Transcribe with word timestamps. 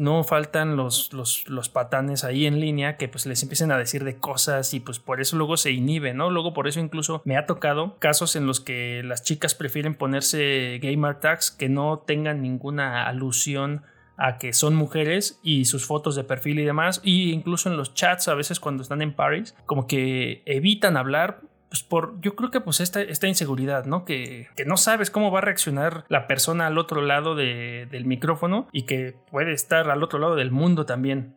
no 0.00 0.24
faltan 0.24 0.76
los, 0.76 1.12
los, 1.12 1.46
los, 1.46 1.68
patanes 1.68 2.24
ahí 2.24 2.46
en 2.46 2.58
línea 2.58 2.96
que 2.96 3.06
pues 3.06 3.26
les 3.26 3.42
empiecen 3.42 3.70
a 3.70 3.76
decir 3.76 4.02
de 4.02 4.16
cosas 4.16 4.72
y 4.72 4.80
pues 4.80 4.98
por 4.98 5.20
eso 5.20 5.36
luego 5.36 5.58
se 5.58 5.72
inhibe, 5.72 6.14
¿no? 6.14 6.30
Luego 6.30 6.54
por 6.54 6.66
eso 6.66 6.80
incluso 6.80 7.20
me 7.26 7.36
ha 7.36 7.44
tocado 7.44 7.98
casos 7.98 8.34
en 8.34 8.46
los 8.46 8.60
que 8.60 9.02
las 9.04 9.22
chicas 9.22 9.54
prefieren 9.54 9.94
ponerse 9.94 10.80
gamer 10.82 11.20
tags 11.20 11.50
que 11.50 11.68
no 11.68 11.98
tengan 11.98 12.40
ninguna 12.40 13.06
alusión 13.06 13.82
a 14.16 14.38
que 14.38 14.54
son 14.54 14.74
mujeres 14.74 15.38
y 15.42 15.66
sus 15.66 15.84
fotos 15.84 16.16
de 16.16 16.24
perfil 16.24 16.60
y 16.60 16.64
demás, 16.64 17.02
y 17.04 17.32
incluso 17.32 17.68
en 17.68 17.76
los 17.76 17.92
chats 17.92 18.28
a 18.28 18.34
veces 18.34 18.58
cuando 18.58 18.82
están 18.82 19.02
en 19.02 19.14
Paris, 19.14 19.54
como 19.66 19.86
que 19.86 20.42
evitan 20.46 20.96
hablar 20.96 21.42
pues 21.70 21.84
por, 21.84 22.20
yo 22.20 22.34
creo 22.34 22.50
que 22.50 22.60
pues 22.60 22.80
esta, 22.80 23.00
esta 23.00 23.28
inseguridad, 23.28 23.84
¿no? 23.84 24.04
Que, 24.04 24.48
que, 24.56 24.64
no 24.64 24.76
sabes 24.76 25.10
cómo 25.10 25.30
va 25.30 25.38
a 25.38 25.42
reaccionar 25.42 26.04
la 26.08 26.26
persona 26.26 26.66
al 26.66 26.78
otro 26.78 27.00
lado 27.00 27.36
de, 27.36 27.86
del 27.90 28.06
micrófono 28.06 28.66
y 28.72 28.82
que 28.82 29.14
puede 29.30 29.52
estar 29.52 29.88
al 29.88 30.02
otro 30.02 30.18
lado 30.18 30.34
del 30.34 30.50
mundo 30.50 30.84
también. 30.84 31.36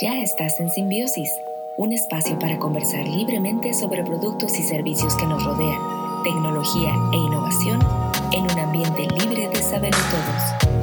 Ya 0.00 0.22
estás 0.22 0.60
en 0.60 0.70
Simbiosis, 0.70 1.30
un 1.76 1.92
espacio 1.92 2.38
para 2.38 2.58
conversar 2.58 3.06
libremente 3.08 3.74
sobre 3.74 4.04
productos 4.04 4.56
y 4.58 4.62
servicios 4.62 5.16
que 5.16 5.26
nos 5.26 5.44
rodean, 5.44 6.22
tecnología 6.22 6.94
e 7.12 7.16
innovación 7.16 7.80
en 8.32 8.44
un 8.44 8.58
ambiente 8.58 9.02
libre 9.18 9.48
de 9.48 9.62
saber 9.62 9.90
todos. 9.90 10.73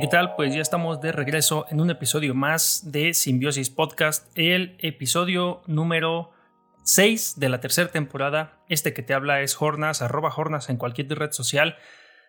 ¿Qué 0.00 0.08
tal? 0.08 0.36
Pues 0.36 0.54
ya 0.54 0.62
estamos 0.62 1.02
de 1.02 1.12
regreso 1.12 1.66
en 1.68 1.78
un 1.78 1.90
episodio 1.90 2.34
más 2.34 2.90
de 2.90 3.12
Simbiosis 3.12 3.68
Podcast, 3.68 4.26
el 4.36 4.74
episodio 4.78 5.60
número 5.66 6.30
6 6.82 7.34
de 7.36 7.50
la 7.50 7.60
tercera 7.60 7.90
temporada. 7.90 8.58
Este 8.70 8.94
que 8.94 9.02
te 9.02 9.12
habla 9.12 9.42
es 9.42 9.60
Hornas, 9.60 10.00
arroba 10.00 10.32
Hornas 10.34 10.70
en 10.70 10.78
cualquier 10.78 11.10
red 11.10 11.32
social. 11.32 11.76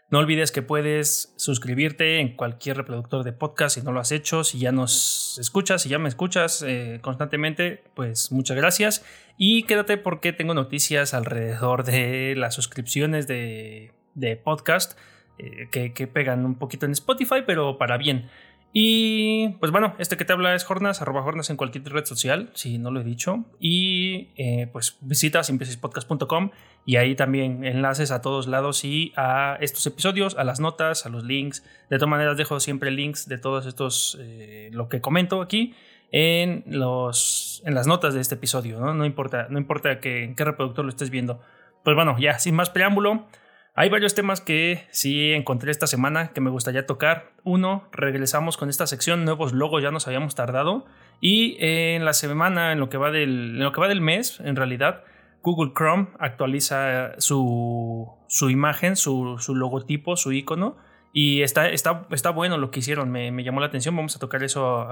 No 0.09 0.19
olvides 0.19 0.51
que 0.51 0.61
puedes 0.61 1.33
suscribirte 1.37 2.19
en 2.19 2.35
cualquier 2.35 2.75
reproductor 2.75 3.23
de 3.23 3.31
podcast 3.31 3.75
si 3.75 3.81
no 3.81 3.93
lo 3.93 4.01
has 4.01 4.11
hecho. 4.11 4.43
Si 4.43 4.59
ya 4.59 4.73
nos 4.73 5.37
escuchas, 5.39 5.83
si 5.83 5.89
ya 5.89 5.99
me 5.99 6.09
escuchas 6.09 6.63
eh, 6.67 6.99
constantemente, 7.01 7.81
pues 7.95 8.33
muchas 8.33 8.57
gracias. 8.57 9.05
Y 9.37 9.63
quédate 9.63 9.97
porque 9.97 10.33
tengo 10.33 10.53
noticias 10.53 11.13
alrededor 11.13 11.85
de 11.85 12.35
las 12.35 12.55
suscripciones 12.55 13.25
de, 13.25 13.93
de 14.15 14.35
podcast 14.35 14.99
eh, 15.37 15.69
que, 15.71 16.07
pegan 16.07 16.45
un 16.45 16.55
poquito 16.55 16.85
en 16.85 16.91
Spotify, 16.91 17.43
pero 17.45 17.77
para 17.77 17.97
bien. 17.97 18.29
Y 18.75 19.49
pues 19.59 19.71
bueno, 19.71 19.93
este 19.99 20.17
que 20.17 20.25
te 20.25 20.33
habla 20.33 20.55
es 20.55 20.63
Jornas, 20.63 21.01
arroba 21.01 21.21
Jornas 21.21 21.51
en 21.51 21.57
cualquier 21.57 21.83
red 21.85 22.05
social, 22.05 22.49
si 22.53 22.79
no 22.79 22.89
lo 22.89 23.01
he 23.01 23.03
dicho. 23.03 23.45
Y 23.59 24.29
eh, 24.35 24.67
pues 24.71 24.97
visita 25.01 25.43
simplicispodcast.com 25.43 26.49
y 26.85 26.95
ahí 26.95 27.15
también 27.15 27.63
enlaces 27.63 28.11
a 28.11 28.21
todos 28.21 28.47
lados 28.47 28.83
y 28.83 29.13
a 29.15 29.57
estos 29.61 29.85
episodios, 29.85 30.35
a 30.37 30.43
las 30.43 30.59
notas, 30.59 31.05
a 31.05 31.09
los 31.09 31.23
links. 31.23 31.63
De 31.91 31.97
todas 31.97 32.09
maneras, 32.09 32.35
dejo 32.35 32.59
siempre 32.59 32.89
links 32.89 33.27
de 33.27 33.37
todos 33.37 33.67
estos, 33.67 34.17
eh, 34.19 34.69
lo 34.73 34.89
que 34.89 35.01
comento 35.01 35.41
aquí 35.41 35.75
en, 36.11 36.63
los, 36.67 37.61
en 37.65 37.75
las 37.75 37.85
notas 37.85 38.13
de 38.13 38.21
este 38.21 38.35
episodio, 38.35 38.79
¿no? 38.79 38.93
No 38.93 39.05
importa, 39.05 39.47
no 39.49 39.59
importa 39.59 39.99
que, 39.99 40.23
en 40.23 40.35
qué 40.35 40.45
reproductor 40.45 40.83
lo 40.83 40.89
estés 40.89 41.09
viendo. 41.09 41.41
Pues 41.83 41.95
bueno, 41.95 42.17
ya, 42.19 42.39
sin 42.39 42.55
más 42.55 42.69
preámbulo. 42.69 43.27
Hay 43.75 43.89
varios 43.89 44.13
temas 44.13 44.39
que 44.39 44.85
sí 44.91 45.31
encontré 45.31 45.71
esta 45.71 45.87
semana 45.87 46.31
que 46.31 46.41
me 46.41 46.51
gustaría 46.51 46.85
tocar. 46.85 47.31
Uno, 47.43 47.87
regresamos 47.91 48.55
con 48.55 48.69
esta 48.69 48.85
sección, 48.85 49.25
nuevos 49.25 49.51
logos, 49.51 49.81
ya 49.81 49.89
nos 49.89 50.05
habíamos 50.05 50.35
tardado. 50.35 50.85
Y 51.19 51.57
en 51.59 52.05
la 52.05 52.13
semana, 52.13 52.71
en 52.71 52.79
lo 52.79 52.89
que 52.89 52.97
va 52.97 53.09
del, 53.09 53.57
lo 53.57 53.71
que 53.71 53.81
va 53.81 53.87
del 53.87 53.99
mes, 53.99 54.39
en 54.41 54.55
realidad, 54.55 55.03
Google 55.41 55.71
Chrome 55.75 56.09
actualiza 56.19 57.19
su, 57.19 58.11
su 58.27 58.51
imagen, 58.51 58.95
su, 58.95 59.37
su, 59.39 59.55
logotipo, 59.55 60.17
su 60.17 60.31
icono. 60.31 60.77
Y 61.11 61.41
está, 61.41 61.69
está, 61.69 62.05
está 62.11 62.29
bueno 62.29 62.57
lo 62.59 62.69
que 62.69 62.79
hicieron, 62.79 63.09
me, 63.09 63.31
me 63.31 63.43
llamó 63.43 63.59
la 63.59 63.67
atención. 63.67 63.95
Vamos 63.95 64.15
a 64.15 64.19
tocar 64.19 64.43
eso 64.43 64.87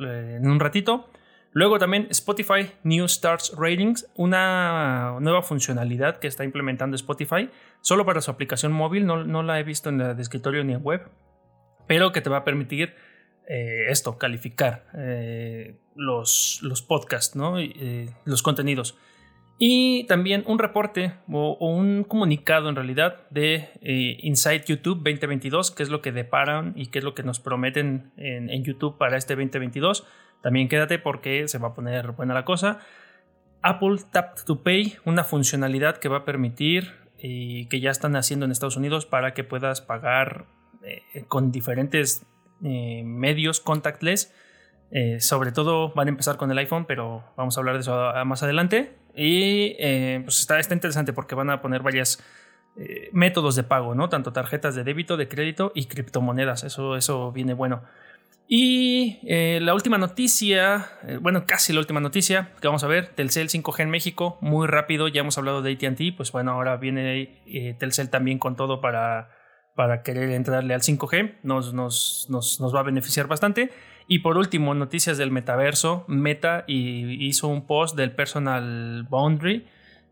en 0.00 0.46
un 0.46 0.60
ratito. 0.60 1.08
Luego 1.52 1.78
también 1.78 2.06
Spotify 2.10 2.70
New 2.82 3.08
Starts 3.08 3.54
Ratings, 3.56 4.10
una 4.14 5.16
nueva 5.20 5.42
funcionalidad 5.42 6.18
que 6.18 6.26
está 6.26 6.44
implementando 6.44 6.94
Spotify 6.94 7.50
solo 7.80 8.04
para 8.04 8.20
su 8.20 8.30
aplicación 8.30 8.72
móvil, 8.72 9.06
no, 9.06 9.24
no 9.24 9.42
la 9.42 9.58
he 9.58 9.62
visto 9.62 9.88
en 9.88 10.00
el 10.00 10.20
escritorio 10.20 10.62
ni 10.64 10.74
en 10.74 10.82
web, 10.82 11.08
pero 11.86 12.12
que 12.12 12.20
te 12.20 12.30
va 12.30 12.38
a 12.38 12.44
permitir 12.44 12.94
eh, 13.50 13.86
esto, 13.88 14.18
calificar 14.18 14.84
eh, 14.94 15.80
los, 15.96 16.60
los 16.62 16.82
podcasts, 16.82 17.34
¿no? 17.34 17.58
Eh, 17.58 18.10
los 18.26 18.42
contenidos. 18.42 18.98
Y 19.58 20.04
también 20.04 20.44
un 20.46 20.60
reporte 20.60 21.14
o, 21.30 21.56
un 21.60 22.04
comunicado 22.04 22.68
en 22.68 22.76
realidad 22.76 23.28
de 23.30 23.68
Inside 24.22 24.64
YouTube 24.66 24.98
2022, 24.98 25.72
que 25.72 25.82
es 25.82 25.88
lo 25.88 26.00
que 26.00 26.12
deparan 26.12 26.74
y 26.76 26.86
qué 26.86 27.00
es 27.00 27.04
lo 27.04 27.14
que 27.14 27.24
nos 27.24 27.40
prometen 27.40 28.12
en, 28.16 28.62
YouTube 28.62 28.98
para 28.98 29.16
este 29.16 29.34
2022 29.34 30.06
también 30.40 30.68
quédate 30.68 30.98
porque 30.98 31.48
se 31.48 31.58
va 31.58 31.68
a 31.68 31.74
poner 31.74 32.12
buena 32.12 32.34
la 32.34 32.44
cosa. 32.44 32.78
Apple 33.62 33.98
Tap 34.12 34.38
to 34.44 34.62
Pay, 34.62 34.96
una 35.04 35.24
funcionalidad 35.24 35.96
que 35.96 36.08
va 36.08 36.18
a 36.18 36.24
permitir 36.24 36.94
y 37.18 37.66
que 37.66 37.80
ya 37.80 37.90
están 37.90 38.14
haciendo 38.14 38.46
en 38.46 38.52
Estados 38.52 38.76
Unidos 38.76 39.06
para 39.06 39.34
que 39.34 39.42
puedas 39.42 39.80
pagar 39.80 40.46
eh, 40.82 41.24
con 41.26 41.50
diferentes 41.50 42.24
eh, 42.62 43.02
medios 43.04 43.60
contactless. 43.60 44.32
Eh, 44.90 45.20
sobre 45.20 45.52
todo 45.52 45.92
van 45.92 46.06
a 46.06 46.10
empezar 46.10 46.36
con 46.36 46.50
el 46.50 46.58
iPhone, 46.58 46.86
pero 46.86 47.24
vamos 47.36 47.56
a 47.56 47.60
hablar 47.60 47.74
de 47.74 47.80
eso 47.80 48.12
más 48.24 48.42
adelante. 48.42 48.96
Y 49.18 49.74
pues 50.22 50.40
está, 50.40 50.60
está 50.60 50.74
interesante 50.74 51.12
porque 51.12 51.34
van 51.34 51.50
a 51.50 51.60
poner 51.60 51.82
varios 51.82 52.22
métodos 53.12 53.56
de 53.56 53.64
pago, 53.64 53.96
¿no? 53.96 54.08
Tanto 54.08 54.32
tarjetas 54.32 54.76
de 54.76 54.84
débito, 54.84 55.16
de 55.16 55.26
crédito 55.26 55.72
y 55.74 55.86
criptomonedas. 55.86 56.62
Eso, 56.62 56.96
eso 56.96 57.32
viene 57.32 57.54
bueno. 57.54 57.82
Y 58.50 59.20
eh, 59.26 59.58
la 59.60 59.74
última 59.74 59.98
noticia, 59.98 60.86
eh, 61.06 61.18
bueno, 61.20 61.44
casi 61.44 61.74
la 61.74 61.80
última 61.80 62.00
noticia 62.00 62.52
que 62.62 62.66
vamos 62.66 62.82
a 62.82 62.86
ver, 62.86 63.08
Telcel 63.14 63.50
5G 63.50 63.82
en 63.82 63.90
México, 63.90 64.38
muy 64.40 64.66
rápido, 64.66 65.06
ya 65.06 65.20
hemos 65.20 65.36
hablado 65.36 65.60
de 65.60 65.72
ATT, 65.72 66.16
pues 66.16 66.32
bueno, 66.32 66.52
ahora 66.52 66.78
viene 66.78 67.42
eh, 67.46 67.76
Telcel 67.78 68.08
también 68.08 68.38
con 68.38 68.56
todo 68.56 68.80
para, 68.80 69.28
para 69.74 70.02
querer 70.02 70.30
entrarle 70.30 70.72
al 70.72 70.80
5G, 70.80 71.40
nos, 71.42 71.74
nos, 71.74 72.26
nos, 72.30 72.58
nos, 72.58 72.74
va 72.74 72.80
a 72.80 72.84
beneficiar 72.84 73.26
bastante. 73.26 73.70
Y 74.10 74.20
por 74.20 74.38
último, 74.38 74.74
noticias 74.74 75.18
del 75.18 75.30
metaverso, 75.30 76.04
Meta 76.08 76.64
hizo 76.66 77.46
un 77.46 77.66
post 77.66 77.94
del 77.94 78.10
Personal 78.12 79.06
Boundary 79.08 79.66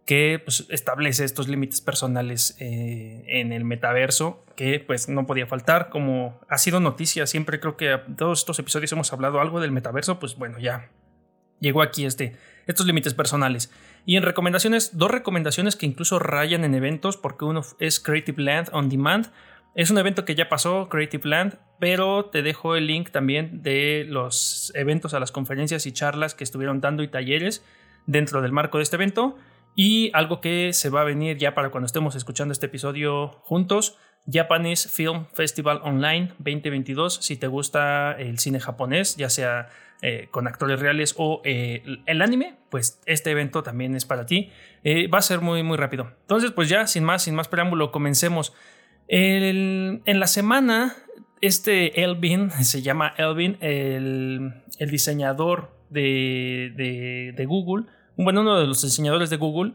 que 0.04 0.40
pues, 0.44 0.66
establece 0.68 1.24
estos 1.24 1.48
límites 1.48 1.80
personales 1.80 2.56
eh, 2.60 3.24
en 3.26 3.52
el 3.52 3.64
metaverso, 3.64 4.44
que 4.54 4.80
pues 4.80 5.08
no 5.08 5.26
podía 5.26 5.46
faltar, 5.46 5.88
como 5.88 6.38
ha 6.48 6.58
sido 6.58 6.78
noticia, 6.78 7.26
siempre 7.26 7.58
creo 7.58 7.78
que 7.78 7.98
todos 8.16 8.40
estos 8.40 8.58
episodios 8.58 8.92
hemos 8.92 9.12
hablado 9.14 9.40
algo 9.40 9.60
del 9.60 9.72
metaverso, 9.72 10.20
pues 10.20 10.36
bueno, 10.36 10.58
ya 10.58 10.90
llegó 11.58 11.80
aquí 11.80 12.04
este, 12.04 12.36
estos 12.66 12.86
límites 12.86 13.14
personales. 13.14 13.72
Y 14.04 14.16
en 14.16 14.22
recomendaciones, 14.22 14.96
dos 14.96 15.10
recomendaciones 15.10 15.74
que 15.74 15.86
incluso 15.86 16.18
rayan 16.18 16.64
en 16.64 16.74
eventos, 16.74 17.16
porque 17.16 17.44
uno 17.44 17.62
es 17.80 17.98
Creative 17.98 18.42
Land 18.42 18.68
On 18.72 18.88
Demand, 18.88 19.32
es 19.76 19.90
un 19.90 19.98
evento 19.98 20.24
que 20.24 20.34
ya 20.34 20.48
pasó, 20.48 20.88
Creative 20.88 21.28
Land, 21.28 21.58
pero 21.78 22.24
te 22.24 22.42
dejo 22.42 22.76
el 22.76 22.86
link 22.86 23.10
también 23.10 23.62
de 23.62 24.06
los 24.08 24.72
eventos 24.74 25.12
a 25.12 25.20
las 25.20 25.32
conferencias 25.32 25.84
y 25.84 25.92
charlas 25.92 26.34
que 26.34 26.44
estuvieron 26.44 26.80
dando 26.80 27.02
y 27.02 27.08
talleres 27.08 27.62
dentro 28.06 28.40
del 28.40 28.52
marco 28.52 28.78
de 28.78 28.84
este 28.84 28.96
evento. 28.96 29.36
Y 29.74 30.10
algo 30.14 30.40
que 30.40 30.72
se 30.72 30.88
va 30.88 31.02
a 31.02 31.04
venir 31.04 31.36
ya 31.36 31.54
para 31.54 31.68
cuando 31.68 31.84
estemos 31.84 32.14
escuchando 32.14 32.52
este 32.52 32.64
episodio 32.64 33.28
juntos, 33.42 33.98
Japanese 34.26 34.88
Film 34.88 35.26
Festival 35.34 35.80
Online 35.82 36.32
2022. 36.38 37.16
Si 37.16 37.36
te 37.36 37.46
gusta 37.46 38.12
el 38.12 38.38
cine 38.38 38.60
japonés, 38.60 39.16
ya 39.16 39.28
sea 39.28 39.68
eh, 40.00 40.28
con 40.30 40.48
actores 40.48 40.80
reales 40.80 41.14
o 41.18 41.42
eh, 41.44 41.82
el 42.06 42.22
anime, 42.22 42.56
pues 42.70 43.02
este 43.04 43.30
evento 43.30 43.62
también 43.62 43.94
es 43.94 44.06
para 44.06 44.24
ti. 44.24 44.50
Eh, 44.84 45.08
va 45.08 45.18
a 45.18 45.22
ser 45.22 45.42
muy, 45.42 45.62
muy 45.62 45.76
rápido. 45.76 46.12
Entonces, 46.22 46.50
pues 46.52 46.70
ya, 46.70 46.86
sin 46.86 47.04
más, 47.04 47.24
sin 47.24 47.34
más 47.34 47.48
preámbulo, 47.48 47.92
comencemos. 47.92 48.54
En 49.08 50.20
la 50.20 50.26
semana, 50.26 50.94
este 51.40 52.02
Elvin, 52.02 52.50
se 52.62 52.82
llama 52.82 53.14
Elvin, 53.16 53.58
el, 53.60 54.62
diseñador 54.78 55.76
de, 55.90 57.32
de 57.36 57.46
Google, 57.46 57.86
bueno, 58.16 58.40
uno 58.40 58.58
de 58.58 58.66
los 58.66 58.82
diseñadores 58.82 59.30
de 59.30 59.36
Google, 59.36 59.74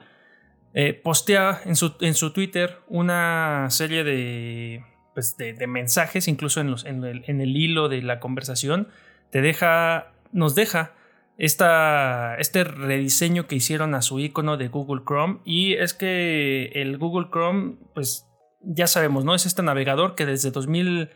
eh, 0.74 0.94
postea 0.94 1.62
en 1.66 1.76
su, 1.76 1.94
en 2.00 2.14
su, 2.14 2.32
Twitter 2.32 2.80
una 2.88 3.68
serie 3.70 4.04
de, 4.04 4.84
pues 5.14 5.36
de, 5.38 5.68
mensajes, 5.68 6.28
incluso 6.28 6.62
en, 6.62 6.72
los, 6.72 6.86
en, 6.86 7.04
el, 7.04 7.24
en, 7.28 7.42
el, 7.42 7.58
hilo 7.58 7.90
de 7.90 8.02
la 8.02 8.20
conversación, 8.20 8.88
te 9.32 9.42
deja, 9.42 10.14
nos 10.32 10.56
deja 10.56 10.94
esta, 11.38 12.36
este 12.38 12.64
rediseño 12.64 13.48
que 13.48 13.56
hicieron 13.56 13.96
a 13.96 14.02
su 14.02 14.20
icono 14.20 14.56
de 14.56 14.70
Google 14.70 15.02
Chrome. 15.06 15.40
Y 15.44 15.74
es 15.74 15.94
que 15.94 16.72
el 16.74 16.98
Google 16.98 17.28
Chrome, 17.30 17.76
pues 17.94 18.28
ya 18.64 18.88
sabemos, 18.88 19.26
¿no? 19.26 19.36
Es 19.36 19.46
este 19.46 19.64
navegador 19.64 20.16
que 20.16 20.26
desde 20.26 20.52
2000 20.52 21.10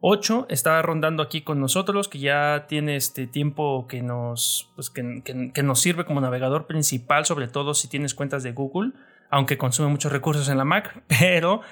8 0.00 0.46
está 0.48 0.80
rondando 0.82 1.22
aquí 1.22 1.42
con 1.42 1.60
nosotros, 1.60 2.08
que 2.08 2.18
ya 2.18 2.66
tiene 2.68 2.96
este 2.96 3.26
tiempo 3.26 3.86
que 3.88 4.02
nos, 4.02 4.70
pues 4.76 4.90
que, 4.90 5.22
que, 5.52 5.62
nos 5.62 5.80
sirve 5.80 6.04
como 6.04 6.20
navegador 6.20 6.66
principal, 6.66 7.26
sobre 7.26 7.48
todo 7.48 7.74
si 7.74 7.88
tienes 7.88 8.14
cuentas 8.14 8.42
de 8.42 8.52
Google, 8.52 8.92
aunque 9.28 9.58
consume 9.58 9.88
muchos 9.88 10.12
recursos 10.12 10.48
en 10.48 10.58
la 10.58 10.64
Mac, 10.64 11.02
pero 11.08 11.62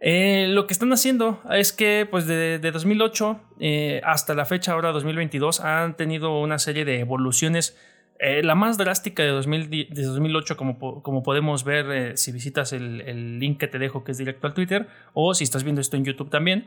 eh, 0.00 0.46
lo 0.48 0.66
que 0.66 0.72
están 0.72 0.92
haciendo 0.92 1.40
es 1.50 1.72
que 1.72 2.06
pues 2.10 2.26
de, 2.26 2.58
2008 2.58 3.40
eh, 3.60 4.00
hasta 4.04 4.34
la 4.34 4.46
fecha 4.46 4.72
ahora 4.72 4.92
2022 4.92 5.60
han 5.60 5.96
tenido 5.96 6.40
una 6.40 6.58
serie 6.58 6.84
de 6.86 7.00
evoluciones 7.00 7.76
eh, 8.24 8.42
la 8.42 8.54
más 8.54 8.78
drástica 8.78 9.22
de, 9.22 9.30
2008, 9.30 10.56
como, 10.56 11.22
podemos 11.22 11.64
ver 11.64 12.16
si 12.16 12.32
visitas 12.32 12.72
el, 12.72 13.38
link 13.38 13.58
que 13.58 13.68
te 13.68 13.78
dejo, 13.78 14.02
que 14.02 14.12
es 14.12 14.18
directo 14.18 14.46
al 14.46 14.54
Twitter, 14.54 14.88
o 15.12 15.34
si 15.34 15.44
estás 15.44 15.62
viendo 15.62 15.80
esto 15.80 15.96
en 15.96 16.04
YouTube 16.04 16.30
también, 16.30 16.66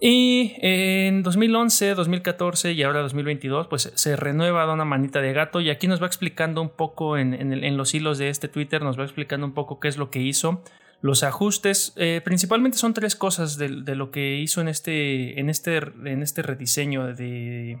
y 0.00 0.54
en 0.60 1.22
2011, 1.22 1.94
2014 1.94 2.72
y 2.72 2.82
ahora 2.82 3.00
2022, 3.00 3.66
pues 3.66 3.92
se 3.94 4.16
renueva 4.16 4.64
Dona 4.64 4.86
Manita 4.86 5.20
de 5.20 5.34
Gato 5.34 5.60
y 5.60 5.68
aquí 5.68 5.88
nos 5.88 6.00
va 6.00 6.06
explicando 6.06 6.62
un 6.62 6.70
poco 6.70 7.18
en, 7.18 7.76
los 7.76 7.94
hilos 7.94 8.16
de 8.16 8.30
este 8.30 8.48
Twitter, 8.48 8.80
nos 8.80 8.98
va 8.98 9.04
explicando 9.04 9.46
un 9.46 9.52
poco 9.52 9.78
qué 9.78 9.88
es 9.88 9.98
lo 9.98 10.10
que 10.10 10.20
hizo. 10.20 10.62
Los 11.02 11.22
ajustes, 11.22 11.92
eh, 11.96 12.22
principalmente 12.24 12.78
son 12.78 12.94
tres 12.94 13.14
cosas 13.14 13.58
de, 13.58 13.68
lo 13.68 14.10
que 14.10 14.36
hizo 14.36 14.62
en 14.62 14.68
este, 14.68 15.38
en 15.38 15.50
este, 15.50 15.76
en 15.76 16.22
este 16.22 16.42
rediseño 16.42 17.14
de, 17.14 17.78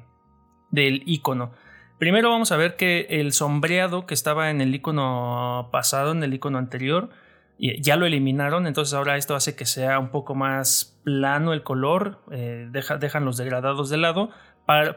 del 0.70 1.02
icono. 1.06 1.52
Primero 2.00 2.30
vamos 2.30 2.50
a 2.50 2.56
ver 2.56 2.76
que 2.76 3.06
el 3.10 3.34
sombreado 3.34 4.06
que 4.06 4.14
estaba 4.14 4.48
en 4.48 4.62
el 4.62 4.74
icono 4.74 5.68
pasado, 5.70 6.12
en 6.12 6.22
el 6.22 6.32
icono 6.32 6.56
anterior, 6.56 7.10
ya 7.58 7.96
lo 7.96 8.06
eliminaron, 8.06 8.66
entonces 8.66 8.94
ahora 8.94 9.18
esto 9.18 9.34
hace 9.34 9.54
que 9.54 9.66
sea 9.66 9.98
un 9.98 10.08
poco 10.08 10.34
más 10.34 10.98
plano 11.04 11.52
el 11.52 11.62
color, 11.62 12.22
eh, 12.30 12.70
dejan 12.70 13.26
los 13.26 13.36
degradados 13.36 13.90
de 13.90 13.98
lado, 13.98 14.30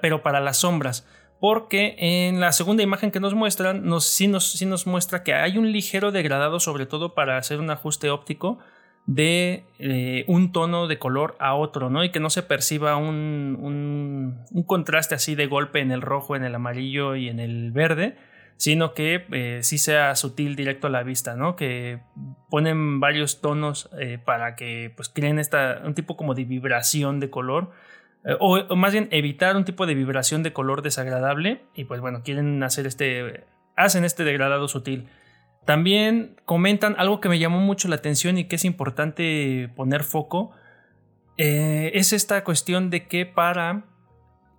pero 0.01 0.23
para 0.23 0.39
las 0.39 0.59
sombras. 0.59 1.05
Porque 1.41 1.97
en 1.97 2.39
la 2.39 2.53
segunda 2.53 2.83
imagen 2.83 3.11
que 3.11 3.19
nos 3.19 3.33
muestran, 3.33 3.83
sí, 3.99 4.29
nos 4.29 4.87
muestra 4.87 5.23
que 5.23 5.33
hay 5.33 5.57
un 5.57 5.73
ligero 5.73 6.13
degradado, 6.13 6.61
sobre 6.61 6.85
todo 6.85 7.13
para 7.13 7.35
hacer 7.35 7.59
un 7.59 7.69
ajuste 7.69 8.11
óptico 8.11 8.59
de 9.05 9.65
eh, 9.79 10.23
un 10.27 10.51
tono 10.51 10.87
de 10.87 10.97
color 10.97 11.35
a 11.39 11.55
otro, 11.55 11.89
¿no? 11.89 12.03
Y 12.03 12.11
que 12.11 12.19
no 12.19 12.29
se 12.29 12.43
perciba 12.43 12.95
un, 12.95 13.57
un, 14.51 14.63
contraste 14.63 15.15
así 15.15 15.35
de 15.35 15.47
golpe 15.47 15.79
en 15.79 15.91
el 15.91 16.01
rojo, 16.01 16.35
en 16.35 16.43
el 16.43 16.55
amarillo 16.55 17.15
y 17.15 17.27
en 17.27 17.39
el 17.39 17.71
verde, 17.71 18.15
sino 18.57 18.93
que 18.93 19.25
eh, 19.31 19.59
sí 19.61 19.77
sea 19.77 20.15
sutil 20.15 20.55
directo 20.55 20.87
a 20.87 20.89
la 20.89 21.03
vista, 21.03 21.35
¿no? 21.35 21.55
Que 21.55 21.99
ponen 22.49 23.01
varios 23.01 23.41
tonos 23.41 23.89
eh, 23.99 24.19
para 24.23 24.55
que 24.55 24.93
pues 24.95 25.09
creen 25.09 25.39
esta, 25.39 25.81
un 25.83 25.95
tipo 25.95 26.15
como 26.15 26.33
de 26.33 26.45
vibración 26.45 27.19
de 27.19 27.29
color. 27.29 27.71
Eh, 28.25 28.37
o, 28.39 28.75
más 28.75 28.93
bien 28.93 29.09
evitar 29.11 29.57
un 29.57 29.65
tipo 29.65 29.85
de 29.85 29.95
vibración 29.95 30.43
de 30.43 30.53
color 30.53 30.81
desagradable. 30.81 31.61
Y 31.75 31.85
pues 31.85 31.99
bueno, 31.99 32.21
quieren 32.23 32.63
hacer 32.63 32.87
este. 32.87 33.43
hacen 33.75 34.05
este 34.05 34.23
degradado 34.23 34.67
sutil. 34.69 35.09
También 35.65 36.35
comentan 36.45 36.95
algo 36.97 37.21
que 37.21 37.29
me 37.29 37.39
llamó 37.39 37.59
mucho 37.59 37.87
la 37.87 37.95
atención 37.95 38.37
y 38.37 38.45
que 38.45 38.57
es 38.57 38.65
importante 38.65 39.69
poner 39.75 40.03
foco. 40.03 40.51
es 41.37 42.13
esta 42.13 42.43
cuestión 42.43 42.89
de 42.89 43.07
que 43.07 43.25
para 43.25 43.85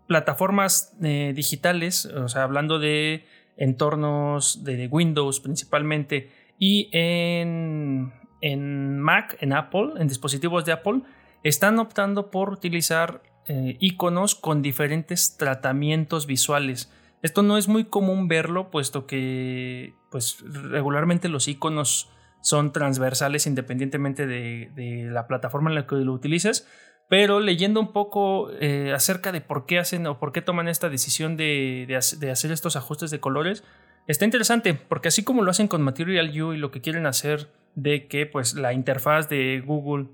plataformas 0.06 0.96
digitales, 0.98 2.06
o 2.06 2.28
sea, 2.28 2.42
hablando 2.42 2.78
de 2.78 3.24
entornos 3.56 4.64
de 4.64 4.88
Windows 4.88 5.40
principalmente 5.40 6.30
y 6.58 6.88
en, 6.92 8.12
en 8.40 8.98
Mac, 9.00 9.36
en 9.40 9.52
Apple, 9.52 9.92
en 9.98 10.08
dispositivos 10.08 10.64
de 10.64 10.72
Apple, 10.72 11.02
están 11.42 11.78
optando 11.78 12.30
por 12.30 12.50
utilizar 12.50 13.22
eh, 13.46 13.76
iconos 13.80 14.34
con 14.34 14.62
diferentes 14.62 15.36
tratamientos 15.36 16.26
visuales. 16.26 16.90
Esto 17.24 17.42
no 17.42 17.56
es 17.56 17.68
muy 17.68 17.86
común 17.86 18.28
verlo, 18.28 18.70
puesto 18.70 19.06
que 19.06 19.94
pues, 20.10 20.44
regularmente 20.46 21.30
los 21.30 21.48
iconos 21.48 22.10
son 22.42 22.70
transversales 22.70 23.46
independientemente 23.46 24.26
de, 24.26 24.70
de, 24.74 25.04
la 25.10 25.26
plataforma 25.26 25.70
en 25.70 25.74
la 25.74 25.86
que 25.86 25.96
lo 25.96 26.12
utilices, 26.12 26.68
pero 27.08 27.40
leyendo 27.40 27.80
un 27.80 27.94
poco 27.94 28.50
eh, 28.60 28.92
acerca 28.94 29.32
de 29.32 29.40
por 29.40 29.64
qué 29.64 29.78
hacen 29.78 30.06
o 30.06 30.18
por 30.18 30.32
qué 30.32 30.42
toman 30.42 30.68
esta 30.68 30.90
decisión 30.90 31.38
de, 31.38 31.86
hacer 32.30 32.52
estos 32.52 32.76
ajustes 32.76 33.10
de 33.10 33.20
colores, 33.20 33.64
está 34.06 34.26
interesante, 34.26 34.74
porque 34.74 35.08
así 35.08 35.24
como 35.24 35.40
lo 35.40 35.50
hacen 35.50 35.66
con 35.66 35.80
Material 35.80 36.28
U 36.42 36.52
y 36.52 36.58
lo 36.58 36.70
que 36.70 36.82
quieren 36.82 37.06
hacer 37.06 37.48
de 37.74 38.06
que 38.06 38.26
pues, 38.26 38.52
la 38.52 38.74
interfaz 38.74 39.30
de 39.30 39.62
Google 39.64 40.08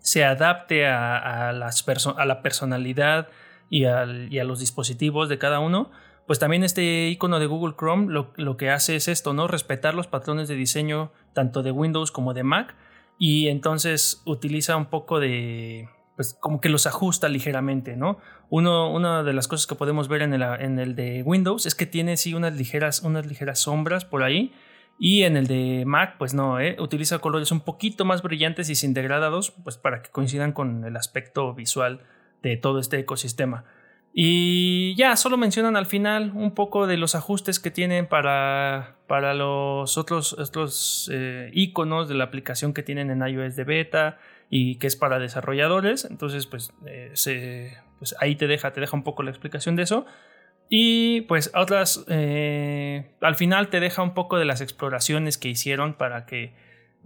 se 0.00 0.22
adapte 0.22 0.86
a, 0.86 1.50
las 1.54 1.82
a 1.88 2.26
la 2.26 2.42
personalidad 2.42 3.28
y, 3.70 3.86
a 3.86 4.04
los 4.04 4.60
dispositivos 4.60 5.30
de 5.30 5.38
cada 5.38 5.60
uno, 5.60 5.90
pues 6.32 6.38
también 6.38 6.64
este 6.64 7.10
icono 7.10 7.38
de 7.40 7.44
Google 7.44 7.74
Chrome 7.78 8.10
lo, 8.10 8.56
que 8.56 8.70
hace 8.70 8.96
es 8.96 9.06
esto, 9.06 9.34
¿no? 9.34 9.48
Respetar 9.48 9.92
los 9.92 10.06
patrones 10.06 10.48
de 10.48 10.54
diseño 10.54 11.12
tanto 11.34 11.62
de 11.62 11.72
Windows 11.72 12.10
como 12.10 12.32
de 12.32 12.42
Mac 12.42 12.74
y 13.18 13.48
entonces 13.48 14.22
utiliza 14.24 14.78
un 14.78 14.86
poco 14.86 15.20
de, 15.20 15.90
pues 16.16 16.32
como 16.40 16.62
que 16.62 16.70
los 16.70 16.86
ajusta 16.86 17.28
ligeramente, 17.28 17.98
¿no? 17.98 18.16
Uno, 18.48 18.90
una 18.90 19.22
de 19.24 19.34
las 19.34 19.46
cosas 19.46 19.66
que 19.66 19.74
podemos 19.74 20.08
ver 20.08 20.22
en 20.22 20.32
el, 20.32 20.40
en 20.40 20.78
el 20.78 20.96
de 20.96 21.22
Windows 21.22 21.66
es 21.66 21.74
que 21.74 21.84
tiene 21.84 22.16
sí 22.16 22.32
unas 22.32 22.56
ligeras, 22.56 23.02
unas 23.02 23.26
ligeras 23.26 23.58
sombras 23.58 24.06
por 24.06 24.22
ahí. 24.22 24.54
Y 24.98 25.24
en 25.24 25.36
el 25.36 25.46
de 25.46 25.84
Mac, 25.84 26.14
pues 26.16 26.32
no, 26.32 26.58
¿eh? 26.60 26.76
utiliza 26.80 27.18
colores 27.18 27.52
un 27.52 27.60
poquito 27.60 28.06
más 28.06 28.22
brillantes 28.22 28.70
y 28.70 28.74
sin 28.74 28.94
degradados, 28.94 29.50
pues 29.50 29.76
para 29.76 30.00
que 30.00 30.08
coincidan 30.08 30.52
con 30.52 30.86
el 30.86 30.96
aspecto 30.96 31.52
visual 31.52 32.00
de 32.42 32.56
todo 32.56 32.78
este 32.78 32.98
ecosistema. 32.98 33.66
Y 34.14 34.94
ya, 34.96 35.16
solo 35.16 35.38
mencionan 35.38 35.76
al 35.76 35.86
final 35.86 36.32
un 36.34 36.54
poco 36.54 36.86
de 36.86 36.98
los 36.98 37.14
ajustes 37.14 37.58
que 37.58 37.70
tienen 37.70 38.06
para, 38.06 38.96
para 39.06 39.32
los 39.32 39.96
otros, 39.96 40.34
otros 40.34 41.10
eh, 41.12 41.50
iconos 41.54 42.08
de 42.08 42.14
la 42.14 42.24
aplicación 42.24 42.74
que 42.74 42.82
tienen 42.82 43.10
en 43.10 43.26
iOS 43.26 43.56
de 43.56 43.64
beta, 43.64 44.18
y 44.54 44.74
que 44.74 44.86
es 44.86 44.96
para 44.96 45.18
desarrolladores. 45.18 46.04
Entonces, 46.04 46.46
pues, 46.46 46.74
eh, 46.84 47.78
pues 47.98 48.14
ahí 48.20 48.36
te 48.36 48.46
deja, 48.46 48.74
te 48.74 48.82
deja 48.82 48.94
un 48.94 49.02
poco 49.02 49.22
la 49.22 49.30
explicación 49.30 49.76
de 49.76 49.84
eso. 49.84 50.04
Y 50.68 51.22
pues 51.22 51.50
otras, 51.54 52.04
eh, 52.08 53.10
al 53.22 53.34
final 53.34 53.68
te 53.68 53.80
deja 53.80 54.02
un 54.02 54.12
poco 54.12 54.36
de 54.36 54.44
las 54.44 54.60
exploraciones 54.60 55.38
que 55.38 55.48
hicieron 55.48 55.94
para 55.94 56.26
que, 56.26 56.52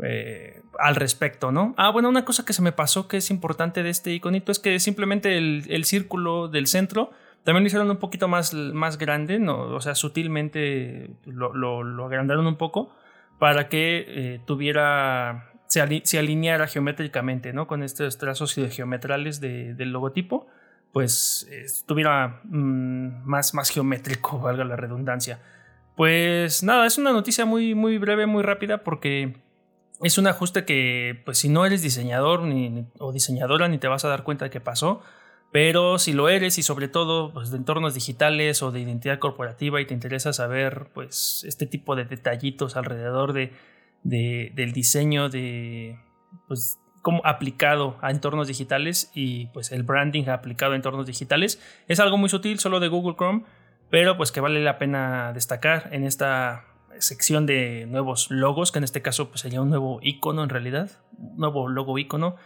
eh, 0.02 0.62
al 0.78 0.96
respecto, 0.96 1.52
¿no? 1.52 1.74
Ah, 1.76 1.90
bueno, 1.90 2.08
una 2.08 2.24
cosa 2.24 2.44
que 2.44 2.52
se 2.52 2.62
me 2.62 2.72
pasó 2.72 3.08
que 3.08 3.18
es 3.18 3.30
importante 3.30 3.82
de 3.82 3.90
este 3.90 4.12
iconito 4.12 4.52
es 4.52 4.58
que 4.58 4.78
simplemente 4.80 5.36
el, 5.36 5.84
círculo 5.84 6.48
del 6.48 6.66
centro 6.66 7.10
también 7.44 7.62
lo 7.62 7.68
hicieron 7.68 7.90
un 7.90 7.98
poquito 7.98 8.28
más, 8.28 8.52
más 8.52 8.98
grande, 8.98 9.38
¿no? 9.38 9.60
o 9.60 9.80
sea, 9.80 9.94
sutilmente 9.94 11.10
lo, 11.24 11.52
lo, 11.54 12.04
agrandaron 12.04 12.46
un 12.46 12.56
poco 12.56 12.92
para 13.38 13.68
que 13.68 14.40
tuviera 14.46 15.52
se, 15.66 16.18
alineara 16.18 16.66
geométricamente, 16.66 17.52
¿no? 17.52 17.66
Con 17.66 17.82
estos 17.82 18.18
trazos 18.18 18.54
geometrales 18.54 19.40
del 19.40 19.90
logotipo, 19.90 20.46
pues 20.92 21.48
estuviera 21.50 22.40
mm, 22.44 23.24
más, 23.24 23.54
más 23.54 23.70
geométrico, 23.70 24.38
valga 24.40 24.64
la 24.64 24.76
redundancia. 24.76 25.40
Pues 25.96 26.62
nada, 26.62 26.86
es 26.86 26.98
una 26.98 27.12
noticia 27.12 27.46
muy, 27.46 27.74
muy 27.74 27.98
breve, 27.98 28.26
muy 28.26 28.42
rápida, 28.42 28.84
porque 28.84 29.36
es 30.02 30.18
un 30.18 30.26
ajuste 30.26 30.64
que, 30.64 31.22
pues 31.24 31.38
si 31.38 31.48
no 31.48 31.64
eres 31.66 31.82
diseñador 31.82 32.42
ni, 32.42 32.86
o 32.98 33.12
diseñadora, 33.12 33.68
ni 33.68 33.78
te 33.78 33.88
vas 33.88 34.04
a 34.04 34.08
dar 34.08 34.22
cuenta 34.22 34.46
de 34.46 34.50
que 34.50 34.60
pasó. 34.60 35.00
Pero 35.52 35.98
si 35.98 36.12
lo 36.12 36.28
eres 36.28 36.58
y 36.58 36.62
sobre 36.62 36.88
todo 36.88 37.32
pues, 37.32 37.50
de 37.50 37.56
entornos 37.56 37.94
digitales 37.94 38.62
o 38.62 38.72
de 38.72 38.80
identidad 38.80 39.18
corporativa 39.18 39.80
y 39.80 39.86
te 39.86 39.94
interesa 39.94 40.32
saber 40.32 40.88
pues, 40.92 41.44
este 41.46 41.66
tipo 41.66 41.96
de 41.96 42.04
detallitos 42.04 42.76
alrededor 42.76 43.32
de 43.32 43.52
del 44.08 44.72
diseño 44.72 45.28
de, 45.28 45.98
pues, 46.46 46.78
como 47.02 47.22
aplicado 47.24 47.98
a 48.02 48.10
entornos 48.10 48.48
digitales 48.48 49.10
y 49.14 49.46
pues 49.48 49.70
el 49.70 49.82
branding 49.82 50.28
aplicado 50.28 50.72
a 50.72 50.76
entornos 50.76 51.06
digitales. 51.06 51.60
Es 51.88 52.00
algo 52.00 52.16
muy 52.16 52.28
sutil, 52.28 52.58
solo 52.58 52.80
de 52.80 52.88
Google 52.88 53.14
Chrome, 53.16 53.44
pero 53.90 54.16
pues 54.16 54.32
que 54.32 54.40
vale 54.40 54.62
la 54.62 54.78
pena 54.78 55.32
destacar 55.32 55.88
en 55.92 56.04
esta 56.04 56.64
sección 57.00 57.46
de 57.46 57.86
nuevos 57.86 58.30
logos, 58.30 58.72
que 58.72 58.78
en 58.78 58.84
este 58.84 59.02
caso 59.02 59.28
pues 59.28 59.40
sería 59.40 59.60
un 59.60 59.70
nuevo 59.70 60.00
icono 60.02 60.42
en 60.42 60.48
realidad, 60.48 60.90
nuevo 61.36 61.68
logo 61.68 61.98
icono. 61.98 62.36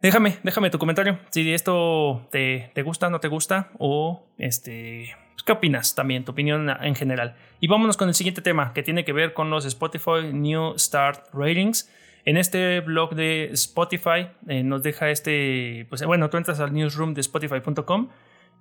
Déjame, 0.00 0.38
déjame 0.42 0.70
tu 0.70 0.78
comentario, 0.78 1.18
si 1.30 1.52
esto 1.52 2.26
te, 2.30 2.72
te 2.74 2.82
gusta, 2.82 3.08
no 3.08 3.20
te 3.20 3.28
gusta, 3.28 3.70
o 3.78 4.26
este, 4.36 5.14
pues, 5.42 5.44
¿Qué 5.44 5.52
opinas 5.52 5.94
también? 5.94 6.24
Tu 6.24 6.32
opinión 6.32 6.70
en 6.70 6.94
general. 6.94 7.34
Y 7.60 7.66
vámonos 7.66 7.96
con 7.96 8.08
el 8.08 8.14
siguiente 8.14 8.42
tema 8.42 8.72
que 8.72 8.82
tiene 8.82 9.04
que 9.04 9.12
ver 9.12 9.32
con 9.32 9.50
los 9.50 9.64
Spotify 9.64 10.32
New 10.32 10.78
Start 10.78 11.26
Ratings. 11.32 11.90
En 12.24 12.36
este 12.36 12.80
blog 12.80 13.16
de 13.16 13.50
Spotify 13.52 14.28
eh, 14.46 14.62
nos 14.62 14.82
deja 14.84 15.10
este, 15.10 15.86
pues 15.88 16.04
bueno, 16.04 16.30
tú 16.30 16.36
entras 16.36 16.60
al 16.60 16.72
newsroom 16.72 17.14
de 17.14 17.22
spotify.com 17.22 18.08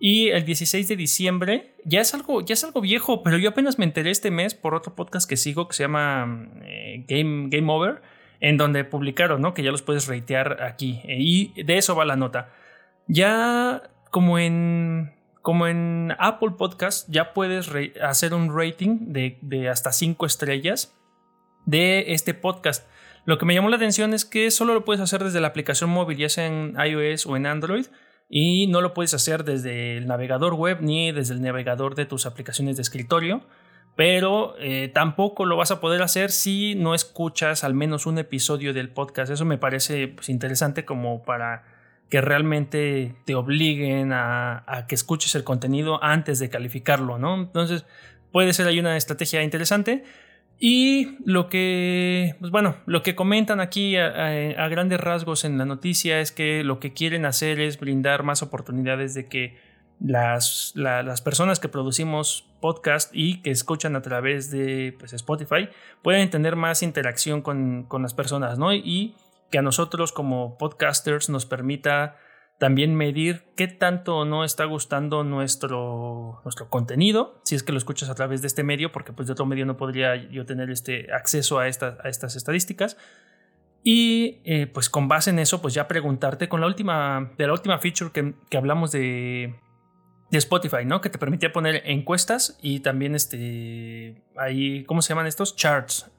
y 0.03 0.29
el 0.29 0.45
16 0.45 0.87
de 0.87 0.95
diciembre 0.95 1.75
ya 1.85 2.01
es 2.01 2.15
algo, 2.15 2.41
ya 2.41 2.53
es 2.53 2.63
algo 2.63 2.81
viejo, 2.81 3.21
pero 3.21 3.37
yo 3.37 3.49
apenas 3.49 3.77
me 3.77 3.85
enteré 3.85 4.09
este 4.09 4.31
mes 4.31 4.55
por 4.55 4.73
otro 4.73 4.95
podcast 4.95 5.29
que 5.29 5.37
sigo 5.37 5.67
que 5.67 5.75
se 5.75 5.83
llama 5.83 6.49
eh, 6.63 7.05
Game, 7.07 7.49
Game 7.51 7.71
Over, 7.71 8.01
en 8.39 8.57
donde 8.57 8.83
publicaron, 8.83 9.43
¿no? 9.43 9.53
Que 9.53 9.61
ya 9.61 9.69
los 9.69 9.83
puedes 9.83 10.07
ratear 10.07 10.63
aquí. 10.63 11.03
y 11.07 11.53
de 11.63 11.77
eso 11.77 11.95
va 11.95 12.03
la 12.05 12.15
nota. 12.15 12.51
Ya 13.05 13.91
como 14.09 14.39
en, 14.39 15.13
como 15.43 15.67
en 15.67 16.15
Apple 16.17 16.53
Podcast, 16.57 17.07
ya 17.07 17.33
puedes 17.33 17.69
hacer 18.01 18.33
un 18.33 18.57
rating 18.57 19.13
de, 19.13 19.37
de 19.43 19.69
hasta 19.69 19.91
5 19.91 20.25
estrellas 20.25 20.97
de 21.67 22.13
este 22.13 22.33
podcast. 22.33 22.89
Lo 23.25 23.37
que 23.37 23.45
me 23.45 23.53
llamó 23.53 23.69
la 23.69 23.75
atención 23.75 24.15
es 24.15 24.25
que 24.25 24.49
solo 24.49 24.73
lo 24.73 24.83
puedes 24.83 24.99
hacer 24.99 25.23
desde 25.23 25.41
la 25.41 25.49
aplicación 25.49 25.91
móvil, 25.91 26.17
ya 26.17 26.29
sea 26.29 26.47
en 26.47 26.75
iOS 26.75 27.27
o 27.27 27.37
en 27.37 27.45
Android, 27.45 27.85
y 28.33 28.67
no 28.67 28.79
lo 28.79 28.93
puedes 28.93 29.13
hacer 29.13 29.43
desde 29.43 29.97
el 29.97 30.07
navegador 30.07 30.53
web 30.53 30.77
ni 30.79 31.11
desde 31.11 31.33
el 31.33 31.41
navegador 31.41 31.95
de 31.95 32.05
tus 32.05 32.25
aplicaciones 32.25 32.77
de 32.77 32.81
escritorio. 32.81 33.41
Pero 33.97 34.55
eh, 34.57 34.87
tampoco 34.87 35.45
lo 35.45 35.57
vas 35.57 35.71
a 35.71 35.81
poder 35.81 36.01
hacer 36.01 36.31
si 36.31 36.73
no 36.75 36.95
escuchas 36.95 37.65
al 37.65 37.73
menos 37.73 38.05
un 38.05 38.17
episodio 38.17 38.73
del 38.73 38.87
podcast. 38.87 39.33
Eso 39.33 39.43
me 39.43 39.57
parece 39.57 40.07
pues, 40.07 40.29
interesante 40.29 40.85
como 40.85 41.23
para 41.23 41.65
que 42.09 42.21
realmente 42.21 43.15
te 43.25 43.35
obliguen 43.35 44.13
a, 44.13 44.63
a, 44.65 44.87
que 44.87 44.95
escuches 44.95 45.35
el 45.35 45.43
contenido 45.43 46.01
antes 46.01 46.39
de 46.39 46.49
calificarlo, 46.49 47.17
¿no? 47.17 47.35
Entonces 47.35 47.85
puede 48.31 48.53
ser 48.53 48.65
ahí 48.65 48.79
una 48.79 48.95
estrategia 48.95 49.43
interesante. 49.43 50.05
Y 50.63 51.17
lo 51.25 51.49
que, 51.49 52.35
pues 52.39 52.51
bueno, 52.51 52.75
lo 52.85 53.01
que 53.01 53.15
comentan 53.15 53.59
aquí 53.59 53.97
a, 53.97 54.67
grandes 54.67 54.99
rasgos 54.99 55.43
en 55.43 55.57
la 55.57 55.65
noticia 55.65 56.19
es 56.19 56.31
que 56.31 56.63
lo 56.63 56.79
que 56.79 56.93
quieren 56.93 57.25
hacer 57.25 57.59
es 57.59 57.79
brindar 57.79 58.21
más 58.21 58.43
oportunidades 58.43 59.15
de 59.15 59.25
que 59.25 59.57
las, 59.99 60.73
las 60.75 61.21
personas 61.21 61.59
que 61.59 61.67
producimos 61.67 62.45
podcast 62.59 63.09
y 63.11 63.41
que 63.41 63.49
escuchan 63.49 63.95
a 63.95 64.03
través 64.03 64.51
de 64.51 64.95
pues, 64.99 65.13
Spotify 65.13 65.67
pueden 66.03 66.29
tener 66.29 66.55
más 66.55 66.83
interacción 66.83 67.41
con, 67.41 67.85
con 67.87 68.03
las 68.03 68.13
personas, 68.13 68.59
¿no? 68.59 68.71
Y 68.71 69.15
que 69.49 69.57
a 69.57 69.63
nosotros 69.63 70.11
como 70.11 70.59
podcasters 70.59 71.27
nos 71.29 71.47
permita 71.47 72.17
también 72.61 72.93
medir 72.93 73.41
qué 73.55 73.67
tanto 73.67 74.17
o 74.17 74.23
no 74.23 74.43
está 74.43 74.65
gustando 74.65 75.23
nuestro, 75.23 76.41
nuestro 76.43 76.69
contenido, 76.69 77.41
si 77.43 77.55
es 77.55 77.63
que 77.63 77.71
lo 77.71 77.79
escuchas 77.79 78.07
a 78.07 78.13
través 78.13 78.41
de 78.41 78.47
este 78.47 78.63
medio, 78.63 78.91
porque 78.91 79.13
pues 79.13 79.25
de 79.27 79.33
otro 79.33 79.47
medio 79.47 79.65
no 79.65 79.77
podría 79.77 80.15
yo 80.29 80.45
tener 80.45 80.69
este 80.69 81.11
acceso 81.11 81.57
a, 81.57 81.63
a 81.63 81.67
estas 81.67 82.35
estadísticas. 82.35 82.97
Y 83.83 84.41
eh, 84.45 84.67
pues 84.67 84.91
con 84.91 85.07
base 85.07 85.31
en 85.31 85.39
eso, 85.39 85.59
pues 85.59 85.73
ya 85.73 85.87
preguntarte 85.87 86.49
con 86.49 86.61
la 86.61 86.67
última, 86.67 87.31
de 87.35 87.47
la 87.47 87.53
última 87.53 87.79
feature 87.79 88.11
que, 88.11 88.35
que 88.47 88.57
hablamos 88.57 88.91
de, 88.91 89.55
de, 90.29 90.37
Spotify, 90.37 90.85
¿no? 90.85 91.01
Que 91.01 91.09
te 91.09 91.17
permitía 91.17 91.51
poner 91.51 91.81
encuestas 91.85 92.59
y 92.61 92.81
también 92.81 93.15
este, 93.15 94.21
ahí, 94.37 94.83
¿cómo 94.83 95.01
se 95.01 95.09
llaman 95.09 95.25
estos? 95.25 95.55
Charts. 95.55 96.11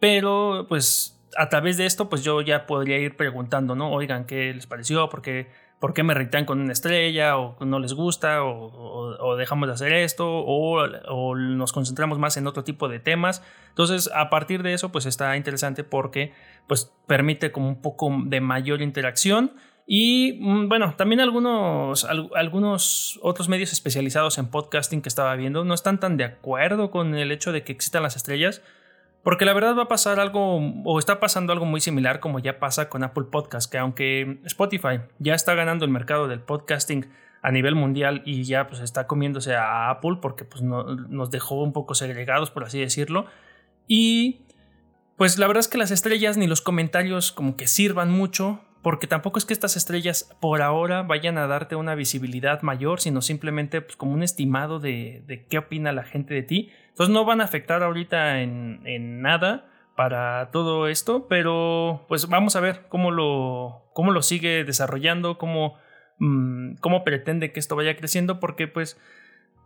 Pero 0.00 0.64
pues 0.66 1.20
a 1.36 1.50
través 1.50 1.76
de 1.76 1.84
esto, 1.84 2.08
pues 2.08 2.24
yo 2.24 2.40
ya 2.40 2.64
podría 2.64 2.96
ir 2.96 3.16
preguntando, 3.16 3.74
¿no? 3.74 3.92
Oigan, 3.92 4.24
¿qué 4.24 4.54
les 4.54 4.66
pareció? 4.66 5.10
¿Por 5.10 5.20
qué? 5.20 5.48
¿Por 5.78 5.94
qué 5.94 6.02
me 6.02 6.14
reitan 6.14 6.44
con 6.44 6.60
una 6.60 6.72
estrella? 6.72 7.36
¿O 7.36 7.64
no 7.64 7.78
les 7.78 7.92
gusta? 7.92 8.42
¿O, 8.42 9.36
dejamos 9.36 9.68
de 9.68 9.74
hacer 9.74 9.92
esto? 9.92 10.26
O, 10.28 10.86
nos 11.36 11.72
concentramos 11.72 12.18
más 12.18 12.36
en 12.36 12.46
otro 12.46 12.64
tipo 12.64 12.88
de 12.88 13.00
temas? 13.00 13.42
Entonces, 13.68 14.10
a 14.14 14.30
partir 14.30 14.62
de 14.62 14.74
eso, 14.74 14.90
pues 14.90 15.06
está 15.06 15.36
interesante 15.36 15.84
porque 15.84 16.32
pues, 16.66 16.92
permite 17.06 17.52
como 17.52 17.68
un 17.68 17.82
poco 17.82 18.10
de 18.24 18.40
mayor 18.40 18.82
interacción. 18.82 19.52
Y 19.86 20.38
mm, 20.40 20.68
bueno, 20.68 20.94
también 20.96 21.20
algunos, 21.20 22.04
algunos 22.04 23.18
otros 23.22 23.48
medios 23.48 23.72
especializados 23.72 24.38
en 24.38 24.46
podcasting 24.46 25.02
que 25.02 25.08
estaba 25.08 25.34
viendo 25.36 25.64
no 25.64 25.74
están 25.74 26.00
tan 26.00 26.16
de 26.16 26.24
acuerdo 26.24 26.90
con 26.90 27.14
el 27.14 27.30
hecho 27.30 27.52
de 27.52 27.64
que 27.64 27.72
existan 27.72 28.02
las 28.02 28.16
estrellas 28.16 28.62
porque 29.24 29.46
la 29.46 29.54
verdad 29.54 29.74
va 29.76 29.84
a 29.84 29.88
pasar 29.88 30.20
algo, 30.20 30.58
o 30.84 30.98
está 30.98 31.18
pasando 31.18 31.52
algo 31.52 31.64
muy 31.64 31.80
similar 31.80 32.20
como 32.20 32.38
ya 32.38 32.60
pasa 32.60 32.88
con 32.88 33.02
Apple 33.02 33.24
Podcast, 33.32 33.72
que 33.72 33.78
aunque 33.78 34.38
Spotify 34.44 35.00
ya 35.18 35.34
está 35.34 35.54
ganando 35.54 35.84
el 35.84 35.90
mercado 35.90 36.28
del 36.28 36.40
podcasting 36.40 37.06
a 37.42 37.50
nivel 37.50 37.74
mundial 37.74 38.22
y 38.24 38.44
ya 38.44 38.66
pues 38.66 38.80
está 38.80 39.06
comiéndose 39.06 39.54
a 39.56 39.90
Apple 39.90 40.18
porque 40.20 40.44
pues 40.44 40.62
nos 40.62 41.30
dejó 41.30 41.62
un 41.62 41.72
poco 41.72 41.94
segregados, 41.94 42.50
por 42.50 42.64
así 42.64 42.78
decirlo. 42.78 43.26
Y 43.88 44.42
pues 45.16 45.38
la 45.38 45.46
verdad 45.46 45.60
es 45.60 45.68
que 45.68 45.78
las 45.78 45.90
estrellas 45.90 46.36
ni 46.36 46.46
los 46.46 46.60
comentarios 46.60 47.32
como 47.32 47.56
que 47.56 47.66
sirvan 47.66 48.10
mucho 48.10 48.60
porque 48.84 49.06
tampoco 49.06 49.38
es 49.38 49.46
que 49.46 49.54
estas 49.54 49.76
estrellas 49.76 50.30
por 50.40 50.60
ahora 50.60 51.02
vayan 51.02 51.38
a 51.38 51.46
darte 51.46 51.74
una 51.74 51.94
visibilidad 51.94 52.60
mayor, 52.60 53.00
sino 53.00 53.22
simplemente 53.22 53.80
pues, 53.80 53.96
como 53.96 54.12
un 54.12 54.22
estimado 54.22 54.80
de, 54.80 55.22
de, 55.26 55.46
qué 55.46 55.56
opina 55.56 55.90
la 55.92 56.04
gente 56.04 56.34
de 56.34 56.42
ti. 56.42 56.70
Entonces 56.94 57.12
no 57.12 57.24
van 57.24 57.40
a 57.40 57.44
afectar 57.44 57.82
ahorita 57.82 58.40
en, 58.40 58.80
en, 58.84 59.20
nada 59.20 59.66
para 59.96 60.52
todo 60.52 60.86
esto, 60.86 61.26
pero 61.26 62.04
pues 62.06 62.28
vamos 62.28 62.54
a 62.54 62.60
ver 62.60 62.86
cómo 62.88 63.10
lo, 63.10 63.90
cómo 63.94 64.12
lo 64.12 64.22
sigue 64.22 64.62
desarrollando, 64.62 65.36
cómo, 65.36 65.76
mmm, 66.20 66.76
cómo 66.76 67.02
pretende 67.02 67.50
que 67.50 67.58
esto 67.58 67.74
vaya 67.74 67.96
creciendo, 67.96 68.38
porque 68.38 68.68
pues 68.68 68.96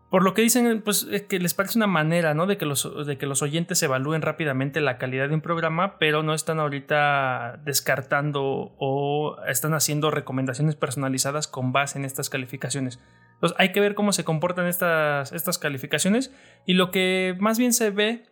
por 0.08 0.22
lo 0.22 0.32
que 0.32 0.40
dicen, 0.40 0.80
pues 0.82 1.06
es 1.10 1.24
que 1.24 1.38
les 1.38 1.52
parece 1.52 1.78
una 1.78 1.86
manera, 1.86 2.32
¿no? 2.32 2.46
De 2.46 2.56
que, 2.56 2.64
los, 2.64 3.06
de 3.06 3.18
que 3.18 3.26
los 3.26 3.42
oyentes 3.42 3.82
evalúen 3.82 4.22
rápidamente 4.22 4.80
la 4.80 4.96
calidad 4.96 5.28
de 5.28 5.34
un 5.34 5.42
programa, 5.42 5.98
pero 5.98 6.22
no 6.22 6.32
están 6.32 6.60
ahorita 6.60 7.60
descartando 7.62 8.74
o 8.78 9.36
están 9.46 9.74
haciendo 9.74 10.10
recomendaciones 10.10 10.76
personalizadas 10.76 11.46
con 11.46 11.72
base 11.72 11.98
en 11.98 12.06
estas 12.06 12.30
calificaciones. 12.30 12.98
Entonces 13.38 13.56
hay 13.58 13.72
que 13.72 13.80
ver 13.80 13.94
cómo 13.94 14.12
se 14.12 14.24
comportan 14.24 14.66
estas, 14.66 15.32
estas 15.32 15.58
calificaciones 15.58 16.32
y 16.66 16.74
lo 16.74 16.90
que 16.90 17.36
más 17.38 17.58
bien 17.58 17.72
se 17.72 17.90
ve 17.90 18.24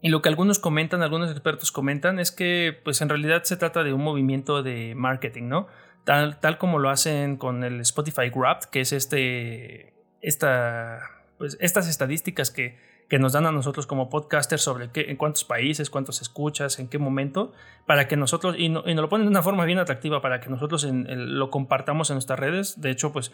y 0.00 0.08
lo 0.08 0.22
que 0.22 0.30
algunos 0.30 0.58
comentan, 0.58 1.02
algunos 1.02 1.30
expertos 1.30 1.70
comentan, 1.70 2.18
es 2.18 2.32
que 2.32 2.78
pues 2.82 3.02
en 3.02 3.10
realidad 3.10 3.42
se 3.44 3.58
trata 3.58 3.84
de 3.84 3.92
un 3.92 4.02
movimiento 4.02 4.62
de 4.62 4.94
marketing, 4.94 5.48
¿no? 5.48 5.66
Tal, 6.04 6.40
tal 6.40 6.56
como 6.56 6.78
lo 6.78 6.88
hacen 6.88 7.36
con 7.36 7.62
el 7.64 7.80
Spotify 7.80 8.30
Wrapped, 8.34 8.70
que 8.70 8.80
es 8.80 8.92
este 8.92 9.92
esta, 10.22 11.00
pues, 11.38 11.56
estas 11.60 11.88
estadísticas 11.88 12.50
que, 12.50 12.78
que, 13.10 13.18
nos 13.18 13.32
dan 13.32 13.44
a 13.44 13.52
nosotros 13.52 13.86
como 13.86 14.08
podcasters 14.08 14.62
sobre 14.62 14.90
qué, 14.90 15.10
en 15.10 15.16
cuántos 15.16 15.44
países, 15.44 15.90
cuántos 15.90 16.22
escuchas, 16.22 16.78
en 16.78 16.88
qué 16.88 16.98
momento, 16.98 17.52
para 17.86 18.08
que 18.08 18.16
nosotros, 18.16 18.54
y, 18.56 18.68
nos 18.68 18.84
lo 18.86 19.08
ponen 19.08 19.26
de 19.26 19.30
una 19.30 19.42
forma 19.42 19.64
bien 19.64 19.78
atractiva, 19.78 20.22
para 20.22 20.40
que 20.40 20.48
nosotros 20.48 20.86
lo 20.88 21.50
compartamos 21.50 22.10
en 22.10 22.14
nuestras 22.14 22.38
redes. 22.38 22.80
De 22.80 22.90
hecho, 22.90 23.12
pues 23.12 23.32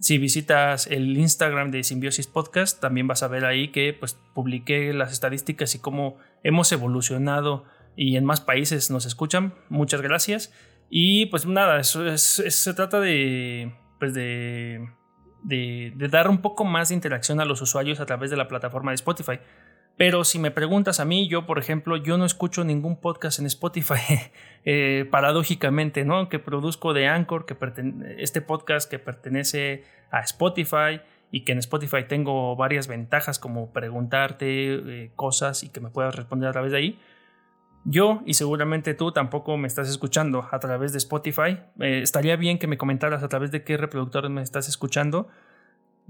si 0.00 0.18
visitas 0.18 0.86
el 0.86 1.16
Instagram 1.16 1.70
de 1.70 1.82
Simbiosis 1.82 2.26
Podcast, 2.26 2.80
también 2.80 3.06
vas 3.06 3.22
a 3.22 3.28
ver 3.28 3.44
ahí 3.44 3.68
que 3.68 3.92
pues 3.92 4.18
publiqué 4.34 4.92
las 4.92 5.12
estadísticas 5.12 5.74
y 5.74 5.80
cómo 5.80 6.16
hemos 6.42 6.70
evolucionado 6.72 7.64
y 7.96 8.16
en 8.16 8.24
más 8.24 8.40
países 8.40 8.90
nos 8.90 9.06
escuchan. 9.06 9.54
Muchas 9.68 10.00
gracias. 10.00 10.52
Y 10.88 11.26
pues 11.26 11.46
nada, 11.46 11.80
eso 11.80 12.06
es, 12.06 12.22
se 12.22 12.74
trata 12.74 13.00
de, 13.00 13.74
pues 13.98 14.14
de 14.14 14.88
de, 15.42 15.92
dar 16.10 16.28
un 16.28 16.42
poco 16.42 16.64
más 16.64 16.88
de 16.88 16.94
interacción 16.94 17.40
a 17.40 17.44
los 17.44 17.60
usuarios 17.62 18.00
a 18.00 18.06
través 18.06 18.30
de 18.30 18.36
la 18.36 18.48
plataforma 18.48 18.90
de 18.90 18.96
Spotify. 18.96 19.40
Pero 19.96 20.24
si 20.24 20.38
me 20.38 20.50
preguntas 20.52 21.00
a 21.00 21.04
mí, 21.04 21.28
yo 21.28 21.44
por 21.44 21.58
ejemplo, 21.58 21.96
yo 21.96 22.18
no 22.18 22.24
escucho 22.24 22.64
ningún 22.64 23.00
podcast 23.00 23.40
en 23.40 23.46
Spotify, 23.46 24.30
eh, 24.64 25.06
paradójicamente, 25.10 26.04
¿no? 26.04 26.28
Que 26.28 26.38
produzco 26.38 26.92
de 26.94 27.08
Anchor, 27.08 27.46
que 27.46 27.56
este 28.18 28.40
podcast 28.40 28.88
que 28.88 28.98
pertenece 28.98 29.84
a 30.10 30.20
Spotify 30.20 31.00
y 31.30 31.44
que 31.44 31.52
en 31.52 31.58
Spotify 31.58 32.04
tengo 32.06 32.54
varias 32.56 32.86
ventajas 32.86 33.38
como 33.38 33.72
preguntarte 33.72 34.74
eh, 34.74 35.10
cosas 35.16 35.62
y 35.64 35.68
que 35.68 35.80
me 35.80 35.90
puedas 35.90 36.14
responder 36.14 36.48
a 36.48 36.52
través 36.52 36.72
de 36.72 36.78
ahí. 36.78 37.00
Yo 37.90 38.20
y 38.26 38.34
seguramente 38.34 38.92
tú 38.92 39.12
tampoco 39.12 39.56
me 39.56 39.66
estás 39.66 39.88
escuchando 39.88 40.46
a 40.50 40.58
través 40.58 40.92
de 40.92 40.98
Spotify. 40.98 41.58
Eh, 41.80 42.00
estaría 42.02 42.36
bien 42.36 42.58
que 42.58 42.66
me 42.66 42.76
comentaras 42.76 43.22
a 43.22 43.28
través 43.28 43.50
de 43.50 43.64
qué 43.64 43.78
reproductor 43.78 44.28
me 44.28 44.42
estás 44.42 44.68
escuchando 44.68 45.28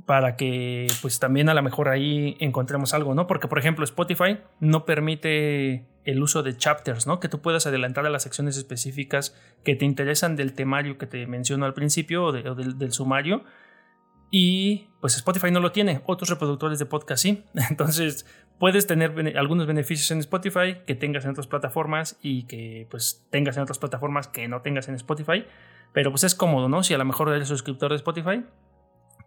para 0.04 0.34
que 0.34 0.88
pues 1.02 1.20
también 1.20 1.48
a 1.48 1.54
lo 1.54 1.62
mejor 1.62 1.88
ahí 1.88 2.36
encontremos 2.40 2.94
algo, 2.94 3.14
¿no? 3.14 3.28
Porque 3.28 3.46
por 3.46 3.60
ejemplo 3.60 3.84
Spotify 3.84 4.38
no 4.58 4.84
permite 4.86 5.84
el 6.04 6.20
uso 6.20 6.42
de 6.42 6.56
chapters, 6.56 7.06
¿no? 7.06 7.20
Que 7.20 7.28
tú 7.28 7.40
puedas 7.40 7.64
adelantar 7.64 8.06
a 8.06 8.10
las 8.10 8.24
secciones 8.24 8.56
específicas 8.56 9.36
que 9.62 9.76
te 9.76 9.84
interesan 9.84 10.34
del 10.34 10.54
temario 10.54 10.98
que 10.98 11.06
te 11.06 11.28
menciono 11.28 11.64
al 11.64 11.74
principio 11.74 12.24
o, 12.24 12.32
del, 12.32 12.76
del 12.76 12.92
sumario 12.92 13.44
y 14.30 14.88
pues 15.00 15.16
Spotify 15.16 15.50
no 15.50 15.60
lo 15.60 15.72
tiene, 15.72 16.02
otros 16.06 16.28
reproductores 16.28 16.78
de 16.78 16.86
podcast 16.86 17.22
sí. 17.22 17.44
Entonces 17.70 18.26
puedes 18.58 18.86
tener 18.86 19.36
algunos 19.36 19.66
beneficios 19.66 20.10
en 20.10 20.18
Spotify 20.18 20.78
que 20.86 20.94
tengas 20.94 21.24
en 21.24 21.30
otras 21.30 21.46
plataformas 21.46 22.18
y 22.22 22.44
que 22.44 22.86
pues 22.90 23.26
tengas 23.30 23.56
en 23.56 23.62
otras 23.62 23.78
plataformas 23.78 24.28
que 24.28 24.48
no 24.48 24.62
tengas 24.62 24.88
en 24.88 24.94
Spotify. 24.96 25.44
Pero 25.92 26.10
pues 26.10 26.24
es 26.24 26.34
cómodo, 26.34 26.68
¿no? 26.68 26.82
Si 26.82 26.92
a 26.92 26.98
lo 26.98 27.04
mejor 27.04 27.32
eres 27.32 27.48
suscriptor 27.48 27.90
de 27.90 27.96
Spotify, 27.96 28.44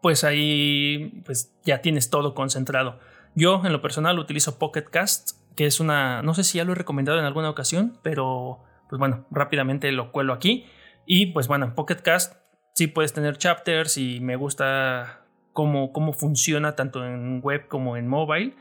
pues 0.01 0.23
ahí 0.23 1.21
pues 1.25 1.55
ya 1.63 1.81
tienes 1.81 2.09
todo 2.09 2.35
concentrado. 2.35 2.99
Yo 3.33 3.61
en 3.65 3.71
lo 3.71 3.81
personal 3.81 4.19
utilizo 4.19 4.59
Pocket 4.59 4.83
Cast, 4.83 5.31
que 5.55 5.65
es 5.65 5.79
una, 5.79 6.21
no 6.21 6.33
sé 6.33 6.43
si 6.43 6.57
ya 6.57 6.65
lo 6.65 6.73
he 6.73 6.75
recomendado 6.75 7.17
en 7.17 7.25
alguna 7.25 7.49
ocasión, 7.49 7.97
pero 8.03 8.59
pues 8.89 8.99
bueno, 8.99 9.25
rápidamente 9.31 9.91
lo 9.91 10.11
cuelo 10.11 10.33
aquí. 10.33 10.65
Y 11.05 11.27
pues 11.27 11.47
bueno, 11.47 11.73
Pocket 11.73 11.95
Cast 11.95 12.35
sí 12.73 12.87
puedes 12.87 13.13
tener 13.13 13.37
chapters 13.37 13.97
y 13.97 14.19
me 14.19 14.35
gusta 14.35 15.25
cómo, 15.53 15.91
cómo 15.91 16.13
funciona 16.13 16.75
tanto 16.75 17.05
en 17.05 17.41
web 17.41 17.67
como 17.67 17.97
en 17.97 18.07
mobile, 18.07 18.55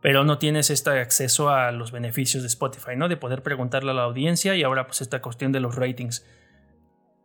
pero 0.00 0.24
no 0.24 0.38
tienes 0.38 0.70
este 0.70 0.90
acceso 0.90 1.50
a 1.50 1.72
los 1.72 1.90
beneficios 1.92 2.42
de 2.42 2.48
Spotify, 2.48 2.96
¿no? 2.96 3.08
De 3.08 3.16
poder 3.16 3.42
preguntarle 3.42 3.90
a 3.90 3.94
la 3.94 4.02
audiencia 4.02 4.54
y 4.54 4.62
ahora 4.62 4.86
pues 4.86 5.00
esta 5.00 5.20
cuestión 5.20 5.52
de 5.52 5.60
los 5.60 5.74
ratings. 5.74 6.24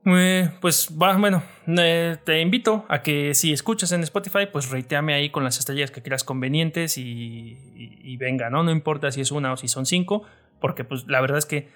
Eh, 0.06 0.50
pues 0.60 0.90
bueno, 0.92 1.44
eh, 1.66 2.18
te 2.26 2.42
invito 2.42 2.86
a 2.90 3.02
que 3.02 3.34
si 3.34 3.54
escuchas 3.54 3.92
en 3.94 4.04
Spotify, 4.04 4.48
pues 4.52 4.70
reiteame 4.70 5.14
ahí 5.14 5.30
con 5.30 5.44
las 5.44 5.60
estrellas 5.60 5.92
que 5.92 6.04
creas 6.04 6.26
convenientes 6.26 6.98
y, 6.98 8.18
venga, 8.18 8.50
¿no? 8.50 8.64
No 8.64 8.72
importa 8.72 9.12
si 9.12 9.22
es 9.22 9.32
una 9.32 9.54
o 9.54 9.58
si 9.58 9.68
son 9.68 9.86
cinco, 9.86 10.24
porque 10.60 10.84
pues 10.84 11.06
la 11.08 11.22
verdad 11.22 11.38
es 11.38 11.46
que 11.46 11.70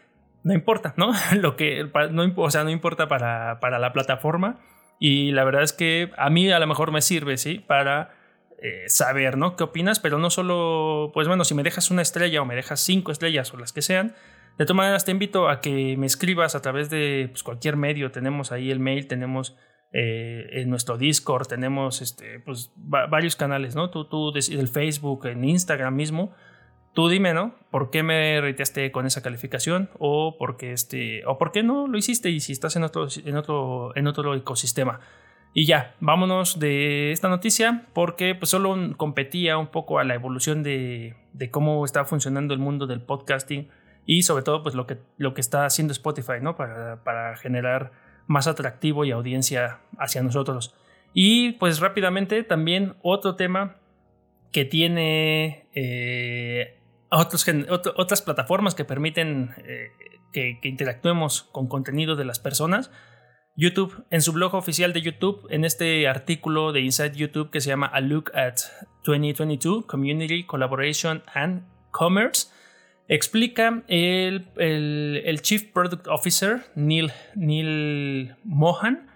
no 0.48 0.54
importa, 0.54 0.94
¿no? 0.96 1.12
Lo 1.36 1.56
que, 1.56 1.90
no, 2.12 2.34
o 2.38 2.50
sea, 2.50 2.64
no 2.64 2.70
importa 2.70 3.08
para, 3.08 3.60
para 3.60 3.80
la 3.80 3.92
plataforma 3.94 4.60
y 5.00 5.32
la 5.32 5.44
verdad 5.44 5.64
es 5.64 5.74
que 5.74 6.12
a 6.18 6.30
mí 6.30 6.50
a 6.50 6.60
lo 6.60 6.68
mejor 6.68 6.92
me 6.92 7.02
sirve, 7.02 7.38
¿sí? 7.38 7.60
Para 7.60 8.12
eh, 8.62 8.86
saber, 8.88 9.38
¿no? 9.38 9.56
¿Qué 9.56 9.64
opinas? 9.64 10.00
Pero 10.00 10.18
no 10.18 10.30
solo, 10.30 11.12
pues 11.14 11.28
bueno, 11.28 11.44
si 11.44 11.54
me 11.54 11.64
dejas 11.64 11.92
una 11.92 12.02
estrella 12.02 12.42
o 12.42 12.46
me 12.46 12.56
dejas 12.56 12.80
cinco 12.80 13.12
estrellas 13.12 13.54
o 13.54 13.58
las 13.58 13.74
que 13.74 13.82
sean, 13.82 14.16
de 14.58 14.66
todas 14.66 14.78
maneras 14.78 15.06
te 15.06 15.12
invito 15.12 15.50
a 15.50 15.60
que 15.60 15.96
me 15.98 16.08
escribas 16.08 16.56
a 16.56 16.62
través 16.62 16.90
de 16.90 17.28
pues, 17.30 17.44
cualquier 17.44 17.76
medio. 17.76 18.12
Tenemos 18.12 18.52
ahí 18.52 18.72
el 18.72 18.80
mail, 18.80 19.08
tenemos 19.08 19.56
eh, 19.92 20.48
en 20.54 20.70
nuestro 20.70 20.98
Discord, 20.98 21.48
tenemos 21.48 22.02
este, 22.02 22.40
pues, 22.40 22.72
varios 22.76 23.36
canales, 23.36 23.76
¿no? 23.76 23.92
Tú, 23.92 24.08
tú, 24.10 24.34
el 24.34 24.68
Facebook, 24.70 25.28
en 25.28 25.44
Instagram 25.44 25.94
mismo. 25.94 26.34
Tú 26.98 27.10
dime, 27.10 27.32
¿no? 27.36 27.54
¿Por 27.70 27.92
qué 27.92 28.02
me 28.02 28.42
reiteaste 28.42 28.92
con 28.92 29.06
esa 29.06 29.22
calificación? 29.22 29.92
O 30.00 30.36
por 30.40 30.58
qué 30.58 30.74
este. 30.74 31.24
O 31.28 31.38
por 31.38 31.52
qué 31.52 31.62
no 31.62 31.86
lo 31.86 31.96
hiciste 31.96 32.32
y 32.32 32.40
si 32.40 32.54
estás 32.54 32.76
en 32.76 32.84
otro, 32.84 33.08
en 33.24 33.38
otro, 33.38 33.96
en 33.96 34.08
otro 34.08 34.34
ecosistema. 34.34 35.00
Y 35.54 35.68
ya, 35.68 35.94
vámonos 36.00 36.58
de 36.58 37.12
esta 37.12 37.30
noticia 37.30 37.86
porque 37.94 38.34
pues 38.34 38.50
solo 38.50 38.76
competía 38.98 39.60
un 39.60 39.68
poco 39.68 40.00
a 40.00 40.06
la 40.06 40.16
evolución 40.16 40.64
de, 40.64 41.16
cómo 41.52 41.86
está 41.86 42.04
funcionando 42.04 42.56
el 42.56 42.60
mundo 42.60 42.88
del 42.88 43.02
podcasting 43.02 43.70
y 44.08 44.24
sobre 44.24 44.44
todo 44.44 44.64
pues 44.64 44.74
lo 44.74 44.88
que, 44.88 44.98
lo 45.18 45.36
que 45.36 45.42
está 45.42 45.68
haciendo 45.68 45.92
Spotify, 45.92 46.42
¿no? 46.42 46.56
Para, 46.56 47.04
para 47.04 47.38
generar 47.38 47.92
más 48.26 48.48
atractivo 48.48 49.06
y 49.06 49.12
audiencia 49.12 49.82
hacia 50.00 50.24
nosotros. 50.24 50.74
Y 51.14 51.52
pues 51.60 51.80
rápidamente 51.80 52.42
también 52.42 52.96
otro 53.04 53.36
tema 53.36 53.76
que 54.52 54.66
tiene 54.66 55.68
eh, 55.76 56.77
otras 57.10 58.22
plataformas 58.22 58.76
que 58.76 58.86
permiten 58.86 59.52
eh, 59.66 59.92
que, 60.34 60.60
interactuemos 60.64 61.44
con 61.52 61.68
contenido 61.68 62.16
de 62.16 62.26
las 62.26 62.40
personas 62.40 62.92
YouTube, 63.60 64.06
en 64.12 64.22
su 64.22 64.34
blog 64.34 64.54
oficial 64.54 64.94
de 64.94 65.02
YouTube, 65.02 65.48
en 65.50 65.66
este 65.66 66.08
artículo 66.08 66.72
de 66.74 66.82
Inside 66.82 67.16
YouTube 67.16 67.50
que 67.50 67.60
se 67.60 67.70
llama 67.70 67.88
A 67.88 68.02
Look 68.02 68.32
at 68.36 68.58
2022 69.04 69.86
Community 69.86 70.46
Collaboration 70.46 71.24
and 71.34 71.64
Commerce, 71.90 72.50
explica 73.08 73.84
el, 73.88 75.40
Chief 75.42 75.64
Product 75.74 76.08
Officer, 76.08 76.66
Neil, 76.76 77.12
Neil 77.34 78.36
Mohan, 78.44 79.10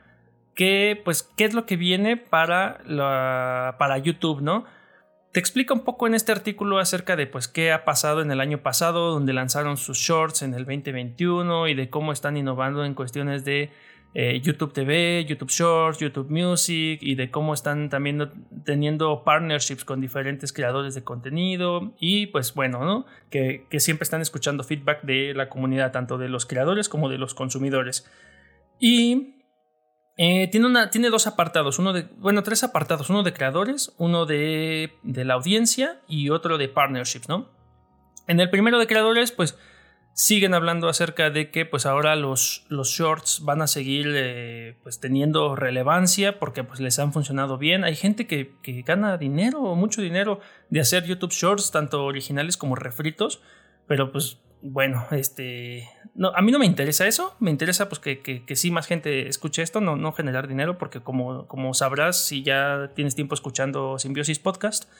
que, 0.55 0.99
pues, 1.05 1.21
qué 1.37 1.45
es 1.45 1.53
lo 1.53 1.67
que 1.67 1.75
viene 1.77 2.17
para, 2.17 2.81
la, 2.87 3.75
para 3.77 3.99
YouTube, 3.99 4.41
¿no? 4.41 4.65
Te 5.31 5.39
explica 5.39 5.73
un 5.73 5.85
poco 5.85 6.07
en 6.07 6.13
este 6.13 6.33
artículo 6.33 6.79
acerca 6.79 7.15
de 7.15 7.25
pues 7.25 7.47
qué 7.47 7.71
ha 7.71 7.85
pasado 7.85 8.21
en 8.21 8.31
el 8.31 8.41
año 8.41 8.61
pasado, 8.61 9.11
donde 9.11 9.31
lanzaron 9.31 9.77
sus 9.77 9.97
shorts 9.97 10.41
en 10.41 10.53
el 10.53 10.65
2021 10.65 11.69
y 11.69 11.73
de 11.73 11.89
cómo 11.89 12.11
están 12.11 12.35
innovando 12.35 12.83
en 12.83 12.93
cuestiones 12.95 13.45
de 13.45 13.71
eh, 14.13 14.41
YouTube 14.41 14.73
TV, 14.73 15.23
YouTube 15.23 15.49
Shorts, 15.49 15.99
YouTube 15.99 16.29
Music 16.29 16.99
y 17.01 17.15
de 17.15 17.31
cómo 17.31 17.53
están 17.53 17.89
también 17.89 18.29
teniendo 18.65 19.23
partnerships 19.23 19.85
con 19.85 20.01
diferentes 20.01 20.51
creadores 20.51 20.95
de 20.95 21.03
contenido 21.05 21.93
y 21.97 22.27
pues 22.27 22.53
bueno, 22.53 22.83
¿no? 22.83 23.05
Que, 23.29 23.65
siempre 23.79 24.03
están 24.03 24.19
escuchando 24.19 24.65
feedback 24.65 25.03
de 25.03 25.33
la 25.33 25.47
comunidad, 25.47 25.93
tanto 25.93 26.17
de 26.17 26.27
los 26.27 26.45
creadores 26.45 26.89
como 26.89 27.07
de 27.07 27.17
los 27.17 27.33
consumidores. 27.33 28.05
Y 28.79 29.35
eh, 30.23 30.47
tiene, 30.49 30.67
una, 30.67 30.91
tiene 30.91 31.09
dos 31.09 31.25
apartados, 31.25 31.79
uno 31.79 31.93
de, 31.93 32.03
bueno, 32.17 32.43
tres 32.43 32.63
apartados, 32.63 33.09
uno 33.09 33.23
de 33.23 33.33
creadores, 33.33 33.91
uno 33.97 34.27
de, 34.27 34.93
de 35.01 35.25
la 35.25 35.33
audiencia 35.33 35.99
y 36.07 36.29
otro 36.29 36.59
de 36.59 36.69
partnerships, 36.69 37.27
¿no? 37.27 37.49
En 38.27 38.39
el 38.39 38.51
primero 38.51 38.77
de 38.77 38.85
creadores, 38.85 39.31
pues 39.31 39.57
siguen 40.13 40.53
hablando 40.53 40.89
acerca 40.89 41.31
de 41.31 41.49
que 41.49 41.65
pues 41.65 41.87
ahora 41.87 42.15
los, 42.15 42.67
los 42.69 42.89
shorts 42.89 43.43
van 43.45 43.63
a 43.63 43.67
seguir 43.67 44.13
eh, 44.13 44.77
pues 44.83 44.99
teniendo 44.99 45.55
relevancia 45.55 46.37
porque 46.37 46.63
pues 46.63 46.79
les 46.79 46.99
han 46.99 47.13
funcionado 47.13 47.57
bien. 47.57 47.83
Hay 47.83 47.95
gente 47.95 48.27
que, 48.27 48.53
que, 48.61 48.83
gana 48.83 49.17
dinero, 49.17 49.73
mucho 49.73 50.03
dinero 50.03 50.39
de 50.69 50.81
hacer 50.81 51.03
YouTube 51.05 51.31
shorts, 51.31 51.71
tanto 51.71 52.05
originales 52.05 52.57
como 52.57 52.75
refritos, 52.75 53.41
pero 53.87 54.11
pues 54.11 54.37
bueno, 54.61 55.07
este, 55.09 55.89
no, 56.13 56.31
a 56.35 56.41
mí 56.41 56.51
no 56.51 56.59
me 56.59 56.65
interesa 56.65 57.07
eso, 57.07 57.35
me 57.39 57.51
interesa 57.51 57.87
pues 57.87 57.99
que, 57.99 58.19
que, 58.19 58.43
que 58.45 58.55
sí 58.55 58.69
más 58.71 58.87
gente 58.87 59.27
escuche 59.27 59.61
esto, 59.61 59.79
no, 59.79 59.95
no 59.95 60.11
generar 60.11 60.47
dinero 60.47 60.77
porque 60.77 61.01
como, 61.01 61.47
como 61.47 61.73
sabrás 61.73 62.25
si 62.25 62.43
ya 62.43 62.91
tienes 62.95 63.15
tiempo 63.15 63.33
escuchando 63.33 63.97
Simbiosis 63.97 64.39
Podcast, 64.39 64.91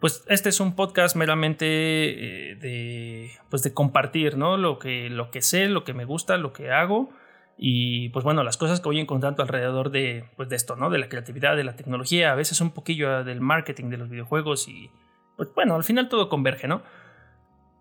pues 0.00 0.24
este 0.28 0.48
es 0.48 0.60
un 0.60 0.74
podcast 0.74 1.16
meramente 1.16 1.66
eh, 1.66 2.54
de, 2.56 3.30
pues 3.50 3.62
de 3.62 3.72
compartir, 3.74 4.36
¿no? 4.36 4.56
Lo 4.56 4.78
que, 4.78 5.10
lo 5.10 5.30
que 5.30 5.42
sé, 5.42 5.68
lo 5.68 5.84
que 5.84 5.94
me 5.94 6.04
gusta, 6.04 6.36
lo 6.36 6.52
que 6.52 6.70
hago 6.70 7.10
y 7.56 8.08
pues 8.08 8.24
bueno, 8.24 8.42
las 8.42 8.56
cosas 8.56 8.80
que 8.80 8.88
voy 8.88 9.00
encontrando 9.00 9.42
alrededor 9.42 9.90
de, 9.90 10.24
pues 10.36 10.48
de 10.48 10.56
esto, 10.56 10.76
¿no? 10.76 10.90
De 10.90 10.98
la 10.98 11.08
creatividad, 11.08 11.56
de 11.56 11.64
la 11.64 11.76
tecnología, 11.76 12.32
a 12.32 12.34
veces 12.34 12.60
un 12.60 12.72
poquillo 12.72 13.22
del 13.22 13.40
marketing 13.40 13.90
de 13.90 13.98
los 13.98 14.08
videojuegos 14.08 14.68
y 14.68 14.90
pues 15.36 15.48
bueno, 15.54 15.74
al 15.74 15.84
final 15.84 16.08
todo 16.08 16.28
converge, 16.28 16.68
¿no? 16.68 16.82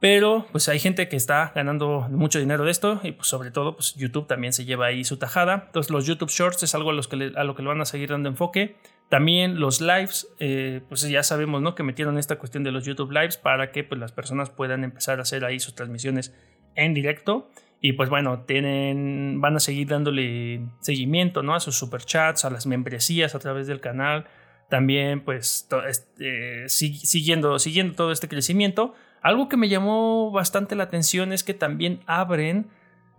Pero 0.04 0.46
pues 0.52 0.68
hay 0.68 0.80
gente 0.80 1.08
que 1.08 1.16
está 1.16 1.54
ganando 1.56 2.10
mucho 2.12 2.38
dinero 2.38 2.66
de 2.66 2.72
esto 2.72 3.00
y 3.04 3.14
pues 3.14 3.30
sobre 3.30 3.52
todo 3.52 3.78
pues 3.78 3.96
YouTube 3.96 4.28
también 4.28 4.52
se 4.52 4.66
lleva 4.66 4.88
ahí 4.88 5.06
su 5.06 5.16
tajada. 5.16 5.64
Entonces 5.68 5.90
los 5.94 6.06
YouTube 6.06 6.30
Shorts 6.30 6.62
es 6.62 6.76
algo 6.76 6.90
a, 6.90 6.94
los 6.94 7.08
que 7.08 7.32
a 7.34 7.46
lo 7.46 7.56
que 7.56 7.62
le 7.62 7.70
van 7.70 7.80
a 7.80 7.86
seguir 7.86 8.10
dando 8.10 8.28
enfoque. 8.28 8.76
También 9.08 9.62
los 9.62 9.80
lives, 9.80 10.28
eh, 10.40 10.82
pues 10.90 11.08
ya 11.08 11.24
sabemos, 11.24 11.62
¿no? 11.62 11.74
Que 11.74 11.84
metieron 11.84 12.18
esta 12.18 12.38
cuestión 12.38 12.66
de 12.66 12.74
los 12.74 12.84
YouTube 12.84 13.14
lives 13.14 13.38
para 13.38 13.72
que 13.72 13.86
pues, 13.86 13.98
las 13.98 14.12
personas 14.12 14.50
puedan 14.50 14.84
empezar 14.84 15.20
a 15.20 15.22
hacer 15.22 15.46
ahí 15.46 15.62
sus 15.62 15.74
transmisiones 15.74 16.36
en 16.76 16.94
directo. 16.94 17.50
Y 17.80 17.94
pues 17.94 18.10
bueno, 18.10 18.42
tienen, 18.42 19.40
van 19.40 19.56
a 19.56 19.62
seguir 19.62 19.88
dándole 19.88 20.68
seguimiento, 20.82 21.44
¿no? 21.44 21.56
A 21.56 21.62
sus 21.62 21.78
superchats, 21.78 22.44
a 22.44 22.50
las 22.50 22.66
membresías 22.66 23.36
a 23.36 23.40
través 23.40 23.68
del 23.68 23.80
canal. 23.80 24.26
También, 24.70 25.24
pues, 25.24 25.66
eh, 26.20 26.66
siguiendo, 26.68 27.58
siguiendo 27.58 27.96
todo 27.96 28.12
este 28.12 28.28
crecimiento. 28.28 28.96
Algo 29.24 29.48
que 29.48 29.56
me 29.56 29.70
llamó 29.70 30.32
bastante 30.32 30.76
la 30.76 30.84
atención 30.84 31.32
es 31.32 31.46
que 31.46 31.54
también 31.54 32.02
abren 32.06 32.68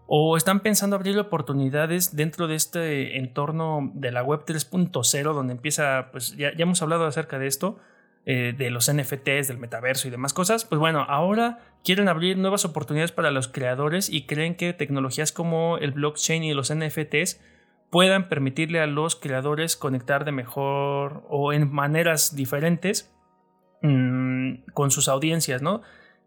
o 0.06 0.36
están 0.36 0.60
pensando 0.60 0.96
abrir 0.96 1.18
oportunidades 1.18 2.14
dentro 2.14 2.46
de 2.46 2.56
este 2.56 3.16
entorno 3.16 3.90
de 3.94 4.12
la 4.12 4.22
web 4.22 4.44
3.0 4.44 5.32
donde 5.32 5.54
empieza, 5.54 6.10
pues 6.12 6.36
ya, 6.36 6.50
hemos 6.58 6.82
hablado 6.82 7.06
acerca 7.06 7.38
de 7.38 7.46
esto, 7.46 7.78
eh, 8.26 8.54
de 8.56 8.68
los 8.68 8.92
NFTs, 8.92 9.48
del 9.48 9.56
metaverso 9.56 10.06
y 10.06 10.10
demás 10.10 10.34
cosas, 10.34 10.66
pues 10.66 10.78
bueno, 10.78 11.06
ahora 11.08 11.60
quieren 11.82 12.08
abrir 12.08 12.36
nuevas 12.36 12.66
oportunidades 12.66 13.12
para 13.12 13.30
los 13.30 13.48
creadores 13.48 14.10
y 14.10 14.26
creen 14.26 14.56
que 14.56 14.74
tecnologías 14.74 15.32
como 15.32 15.78
el 15.78 15.92
blockchain 15.92 16.44
y 16.44 16.52
los 16.52 16.70
NFTs 16.70 17.40
puedan 17.88 18.28
permitirle 18.28 18.80
a 18.80 18.86
los 18.86 19.16
creadores 19.16 19.76
conectar 19.76 20.26
de 20.26 20.32
mejor 20.32 21.24
o 21.30 21.54
en 21.54 21.72
maneras 21.72 22.36
diferentes 22.36 23.13
mm, 23.84 24.72
con 24.72 24.90
sus 24.90 25.08
audiencias, 25.08 25.62
¿no? 25.62 25.82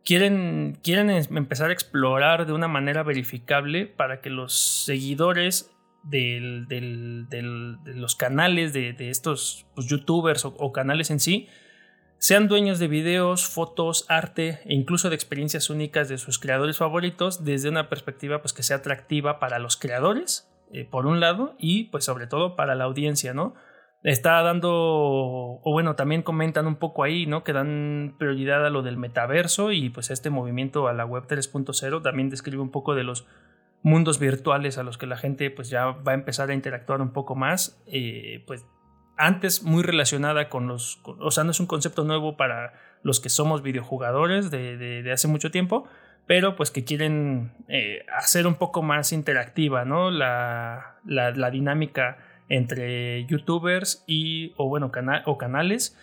quieren, 0.08 0.80
quieren 0.84 1.10
empezar 1.10 1.70
a 1.70 1.74
explorar 1.74 2.46
de 2.46 2.54
una 2.54 2.70
manera 2.70 3.04
verificable 3.04 3.88
para 3.88 4.22
que 4.22 4.30
los 4.30 4.86
seguidores 4.86 5.70
de 6.04 6.40
los 7.94 8.16
canales 8.16 8.72
de, 8.72 8.96
estos 9.10 9.66
pues, 9.76 9.88
youtubers 9.88 10.46
o, 10.46 10.72
canales 10.72 11.12
en 11.12 11.20
sí 11.20 11.50
sean 12.20 12.48
dueños 12.48 12.80
de 12.80 12.88
videos, 12.88 13.46
fotos, 13.48 14.06
arte 14.08 14.62
e 14.64 14.74
incluso 14.74 15.10
de 15.10 15.16
experiencias 15.16 15.70
únicas 15.70 16.08
de 16.08 16.18
sus 16.18 16.40
creadores 16.40 16.78
favoritos 16.78 17.44
desde 17.44 17.68
una 17.68 17.90
perspectiva 17.90 18.42
pues, 18.42 18.54
que 18.54 18.64
sea 18.64 18.78
atractiva 18.78 19.40
para 19.40 19.60
los 19.60 19.76
creadores, 19.76 20.50
eh, 20.72 20.86
por 20.86 21.06
un 21.06 21.20
lado, 21.20 21.54
y 21.60 21.86
pues 21.86 22.06
sobre 22.06 22.28
todo 22.28 22.56
para 22.56 22.76
la 22.76 22.86
audiencia, 22.86 23.34
¿no? 23.34 23.56
Está 24.12 24.42
dando, 24.42 24.72
o 24.72 25.72
bueno, 25.72 25.96
también 25.96 26.24
comentan 26.24 26.66
un 26.66 26.78
poco 26.78 27.04
ahí, 27.04 27.26
¿no? 27.26 27.44
Que 27.44 27.52
dan 27.52 28.16
prioridad 28.18 28.66
a 28.66 28.70
lo 28.70 28.82
del 28.82 28.96
metaverso 28.96 29.74
y 29.74 29.90
pues 29.90 30.12
este 30.12 30.30
movimiento 30.30 30.88
a 30.88 30.94
la 30.94 31.06
web 31.06 31.28
3.0 31.28 32.02
también 32.02 32.30
describe 32.30 32.62
un 32.62 32.72
poco 32.72 32.96
de 32.96 33.04
los 33.04 33.28
mundos 33.84 34.18
virtuales 34.18 34.78
a 34.78 34.84
los 34.84 34.98
que 34.98 35.08
la 35.08 35.18
gente 35.18 35.52
pues 35.52 35.70
ya 35.70 35.88
va 35.88 36.14
a 36.14 36.16
empezar 36.16 36.50
a 36.50 36.54
interactuar 36.54 37.02
un 37.02 37.12
poco 37.12 37.36
más, 37.36 37.84
eh, 37.88 38.46
pues 38.48 38.66
antes 39.18 39.64
muy 39.64 39.84
relacionada 39.84 40.48
con 40.48 40.68
los, 40.68 41.02
o 41.04 41.32
sea, 41.32 41.44
no 41.44 41.52
es 41.52 41.60
un 41.60 41.68
concepto 41.68 42.06
nuevo 42.06 42.38
para 42.38 42.74
los 43.04 43.20
que 43.20 43.28
somos 43.28 43.62
videojugadores 43.62 44.52
de, 44.52 45.10
hace 45.12 45.28
mucho 45.28 45.52
tiempo, 45.52 45.86
pero 46.28 46.56
pues 46.56 46.72
que 46.72 46.86
quieren 46.86 47.52
eh, 47.68 48.06
hacer 48.16 48.48
un 48.48 48.56
poco 48.56 48.84
más 48.84 49.12
interactiva, 49.12 49.84
¿no? 49.84 50.12
La, 50.12 51.00
la 51.04 51.52
dinámica 51.52 52.18
entre 52.50 53.26
youtubers 53.26 54.04
y, 54.08 54.54
o 54.58 54.68
bueno, 54.70 54.92
o 55.26 55.38
canales 55.38 55.98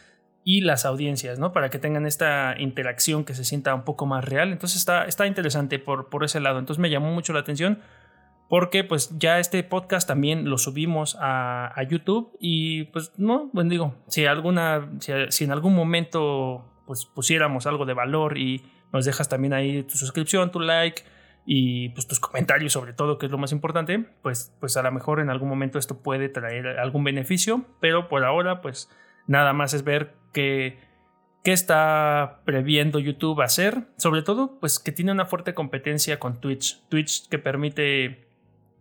y 0.44 0.60
las 0.60 0.84
audiencias, 0.84 1.38
¿no? 1.38 1.52
Para 1.52 1.70
que 1.70 1.78
tengan 1.78 2.06
esta 2.06 2.54
interacción 2.58 3.24
que 3.24 3.34
se 3.34 3.44
sienta 3.44 3.74
un 3.74 3.84
poco 3.84 4.04
más 4.06 4.24
real. 4.24 4.52
Entonces 4.52 4.78
está, 4.78 5.06
está 5.06 5.26
interesante 5.26 5.78
por, 5.78 6.10
por 6.10 6.22
ese 6.22 6.40
lado. 6.40 6.58
Entonces 6.58 6.80
me 6.80 6.90
llamó 6.90 7.10
mucho 7.12 7.32
la 7.32 7.40
atención 7.40 7.80
porque 8.48 8.84
pues 8.84 9.10
ya 9.18 9.38
este 9.38 9.62
podcast 9.62 10.06
también 10.06 10.48
lo 10.48 10.58
subimos 10.58 11.16
a, 11.20 11.74
YouTube 11.88 12.36
y 12.40 12.84
pues 12.84 13.12
no, 13.16 13.50
bueno 13.52 13.70
digo, 13.70 13.94
si 14.08 14.26
alguna, 14.26 14.90
si, 15.00 15.44
en 15.44 15.50
algún 15.50 15.74
momento 15.74 16.64
pues 16.86 17.06
pusiéramos 17.06 17.66
algo 17.66 17.86
de 17.86 17.94
valor 17.94 18.38
y 18.38 18.62
nos 18.92 19.04
dejas 19.06 19.28
también 19.28 19.54
ahí 19.54 19.82
tu 19.82 19.96
suscripción, 19.96 20.52
tu 20.52 20.60
like 20.60 21.02
y 21.46 21.90
pues 21.90 22.06
tus 22.06 22.20
comentarios 22.20 22.72
sobre 22.72 22.92
todo, 22.92 23.18
que 23.18 23.26
es 23.26 23.32
lo 23.32 23.38
más 23.38 23.52
importante, 23.52 23.98
pues, 24.22 24.54
pues 24.60 24.76
a 24.76 24.82
lo 24.82 24.92
mejor 24.92 25.20
en 25.20 25.30
algún 25.30 25.48
momento 25.48 25.78
esto 25.78 26.02
puede 26.02 26.28
traer 26.28 26.78
algún 26.78 27.04
beneficio, 27.04 27.64
pero 27.80 28.08
por 28.08 28.24
ahora 28.24 28.60
pues 28.60 28.90
nada 29.26 29.52
más 29.52 29.74
es 29.74 29.84
ver 29.84 30.14
que 30.32 30.78
qué 31.42 31.52
está 31.52 32.40
previendo 32.44 32.98
YouTube 32.98 33.42
hacer, 33.42 33.84
sobre 33.96 34.22
todo 34.22 34.58
pues 34.60 34.78
que 34.78 34.92
tiene 34.92 35.12
una 35.12 35.26
fuerte 35.26 35.54
competencia 35.54 36.18
con 36.18 36.40
Twitch, 36.40 36.82
Twitch 36.88 37.28
que 37.28 37.38
permite 37.38 38.24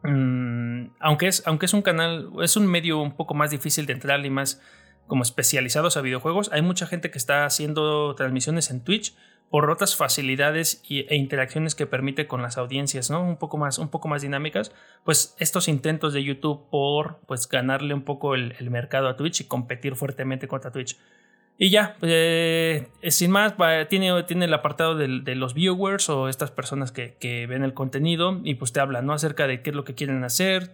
Mm, 0.03 0.87
aunque, 0.99 1.27
es, 1.27 1.43
aunque 1.45 1.65
es 1.65 1.73
un 1.73 1.81
canal, 1.81 2.29
es 2.41 2.57
un 2.57 2.67
medio 2.67 3.01
un 3.01 3.15
poco 3.15 3.33
más 3.33 3.51
difícil 3.51 3.85
de 3.85 3.93
entrar 3.93 4.23
y 4.25 4.29
más 4.29 4.61
como 5.07 5.23
especializados 5.23 5.97
a 5.97 6.01
videojuegos, 6.01 6.49
hay 6.51 6.61
mucha 6.61 6.87
gente 6.87 7.11
que 7.11 7.17
está 7.17 7.45
haciendo 7.45 8.15
transmisiones 8.15 8.69
en 8.71 8.81
Twitch 8.81 9.15
por 9.49 9.69
otras 9.69 9.95
facilidades 9.95 10.83
e 10.89 11.15
interacciones 11.15 11.75
que 11.75 11.85
permite 11.85 12.25
con 12.25 12.41
las 12.41 12.57
audiencias, 12.57 13.11
¿no? 13.11 13.21
Un 13.21 13.37
poco 13.37 13.57
más, 13.57 13.77
un 13.77 13.89
poco 13.89 14.07
más 14.07 14.23
dinámicas. 14.23 14.71
Pues 15.03 15.35
estos 15.37 15.67
intentos 15.67 16.13
de 16.13 16.23
YouTube 16.23 16.69
por 16.71 17.19
pues 17.27 17.47
ganarle 17.47 17.93
un 17.93 18.01
poco 18.01 18.33
el 18.33 18.69
mercado 18.71 19.07
a 19.09 19.15
Twitch 19.15 19.41
y 19.41 19.43
competir 19.43 19.95
fuertemente 19.95 20.47
contra 20.47 20.71
Twitch. 20.71 20.97
Y 21.57 21.69
ya, 21.69 21.95
eh, 22.01 22.87
sin 23.09 23.29
más, 23.31 23.53
tiene, 23.87 24.23
tiene 24.23 24.45
el 24.45 24.53
apartado 24.53 24.95
de, 24.95 25.35
los 25.35 25.53
viewers 25.53 26.09
o 26.09 26.27
estas 26.27 26.51
personas 26.51 26.91
que, 26.91 27.45
ven 27.47 27.63
el 27.63 27.73
contenido 27.73 28.41
y 28.43 28.55
pues 28.55 28.73
te 28.73 28.79
hablan 28.79 29.05
¿no? 29.05 29.13
acerca 29.13 29.47
de 29.47 29.61
qué 29.61 29.69
es 29.69 29.75
lo 29.75 29.83
que 29.83 29.93
quieren 29.93 30.23
hacer. 30.23 30.71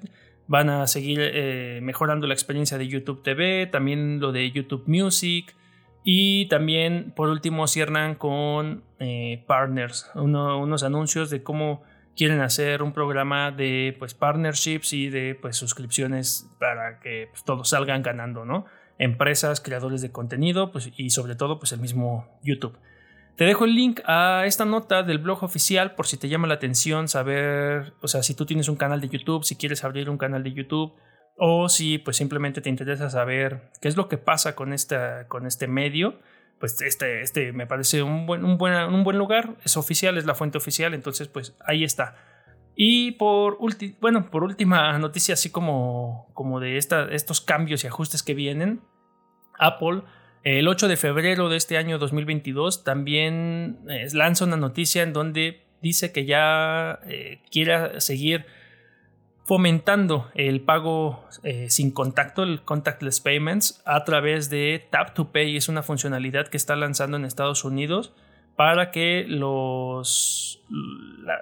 Van 0.49 0.69
a 0.69 0.87
seguir 0.87 1.19
eh, 1.21 1.79
mejorando 1.81 2.27
la 2.27 2.33
experiencia 2.33 2.77
de 2.77 2.87
YouTube 2.87 3.23
TV, 3.23 3.67
también 3.67 4.19
lo 4.19 4.33
de 4.33 4.51
YouTube 4.51 4.83
Music. 4.87 5.55
Y 6.03 6.47
también, 6.47 7.13
por 7.15 7.29
último, 7.29 7.67
cierran 7.67 8.15
con 8.15 8.83
eh, 8.99 9.45
partners, 9.47 10.09
unos 10.15 10.83
anuncios 10.83 11.29
de 11.29 11.43
cómo 11.43 11.83
quieren 12.17 12.41
hacer 12.41 12.83
un 12.83 12.91
programa 12.91 13.51
de 13.51 13.95
pues, 13.99 14.13
partnerships 14.13 14.91
y 14.91 15.09
de 15.09 15.35
pues, 15.39 15.55
suscripciones 15.55 16.49
para 16.59 16.99
que 16.99 17.27
pues, 17.29 17.45
todos 17.45 17.69
salgan 17.69 18.01
ganando, 18.01 18.43
¿no? 18.43 18.65
empresas, 18.99 19.61
creadores 19.61 20.01
de 20.01 20.11
contenido 20.11 20.71
pues, 20.71 20.91
y 20.95 21.09
sobre 21.09 21.35
todo 21.35 21.57
pues, 21.57 21.71
el 21.71 21.79
mismo 21.79 22.27
YouTube. 22.43 22.77
Te 23.39 23.45
dejo 23.45 23.63
el 23.63 23.73
link 23.73 24.01
a 24.03 24.43
esta 24.47 24.65
nota 24.65 25.01
del 25.01 25.17
blog 25.17 25.45
oficial 25.45 25.95
por 25.95 26.07
si 26.07 26.17
te 26.17 26.27
llama 26.27 26.45
la 26.45 26.55
atención 26.55 27.07
saber, 27.07 27.93
o 28.01 28.09
sea, 28.09 28.21
si 28.21 28.33
tú 28.33 28.45
tienes 28.45 28.67
un 28.67 28.75
canal 28.75 28.99
de 28.99 29.07
YouTube, 29.07 29.45
si 29.45 29.55
quieres 29.55 29.85
abrir 29.85 30.09
un 30.09 30.17
canal 30.17 30.43
de 30.43 30.51
YouTube 30.51 30.91
o 31.37 31.69
si 31.69 31.99
pues 31.99 32.17
simplemente 32.17 32.59
te 32.59 32.67
interesa 32.67 33.09
saber 33.09 33.71
qué 33.79 33.87
es 33.87 33.95
lo 33.95 34.09
que 34.09 34.17
pasa 34.17 34.57
con, 34.57 34.73
esta, 34.73 35.29
con 35.29 35.47
este 35.47 35.69
medio, 35.69 36.19
pues 36.59 36.81
este, 36.81 37.21
este 37.21 37.53
me 37.53 37.65
parece 37.65 38.03
un 38.03 38.25
buen, 38.25 38.43
un, 38.43 38.57
buen, 38.57 38.73
un 38.73 39.05
buen 39.05 39.17
lugar, 39.17 39.55
es 39.63 39.77
oficial, 39.77 40.17
es 40.17 40.25
la 40.25 40.35
fuente 40.35 40.57
oficial, 40.57 40.93
entonces 40.93 41.29
pues 41.29 41.55
ahí 41.65 41.85
está. 41.85 42.17
Y 42.75 43.11
por, 43.11 43.57
bueno, 44.01 44.29
por 44.29 44.43
última 44.43 44.99
noticia, 44.99 45.35
así 45.35 45.49
como, 45.49 46.29
como 46.33 46.59
de 46.59 46.75
esta, 46.75 47.05
estos 47.05 47.39
cambios 47.39 47.85
y 47.85 47.87
ajustes 47.87 48.21
que 48.21 48.33
vienen, 48.33 48.81
Apple 49.57 50.03
el 50.43 50.67
8 50.67 50.87
de 50.87 50.97
febrero 50.97 51.49
de 51.49 51.57
este 51.57 51.77
año 51.77 51.97
2022 51.97 52.83
también 52.83 53.79
eh, 53.89 54.07
lanza 54.13 54.45
una 54.45 54.57
noticia 54.57 55.03
en 55.03 55.13
donde 55.13 55.65
dice 55.81 56.11
que 56.11 56.25
ya 56.25 56.99
eh, 57.07 57.41
quiere 57.51 57.99
seguir 58.01 58.45
fomentando 59.45 60.29
el 60.35 60.61
pago 60.61 61.25
eh, 61.43 61.69
sin 61.69 61.91
contacto, 61.91 62.43
el 62.43 62.61
contactless 62.61 63.19
payments, 63.19 63.81
a 63.83 64.03
través 64.03 64.49
de 64.51 64.87
Tap 64.91 65.15
to 65.15 65.31
Pay. 65.31 65.57
Es 65.57 65.69
una 65.69 65.81
funcionalidad 65.81 66.47
que 66.49 66.57
está 66.57 66.75
lanzando 66.75 67.17
en 67.17 67.25
Estados 67.25 67.63
Unidos 67.63 68.13
para 68.55 68.91
que 68.91 69.25
los, 69.27 70.61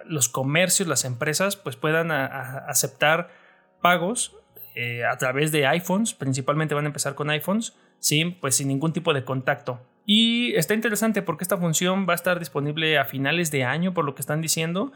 los 0.05 0.29
comercios, 0.29 0.87
las 0.87 1.03
empresas, 1.03 1.57
pues 1.57 1.75
puedan 1.75 2.11
aceptar 2.11 3.29
pagos 3.81 4.37
eh, 4.79 5.03
a 5.05 5.17
través 5.17 5.51
de 5.51 5.65
iPhones, 5.65 6.13
principalmente 6.13 6.75
van 6.75 6.85
a 6.85 6.87
empezar 6.87 7.15
con 7.15 7.31
iPhones, 7.31 7.75
¿sí? 7.99 8.37
pues 8.39 8.55
sin 8.55 8.67
ningún 8.67 8.93
tipo 8.93 9.13
de 9.13 9.23
contacto. 9.23 9.79
Y 10.05 10.53
está 10.55 10.73
interesante 10.73 11.21
porque 11.21 11.43
esta 11.43 11.57
función 11.57 12.07
va 12.07 12.13
a 12.13 12.15
estar 12.15 12.39
disponible 12.39 12.97
a 12.97 13.05
finales 13.05 13.51
de 13.51 13.63
año, 13.63 13.93
por 13.93 14.05
lo 14.05 14.15
que 14.15 14.21
están 14.21 14.41
diciendo. 14.41 14.93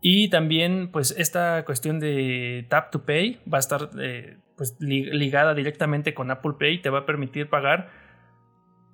Y 0.00 0.28
también, 0.30 0.90
pues, 0.90 1.14
esta 1.16 1.64
cuestión 1.64 2.00
de 2.00 2.66
Tap 2.68 2.90
to 2.90 3.04
Pay 3.04 3.40
va 3.52 3.58
a 3.58 3.60
estar 3.60 3.90
eh, 4.00 4.38
pues, 4.56 4.76
ligada 4.80 5.54
directamente 5.54 6.14
con 6.14 6.30
Apple 6.30 6.54
Pay. 6.58 6.82
Te 6.82 6.90
va 6.90 7.00
a 7.00 7.06
permitir 7.06 7.48
pagar 7.48 7.90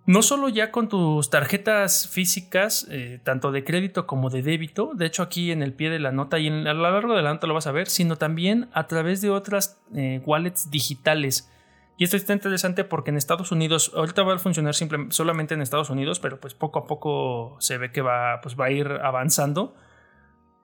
no 0.07 0.23
solo 0.23 0.49
ya 0.49 0.71
con 0.71 0.89
tus 0.89 1.31
tarjetas 1.31 2.09
físicas, 2.09 2.87
eh, 2.91 3.21
tanto 3.25 3.51
de 3.51 3.65
crédito 3.65 4.07
como 4.07 4.31
de 4.31 4.41
débito, 4.43 4.93
de 4.95 5.07
hecho 5.07 5.25
aquí 5.25 5.51
en 5.51 5.63
el 5.63 5.73
pie 5.73 5.91
de 5.91 5.99
la 5.99 6.13
nota 6.13 6.39
y 6.39 6.47
en, 6.47 6.67
a 6.67 6.75
lo 6.75 6.83
largo 6.83 7.17
de 7.17 7.23
la 7.23 7.35
nota 7.35 7.49
lo 7.49 7.55
vas 7.55 7.67
a 7.67 7.73
ver, 7.73 7.89
sino 7.89 8.15
también 8.15 8.69
a 8.73 8.87
través 8.87 9.21
de 9.21 9.31
otras 9.31 9.83
eh, 9.95 10.23
wallets 10.25 10.71
digitales. 10.71 11.51
Y 11.97 12.05
esto 12.05 12.17
está 12.17 12.33
interesante 12.33 12.85
porque 12.85 13.11
en 13.11 13.17
Estados 13.17 13.53
Unidos, 13.53 13.93
ahorita 13.95 14.23
va 14.23 14.35
a 14.35 14.39
funcionar 14.39 14.75
solamente 15.11 15.55
en 15.55 15.63
Estados 15.63 15.91
Unidos, 15.91 16.21
pero 16.21 16.39
pues 16.41 16.55
poco 16.55 16.81
a 16.81 16.87
poco 16.87 17.57
se 17.61 17.79
ve 17.79 17.91
que 17.91 18.03
va, 18.03 18.41
pues 18.43 18.59
va 18.59 18.67
a 18.67 18.71
ir 18.71 18.87
avanzando. 18.87 19.75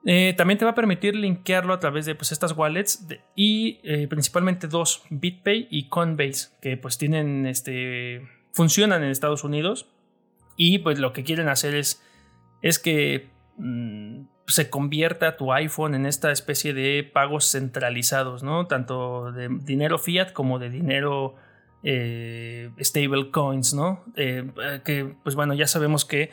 Eh, 0.05 0.35
también 0.37 0.59
te 0.59 0.65
va 0.65 0.73
a 0.73 0.75
permitir 0.75 1.15
linkearlo 1.17 1.73
a 1.73 1.79
través 1.79 2.07
de 2.07 2.15
pues, 2.15 2.33
estas 2.33 2.57
wallets 2.57 3.07
y 3.37 3.79
principalmente 4.09 4.67
dos, 4.67 5.05
BitPay 5.11 5.69
y 5.71 5.89
Coinbase, 5.89 6.51
que 6.61 6.77
pues 6.77 6.99
tienen 6.99 7.47
este 7.47 8.23
funcionan 8.53 9.03
en 9.03 9.11
Estados 9.11 9.45
Unidos 9.45 9.89
y 10.57 10.79
pues 10.79 10.99
lo 10.99 11.13
que 11.13 11.25
quieren 11.25 11.49
hacer 11.49 11.75
es, 11.75 12.03
es 12.61 12.79
que 12.79 13.31
mm, 13.57 14.25
se 14.47 14.71
convierta 14.71 15.37
tu 15.37 15.53
iPhone 15.53 15.95
en 15.95 16.07
esta 16.07 16.33
especie 16.33 16.75
de 16.75 17.09
pagos 17.11 17.51
centralizados, 17.51 18.43
¿no? 18.43 18.67
Tanto 18.67 19.33
de 19.33 19.49
dinero 19.49 19.99
fiat 19.99 20.33
como 20.33 20.59
de 20.59 20.71
dinero 20.71 21.37
eh, 21.83 22.71
stable 22.81 23.31
coins, 23.31 23.75
¿no? 23.75 24.05
Eh, 24.17 24.51
que 24.85 25.15
pues 25.23 25.35
bueno, 25.35 25.55
ya 25.55 25.67
sabemos 25.67 26.05
que 26.05 26.31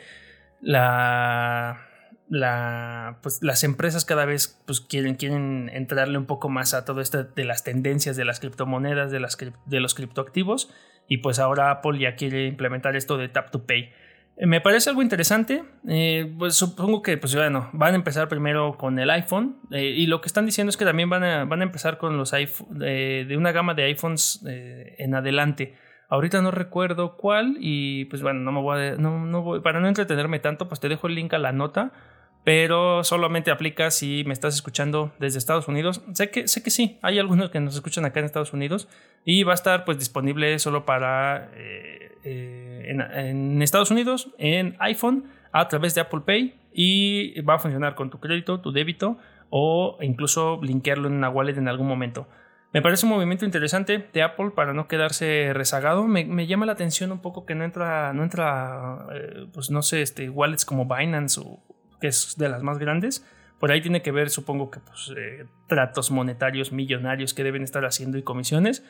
la, 0.60 1.86
la, 2.28 3.18
pues, 3.22 3.42
las 3.42 3.64
empresas 3.64 4.04
cada 4.04 4.24
vez 4.24 4.60
pues, 4.66 4.80
quieren, 4.80 5.16
quieren 5.16 5.70
entrarle 5.72 6.16
un 6.18 6.26
poco 6.26 6.48
más 6.48 6.74
a 6.74 6.84
todo 6.84 7.00
esto 7.00 7.24
de 7.24 7.44
las 7.44 7.64
tendencias 7.64 8.16
de 8.16 8.24
las 8.24 8.40
criptomonedas, 8.40 9.10
de, 9.10 9.20
las, 9.20 9.36
de 9.66 9.80
los 9.80 9.94
criptoactivos 9.94 10.72
y 11.08 11.18
pues 11.18 11.40
ahora 11.40 11.72
Apple 11.72 11.98
ya 11.98 12.14
quiere 12.14 12.46
implementar 12.46 12.94
esto 12.94 13.16
de 13.16 13.28
Tap 13.28 13.50
to 13.50 13.66
Pay. 13.66 13.92
Eh, 14.40 14.46
me 14.46 14.62
parece 14.62 14.88
algo 14.88 15.02
interesante. 15.02 15.62
Eh, 15.86 16.34
pues 16.38 16.54
supongo 16.54 17.02
que, 17.02 17.18
pues 17.18 17.34
bueno, 17.34 17.68
van 17.74 17.92
a 17.92 17.96
empezar 17.96 18.28
primero 18.28 18.78
con 18.78 18.98
el 18.98 19.10
iPhone. 19.10 19.58
Eh, 19.70 19.84
y 19.84 20.06
lo 20.06 20.22
que 20.22 20.28
están 20.28 20.46
diciendo 20.46 20.70
es 20.70 20.78
que 20.78 20.86
también 20.86 21.10
van 21.10 21.22
a, 21.22 21.44
van 21.44 21.60
a 21.60 21.64
empezar 21.64 21.98
con 21.98 22.16
los 22.16 22.32
iPhone, 22.32 22.78
de 22.78 23.34
una 23.36 23.52
gama 23.52 23.74
de 23.74 23.84
iPhones 23.84 24.42
en 24.46 25.14
adelante. 25.14 25.74
Ahorita 26.08 26.40
no 26.40 26.50
recuerdo 26.50 27.18
cuál. 27.18 27.56
Y 27.60 28.06
pues 28.06 28.22
bueno, 28.22 28.40
no 28.40 28.50
me 28.50 28.60
voy 28.62 28.80
a, 28.80 29.40
voy, 29.40 29.60
para 29.60 29.78
no 29.78 29.88
entretenerme 29.88 30.38
tanto, 30.38 30.68
pues 30.68 30.80
te 30.80 30.88
dejo 30.88 31.06
el 31.06 31.16
link 31.16 31.34
a 31.34 31.38
la 31.38 31.52
nota 31.52 31.92
pero 32.44 33.04
solamente 33.04 33.50
aplica 33.50 33.90
si 33.90 34.24
me 34.24 34.32
estás 34.32 34.54
escuchando 34.54 35.12
desde 35.18 35.38
Estados 35.38 35.68
Unidos. 35.68 36.02
Sé 36.14 36.30
que, 36.30 36.48
sé 36.48 36.62
que 36.62 36.70
sí, 36.70 36.98
hay 37.02 37.18
algunos 37.18 37.50
que 37.50 37.60
nos 37.60 37.74
escuchan 37.74 38.04
acá 38.04 38.20
en 38.20 38.26
Estados 38.26 38.52
Unidos 38.52 38.88
y 39.24 39.42
va 39.42 39.52
a 39.52 39.54
estar 39.54 39.84
pues 39.84 39.98
disponible 39.98 40.58
solo 40.58 40.86
para 40.86 41.50
eh, 41.54 42.16
eh, 42.24 42.86
en, 42.88 43.62
Estados 43.62 43.90
Unidos, 43.90 44.30
en 44.38 44.76
iPhone, 44.78 45.24
a 45.52 45.68
través 45.68 45.94
de 45.94 46.00
Apple 46.00 46.20
Pay 46.24 46.54
y 46.72 47.40
va 47.42 47.54
a 47.54 47.58
funcionar 47.58 47.94
con 47.94 48.10
tu 48.10 48.20
crédito, 48.20 48.60
tu 48.60 48.72
débito 48.72 49.18
o 49.50 49.98
incluso 50.00 50.60
linkearlo 50.62 51.08
en 51.08 51.14
una 51.14 51.28
wallet 51.28 51.58
en 51.58 51.68
algún 51.68 51.88
momento. 51.88 52.26
Me 52.72 52.82
parece 52.82 53.04
un 53.04 53.10
movimiento 53.10 53.44
interesante 53.44 54.08
de 54.12 54.22
Apple 54.22 54.52
para 54.54 54.72
no 54.72 54.86
quedarse 54.86 55.50
rezagado. 55.52 56.04
Me, 56.06 56.46
llama 56.46 56.66
la 56.66 56.72
atención 56.72 57.10
un 57.10 57.18
poco 57.18 57.44
que 57.44 57.56
no 57.56 57.64
entra, 57.64 58.12
no 58.12 58.22
entra, 58.22 59.06
eh, 59.12 59.46
pues 59.52 59.72
no 59.72 59.82
sé, 59.82 60.02
este, 60.02 60.30
wallets 60.30 60.64
como 60.64 60.86
Binance 60.86 61.40
o, 61.40 61.58
que 62.00 62.08
es 62.08 62.36
de 62.36 62.48
las 62.48 62.62
más 62.62 62.78
grandes. 62.78 63.26
Por 63.58 63.70
ahí 63.70 63.82
tiene 63.82 64.02
que 64.02 64.10
ver, 64.10 64.30
supongo 64.30 64.70
que 64.70 64.80
pues, 64.80 65.12
eh, 65.16 65.46
tratos 65.66 66.10
monetarios 66.10 66.72
millonarios 66.72 67.34
que 67.34 67.44
deben 67.44 67.62
estar 67.62 67.84
haciendo 67.84 68.16
y 68.16 68.22
comisiones. 68.22 68.84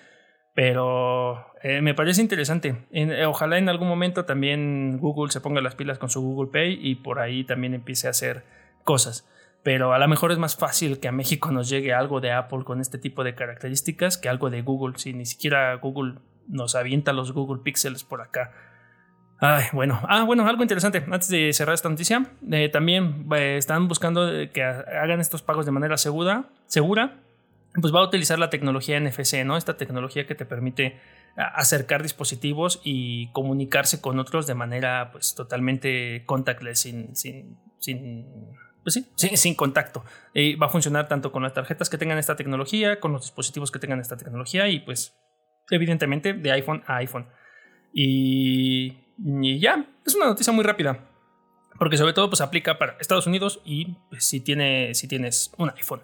Pero 0.55 1.47
eh, 1.63 1.81
me 1.81 1.95
parece 1.95 2.21
interesante. 2.21 2.87
Eh, 2.91 3.25
ojalá 3.27 3.59
en 3.59 3.69
algún 3.69 3.89
momento 3.89 4.25
también 4.25 4.99
Google 4.99 5.31
se 5.31 5.41
ponga 5.41 5.61
las 5.61 5.75
pilas 5.75 5.99
con 5.99 6.11
su 6.11 6.21
Google 6.21 6.51
Pay 6.51 6.79
y 6.81 6.97
por 6.97 7.21
ahí 7.21 7.45
también 7.45 7.75
empiece 7.75 8.07
a 8.07 8.11
hacer 8.11 8.45
cosas. 8.85 9.29
Pero 9.63 9.93
a 9.93 9.99
lo 9.99 10.09
mejor 10.09 10.33
es 10.33 10.39
más 10.39 10.57
fácil 10.57 11.01
que 11.01 11.09
a 11.09 11.13
México 11.13 11.51
nos 11.51 11.69
llegue 11.69 11.93
algo 11.93 12.21
de 12.21 12.33
Apple 12.33 12.65
con 12.65 12.81
este 12.81 12.99
tipo 12.99 13.25
de 13.25 13.35
características 13.35 14.19
que 14.19 14.29
algo 14.29 14.51
de 14.51 14.63
Google. 14.63 14.99
Si 14.99 15.13
ni 15.13 15.27
siquiera 15.27 15.75
Google 15.75 16.15
nos 16.49 16.75
avienta 16.75 17.13
los 17.13 17.33
Google 17.33 17.63
Pixels 17.63 18.03
por 18.03 18.21
acá. 18.21 18.53
Ay, 19.41 19.65
bueno, 19.73 20.01
ah, 20.07 20.25
bueno, 20.25 20.47
algo 20.47 20.63
interesante. 20.63 21.05
Antes 21.11 21.29
de 21.29 21.53
cerrar 21.53 21.75
esta 21.75 21.89
noticia, 21.89 22.27
eh, 22.51 22.69
también 22.69 23.27
eh, 23.35 23.57
están 23.57 23.89
buscando 23.89 24.29
que 24.53 24.63
hagan 24.63 25.21
estos 25.21 25.43
pagos 25.43 25.65
de 25.65 25.73
manera 25.73 25.97
segura, 25.97 26.45
segura. 26.67 27.17
Pues 27.81 27.95
va 27.95 28.01
a 28.01 28.05
utilizar 28.05 28.39
la 28.39 28.51
tecnología 28.51 28.99
NFC, 28.99 29.45
¿no? 29.45 29.57
Esta 29.57 29.77
tecnología 29.77 30.27
que 30.27 30.35
te 30.35 30.45
permite 30.45 30.99
acercar 31.37 32.03
dispositivos 32.03 32.81
y 32.83 33.29
comunicarse 33.29 34.01
con 34.01 34.19
otros 34.19 34.49
de 34.49 34.55
manera, 34.55 35.11
pues, 35.13 35.37
totalmente 35.37 36.25
contactless, 36.27 36.81
sin, 36.81 37.15
sin, 37.15 37.57
sin 37.79 38.27
pues 38.83 38.95
sí, 38.95 39.37
sin, 39.37 39.55
contacto. 39.55 40.05
Y 40.35 40.55
va 40.57 40.67
a 40.67 40.71
funcionar 40.71 41.09
tanto 41.09 41.33
con 41.33 41.43
las 41.43 41.53
tarjetas 41.53 41.91
que 41.91 41.99
tengan 41.99 42.19
esta 42.19 42.37
tecnología, 42.37 42.99
con 42.99 43.13
los 43.13 43.23
dispositivos 43.23 43.71
que 43.71 43.79
tengan 43.79 44.01
esta 44.01 44.17
tecnología 44.17 44.69
y 44.69 44.81
pues 44.81 45.15
evidentemente 45.71 46.33
de 46.33 46.53
iPhone 46.53 46.83
a 46.87 46.97
iPhone. 46.97 47.27
Y, 47.93 48.95
ya, 49.59 49.87
es 50.07 50.15
una 50.15 50.27
noticia 50.27 50.53
muy 50.53 50.65
rápida. 50.65 51.07
Porque 51.79 51.97
sobre 51.97 52.13
todo 52.13 52.29
pues 52.29 52.41
aplica 52.41 52.79
para 52.79 52.97
Estados 53.01 53.27
Unidos 53.27 53.61
y 53.65 53.97
pues, 54.11 54.25
si, 54.25 54.41
tiene, 54.41 54.95
si 54.95 55.09
tienes 55.09 55.51
un 55.57 55.71
iPhone. 55.71 56.03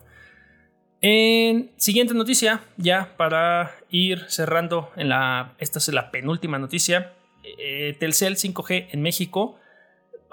En 1.02 1.72
siguiente 1.76 2.14
noticia, 2.14 2.62
ya 2.78 3.14
para 3.16 3.76
ir 3.90 4.24
cerrando 4.28 4.90
en 4.96 5.10
la... 5.10 5.54
Esta 5.58 5.78
es 5.78 5.88
la 5.88 6.10
penúltima 6.10 6.58
noticia. 6.58 7.12
Eh, 7.58 7.94
Telcel 8.00 8.36
5G 8.36 8.88
en 8.92 9.02
México 9.02 9.60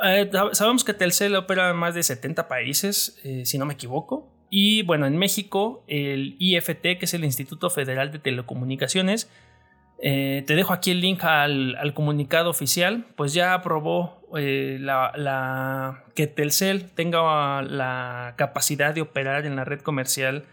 eh, 0.03 0.29
sabemos 0.51 0.83
que 0.83 0.93
Telcel 0.93 1.35
opera 1.35 1.69
en 1.69 1.75
más 1.77 1.95
de 1.95 2.03
70 2.03 2.47
países, 2.47 3.19
eh, 3.23 3.45
si 3.45 3.57
no 3.57 3.65
me 3.65 3.73
equivoco. 3.73 4.29
Y 4.49 4.83
bueno, 4.83 5.05
en 5.05 5.17
México, 5.17 5.83
el 5.87 6.35
IFT, 6.39 6.81
que 6.81 6.99
es 7.01 7.13
el 7.13 7.23
Instituto 7.23 7.69
Federal 7.69 8.11
de 8.11 8.19
Telecomunicaciones, 8.19 9.29
eh, 10.05 10.43
te 10.45 10.55
dejo 10.55 10.73
aquí 10.73 10.91
el 10.91 10.99
link 10.99 11.23
al, 11.23 11.93
comunicado 11.93 12.49
oficial, 12.49 13.05
pues 13.15 13.33
ya 13.33 13.53
aprobó 13.53 14.21
la, 14.33 16.03
que 16.13 16.27
Telcel 16.27 16.91
tenga 16.91 17.61
la 17.61 18.33
capacidad 18.35 18.93
de 18.93 18.99
operar 18.99 19.45
en 19.45 19.55
la 19.55 19.63
red 19.63 19.79
comercial 19.79 20.43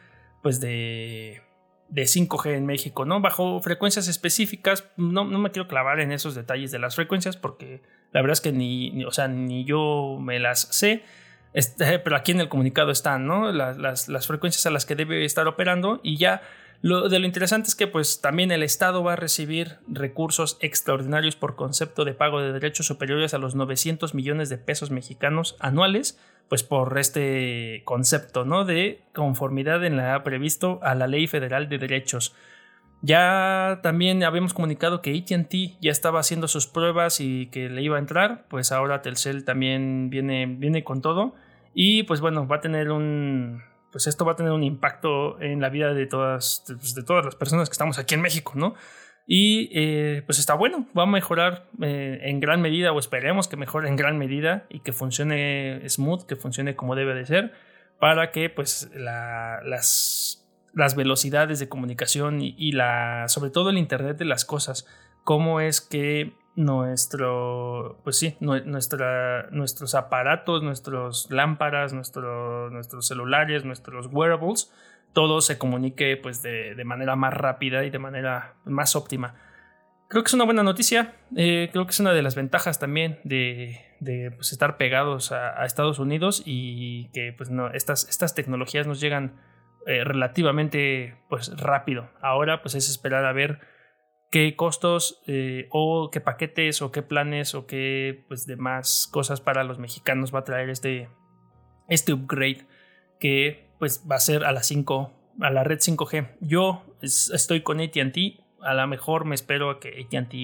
pues 0.41 0.61
de, 0.61 1.43
de 1.89 2.03
5G 2.03 2.55
en 2.55 2.65
México, 2.65 3.05
¿no? 3.05 3.21
Bajo 3.21 3.61
frecuencias 3.61 4.07
específicas, 4.07 4.85
no, 4.97 5.25
no 5.25 5.41
me 5.41 5.51
quiero 5.51 5.67
clavar 5.67 5.99
en 5.99 6.13
esos 6.13 6.37
detalles 6.37 6.71
de 6.71 6.79
las 6.79 6.95
frecuencias 6.95 7.37
porque 7.37 7.83
la 8.13 8.21
verdad 8.21 8.35
es 8.35 8.41
que 8.41 8.53
ni, 8.53 9.05
o 9.05 9.11
sea, 9.11 9.27
ni 9.27 9.65
yo 9.65 10.17
me 10.21 10.39
las 10.39 10.61
sé, 10.61 11.03
este, 11.55 11.99
pero 12.05 12.15
aquí 12.15 12.31
en 12.31 12.41
el 12.41 12.49
comunicado 12.49 12.93
están, 12.93 13.27
¿no? 13.27 13.51
Las, 13.51 14.09
las, 14.09 14.27
frecuencias 14.29 14.65
a 14.67 14.71
las 14.71 14.87
que 14.87 14.95
debe 14.95 15.25
estar 15.25 15.49
operando 15.49 15.99
y 16.05 16.19
ya 16.19 16.41
lo 16.83 17.11
de 17.11 17.19
lo 17.19 17.27
interesante 17.27 17.69
es 17.69 17.75
que 17.75 17.87
pues 17.87 18.23
también 18.23 18.51
el 18.51 18.63
Estado 18.63 19.03
va 19.03 19.13
a 19.13 19.17
recibir 19.17 19.79
recursos 19.87 20.57
extraordinarios 20.61 21.37
por 21.37 21.55
concepto 21.55 22.07
de 22.07 22.15
pago 22.15 22.41
de 22.41 22.53
derechos 22.53 22.87
superiores 22.87 23.35
a 23.35 23.39
los 23.39 23.55
900 23.55 24.15
millones 24.15 24.49
de 24.49 24.57
pesos 24.57 24.91
mexicanos 24.91 25.57
anuales, 25.61 26.19
pues 26.49 26.63
por 26.63 26.99
este 26.99 27.83
concepto, 27.85 28.47
¿no? 28.47 28.65
De 28.65 29.03
conformidad 29.15 29.85
en 29.85 29.99
la 29.99 30.23
previsto 30.23 30.81
a 30.83 30.95
la 30.95 31.07
Ley 31.07 31.27
Federal 31.27 31.69
de 31.69 31.79
Derechos. 31.79 32.35
Ya 33.03 33.81
también 33.83 34.25
habíamos 34.25 34.55
comunicado 34.55 35.03
que 35.03 35.17
ATT 35.17 35.81
ya 35.81 35.91
estaba 35.91 36.21
haciendo 36.21 36.49
sus 36.49 36.67
pruebas 36.67 37.21
y 37.21 37.47
que 37.47 37.69
le 37.69 37.83
iba 37.83 37.97
a 37.97 38.01
entrar, 38.01 38.47
pues 38.49 38.73
ahora 38.73 39.03
Telcel 39.03 39.45
también 39.45 40.09
viene, 40.09 40.47
viene 40.47 40.83
con 40.83 41.03
todo 41.03 41.35
y 41.75 42.03
pues 42.05 42.21
bueno, 42.21 42.47
va 42.47 42.57
a 42.57 42.61
tener 42.61 42.91
un, 42.91 43.63
pues 43.93 44.07
esto 44.07 44.25
va 44.25 44.33
a 44.33 44.37
tener 44.37 44.53
un 44.53 44.63
impacto 44.63 45.41
en 45.41 45.61
la 45.61 45.69
vida 45.69 45.95
de 45.95 46.07
todas, 46.07 46.65
de, 46.67 46.77
pues, 46.77 46.95
todas 47.05 47.25
las 47.25 47.35
personas 47.35 47.69
que 47.69 47.73
estamos 47.73 47.99
aquí 47.99 48.15
en 48.15 48.21
México, 48.21 48.53
¿no? 48.55 48.75
Y 49.27 49.71
eh, 49.73 50.23
pues 50.27 50.39
está 50.39 50.55
bueno, 50.55 50.87
va 50.97 51.05
a 51.05 51.07
mejorar 51.07 51.67
eh, 51.81 52.19
en 52.23 52.41
gran 52.41 52.61
medida 52.61 52.93
o 52.93 52.99
esperemos 52.99 53.47
que 53.47 53.57
mejore 53.57 53.89
en 53.89 53.97
gran 53.97 54.19
medida 54.19 54.67
y 54.69 54.81
que 54.81 54.93
funcione 54.93 55.89
smooth, 55.89 56.27
que 56.27 56.37
funcione 56.37 56.75
como 56.75 56.97
debe 56.97 57.15
de 57.15 57.27
ser 57.27 57.53
para 58.01 58.33
que 58.33 58.51
pues 58.51 58.91
las 58.95 60.41
las 60.75 60.95
velocidades 60.95 61.59
de 61.59 61.69
comunicación 61.69 62.41
y, 62.43 62.73
la, 62.73 63.25
sobre 63.29 63.51
todo 63.51 63.71
el 63.71 63.79
Internet 63.79 64.19
de 64.19 64.25
las 64.25 64.45
cosas, 64.45 64.87
cómo 65.25 65.61
es 65.61 65.81
que 65.81 66.33
nuestro, 66.57 68.01
pues 68.05 68.19
sí, 68.19 68.37
nuestra, 68.41 69.49
nuestros 69.51 69.95
aparatos, 69.95 70.63
nuestros 70.63 71.31
lámparas, 71.31 71.93
nuestro, 71.93 72.71
nuestros 72.71 73.07
celulares, 73.07 73.65
nuestros 73.65 74.09
wearables, 74.11 74.73
todo 75.13 75.41
se 75.41 75.59
comunique 75.59 76.17
pues 76.17 76.43
de, 76.43 76.75
de, 76.75 76.85
manera 76.85 77.17
más 77.17 77.35
rápida 77.35 77.85
y 77.85 77.91
de 77.91 77.99
manera 77.99 78.55
más 78.65 78.97
óptima. 78.97 79.35
Creo 80.09 80.25
que 80.25 80.29
es 80.29 80.35
una 80.35 80.45
buena 80.45 80.65
noticia, 80.65 81.15
eh, 81.37 81.69
creo 81.73 81.87
que 81.87 81.93
es 81.93 82.01
una 82.01 82.13
de 82.13 82.23
las 82.23 82.35
ventajas 82.35 82.81
también 82.81 83.21
de, 83.23 83.81
de 84.01 84.33
pues, 84.33 84.51
estar 84.53 84.77
pegados 84.77 85.31
a, 85.31 85.61
a, 85.61 85.67
Estados 85.67 86.01
Unidos 86.01 86.43
y 86.45 87.11
que 87.13 87.33
pues, 87.33 87.51
no, 87.51 87.71
estas, 87.71 88.09
estas 88.09 88.35
tecnologías 88.35 88.89
nos 88.89 89.01
llegan 89.01 89.41
eh, 89.87 90.05
relativamente 90.05 91.17
pues 91.29 91.57
rápido. 91.57 92.11
Ahora 92.21 92.61
pues 92.61 92.75
es 92.75 92.91
esperar 92.91 93.25
a 93.25 93.33
ver 93.33 93.61
qué 94.31 94.55
costos 94.57 95.23
eh, 95.27 95.67
o 95.71 96.11
qué 96.11 96.21
paquetes 96.21 96.83
o 96.83 96.93
qué 96.93 97.03
planes 97.03 97.55
o 97.55 97.67
qué 97.67 98.25
pues 98.29 98.47
demás 98.47 99.09
cosas 99.11 99.41
para 99.41 99.65
los 99.65 99.79
mexicanos 99.79 100.35
va 100.35 100.41
a 100.41 100.45
traer 100.45 100.71
este, 100.71 101.09
este 101.89 102.13
upgrade 102.13 102.67
que 103.19 103.69
pues 103.79 104.05
va 104.11 104.17
a 104.17 104.21
ser 104.21 104.45
a 104.45 104.53
la 104.53 104.63
5 104.63 105.13
a 105.41 105.51
la 105.51 105.65
red 105.65 105.79
5G. 105.79 106.37
Yo 106.41 106.85
estoy 107.01 107.63
con 107.63 107.81
ATT, 107.81 108.17
a 108.61 108.75
lo 108.75 108.87
mejor 108.87 109.25
me 109.25 109.35
espero 109.35 109.71
a 109.71 109.81
que 109.81 110.07
ATT 110.07 110.35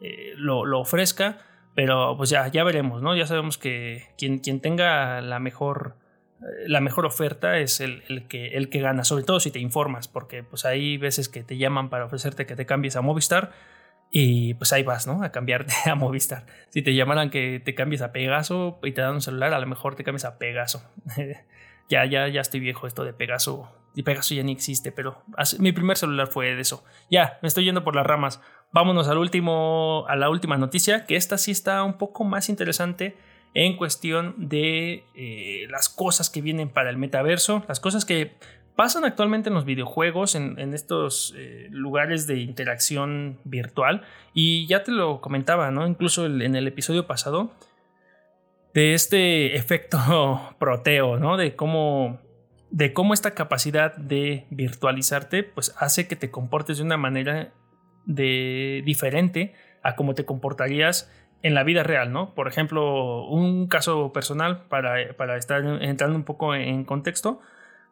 eh, 0.00 0.34
lo, 0.36 0.66
lo, 0.66 0.80
ofrezca, 0.80 1.38
pero 1.74 2.16
pues 2.16 2.30
ya, 2.30 2.46
ya 2.48 2.62
veremos, 2.62 3.00
¿no? 3.00 3.16
Ya 3.16 3.26
sabemos 3.26 3.58
que 3.58 4.08
quien, 4.18 4.38
quien 4.40 4.60
tenga 4.60 5.20
la 5.22 5.38
mejor 5.38 5.96
la 6.66 6.80
mejor 6.80 7.06
oferta 7.06 7.58
es 7.58 7.80
el, 7.80 8.26
que, 8.28 8.48
el 8.48 8.68
que 8.68 8.80
gana, 8.80 9.04
sobre 9.04 9.24
todo 9.24 9.40
si 9.40 9.50
te 9.50 9.58
informas, 9.58 10.08
porque 10.08 10.42
pues 10.42 10.64
hay 10.64 10.98
veces 10.98 11.28
que 11.28 11.42
te 11.42 11.56
llaman 11.56 11.90
para 11.90 12.04
ofrecerte 12.04 12.46
que 12.46 12.56
te 12.56 12.66
cambies 12.66 12.96
a 12.96 13.00
Movistar 13.00 13.52
y 14.10 14.54
pues 14.54 14.72
ahí 14.72 14.82
vas, 14.82 15.06
¿no? 15.06 15.22
A 15.22 15.32
cambiarte 15.32 15.74
a 15.90 15.94
Movistar. 15.94 16.46
Si 16.70 16.82
te 16.82 16.94
llamaran 16.94 17.30
que 17.30 17.60
te 17.64 17.74
cambies 17.74 18.02
a 18.02 18.12
Pegaso 18.12 18.78
y 18.82 18.92
te 18.92 19.00
dan 19.00 19.14
un 19.14 19.22
celular, 19.22 19.54
a 19.54 19.58
lo 19.58 19.66
mejor 19.66 19.96
te 19.96 20.04
cambies 20.04 20.24
a 20.24 20.38
Pegaso. 20.38 20.82
ya, 21.88 22.04
ya, 22.04 22.28
ya 22.28 22.40
estoy 22.40 22.60
viejo 22.60 22.86
esto 22.86 23.04
de 23.04 23.12
Pegaso. 23.12 23.72
Y 23.94 24.02
Pegaso 24.02 24.34
ya 24.34 24.42
ni 24.42 24.52
existe, 24.52 24.92
pero 24.92 25.22
mi 25.58 25.72
primer 25.72 25.96
celular 25.96 26.26
fue 26.26 26.54
de 26.54 26.60
eso. 26.60 26.84
Ya, 27.10 27.38
me 27.42 27.48
estoy 27.48 27.64
yendo 27.64 27.84
por 27.84 27.94
las 27.94 28.06
ramas. 28.06 28.40
Vámonos 28.72 29.08
al 29.08 29.18
último, 29.18 30.04
a 30.08 30.16
la 30.16 30.28
última 30.28 30.58
noticia, 30.58 31.06
que 31.06 31.16
esta 31.16 31.38
sí 31.38 31.52
está 31.52 31.82
un 31.84 31.96
poco 31.96 32.24
más 32.24 32.48
interesante 32.48 33.16
en 33.54 33.76
cuestión 33.76 34.34
de 34.36 35.04
eh, 35.14 35.66
las 35.70 35.88
cosas 35.88 36.28
que 36.28 36.42
vienen 36.42 36.68
para 36.68 36.90
el 36.90 36.96
metaverso, 36.96 37.64
las 37.68 37.80
cosas 37.80 38.04
que 38.04 38.32
pasan 38.76 39.04
actualmente 39.04 39.48
en 39.48 39.54
los 39.54 39.64
videojuegos, 39.64 40.34
en, 40.34 40.74
estos 40.74 41.32
eh, 41.36 41.68
lugares 41.70 42.26
de 42.26 42.40
interacción 42.40 43.38
virtual. 43.44 44.02
Y 44.34 44.66
ya 44.66 44.82
te 44.82 44.90
lo 44.90 45.20
comentaba, 45.20 45.70
¿no? 45.70 45.86
Incluso 45.86 46.26
en 46.26 46.56
el 46.56 46.66
episodio 46.66 47.06
pasado, 47.06 47.52
de 48.74 48.94
este 48.94 49.56
efecto 49.56 49.98
proteo, 50.58 51.18
¿no? 51.18 51.36
De 51.36 51.54
cómo, 51.54 52.20
de 52.70 52.92
cómo 52.92 53.14
esta 53.14 53.30
capacidad 53.30 53.96
de 53.96 54.46
virtualizarte, 54.50 55.44
pues 55.44 55.74
hace 55.78 56.06
que 56.06 56.16
te 56.16 56.30
comportes 56.30 56.78
de 56.78 56.82
una 56.82 56.96
manera 56.98 57.52
de, 58.04 58.82
diferente 58.84 59.54
a 59.82 59.96
cómo 59.96 60.14
te 60.14 60.24
comportarías 60.24 61.10
en 61.44 61.52
la 61.54 61.62
vida 61.62 61.82
real, 61.82 62.10
¿no? 62.10 62.34
Por 62.34 62.48
ejemplo, 62.48 63.26
un 63.26 63.68
caso 63.68 64.14
personal 64.14 64.62
para, 64.68 65.14
para 65.14 65.36
estar 65.36 65.62
entrando 65.82 66.16
un 66.16 66.24
poco 66.24 66.54
en 66.54 66.84
contexto. 66.84 67.38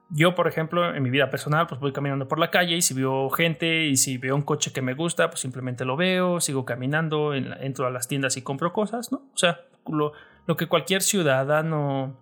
Yo, 0.08 0.34
por 0.34 0.48
ejemplo, 0.48 0.94
en 0.94 1.02
mi 1.02 1.10
vida 1.10 1.28
personal, 1.28 1.66
pues 1.66 1.78
voy 1.78 1.92
caminando 1.92 2.26
por 2.28 2.38
la 2.38 2.50
calle 2.50 2.76
y 2.76 2.80
si 2.80 2.94
veo 2.94 3.28
gente 3.28 3.84
y 3.84 3.98
si 3.98 4.16
veo 4.16 4.34
un 4.34 4.40
coche 4.40 4.72
que 4.72 4.80
me 4.80 4.94
gusta, 4.94 5.28
pues 5.28 5.40
simplemente 5.40 5.84
lo 5.84 5.98
veo, 5.98 6.40
sigo 6.40 6.64
caminando, 6.64 7.34
entro 7.34 7.86
a 7.86 7.90
las 7.90 8.08
tiendas 8.08 8.38
y 8.38 8.42
compro 8.42 8.72
cosas, 8.72 9.12
¿no? 9.12 9.18
O 9.34 9.36
sea, 9.36 9.60
lo, 9.86 10.14
lo 10.46 10.56
que 10.56 10.66
cualquier 10.66 11.02
ciudadano 11.02 12.16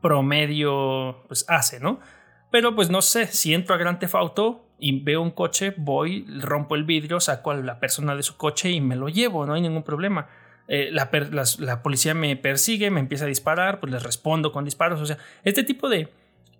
promedio 0.00 1.22
pues 1.28 1.44
hace, 1.48 1.80
¿no? 1.80 2.00
Pero 2.50 2.74
pues 2.74 2.88
no 2.88 3.02
sé, 3.02 3.26
si 3.26 3.52
entro 3.52 3.74
a 3.74 3.78
Gran 3.78 3.98
Auto 4.14 4.64
y 4.78 5.04
veo 5.04 5.20
un 5.20 5.32
coche, 5.32 5.74
voy, 5.76 6.26
rompo 6.40 6.76
el 6.76 6.84
vidrio, 6.84 7.20
saco 7.20 7.50
a 7.50 7.56
la 7.56 7.78
persona 7.78 8.16
de 8.16 8.22
su 8.22 8.38
coche 8.38 8.70
y 8.70 8.80
me 8.80 8.96
lo 8.96 9.10
llevo, 9.10 9.44
no 9.44 9.52
hay 9.52 9.60
ningún 9.60 9.82
problema. 9.82 10.28
Eh, 10.68 10.90
la, 10.90 11.82
policía 11.82 12.14
me 12.14 12.36
persigue, 12.36 12.90
me 12.90 13.00
empieza 13.00 13.24
a 13.24 13.28
disparar, 13.28 13.80
pues 13.80 13.92
les 13.92 14.02
respondo 14.02 14.52
con 14.52 14.64
disparos. 14.64 15.00
O 15.00 15.06
sea, 15.06 15.18
este 15.44 15.62
tipo 15.62 15.88
de, 15.88 16.08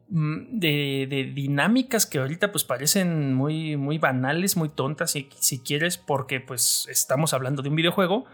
mm, 0.08 0.58
de, 0.58 1.32
dinámicas 1.34 2.06
que 2.06 2.18
ahorita 2.18 2.52
pues 2.52 2.64
parecen 2.64 3.34
muy, 3.34 3.76
muy 3.76 3.98
banales, 3.98 4.56
muy 4.56 4.68
tontas, 4.68 5.10
si, 5.12 5.28
si 5.38 5.60
quieres, 5.60 5.98
porque 5.98 6.40
pues 6.40 6.86
estamos 6.90 7.34
hablando 7.34 7.62
de 7.62 7.68
un 7.68 7.76
videojuego, 7.76 8.26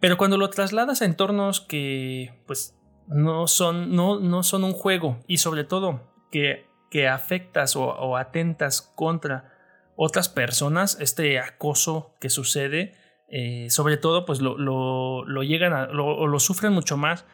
pero 0.00 0.18
cuando 0.18 0.36
lo 0.36 0.50
trasladas 0.50 1.00
a 1.00 1.06
entornos 1.06 1.60
que 1.60 2.34
pues 2.46 2.76
no 3.06 3.46
son, 3.46 3.94
no, 3.94 4.20
no 4.20 4.42
son 4.42 4.64
un 4.64 4.72
juego 4.72 5.18
y 5.26 5.38
sobre 5.38 5.64
todo 5.64 6.12
que, 6.30 6.66
que 6.90 7.08
afectas 7.08 7.76
o 7.76 8.16
atentas 8.16 8.82
contra 8.82 9.56
otras 9.96 10.28
personas, 10.28 10.98
este 11.00 11.38
acoso 11.38 12.14
que 12.20 12.28
sucede, 12.28 12.94
eh, 13.28 13.66
sobre 13.70 13.96
todo, 13.96 14.24
pues 14.24 14.40
lo, 14.40 14.56
lo, 14.56 15.42
llegan 15.42 15.72
a, 15.72 15.86
lo, 15.86 16.26
lo, 16.26 16.38
sufren 16.38 16.72
mucho 16.72 16.96
más 16.96 17.24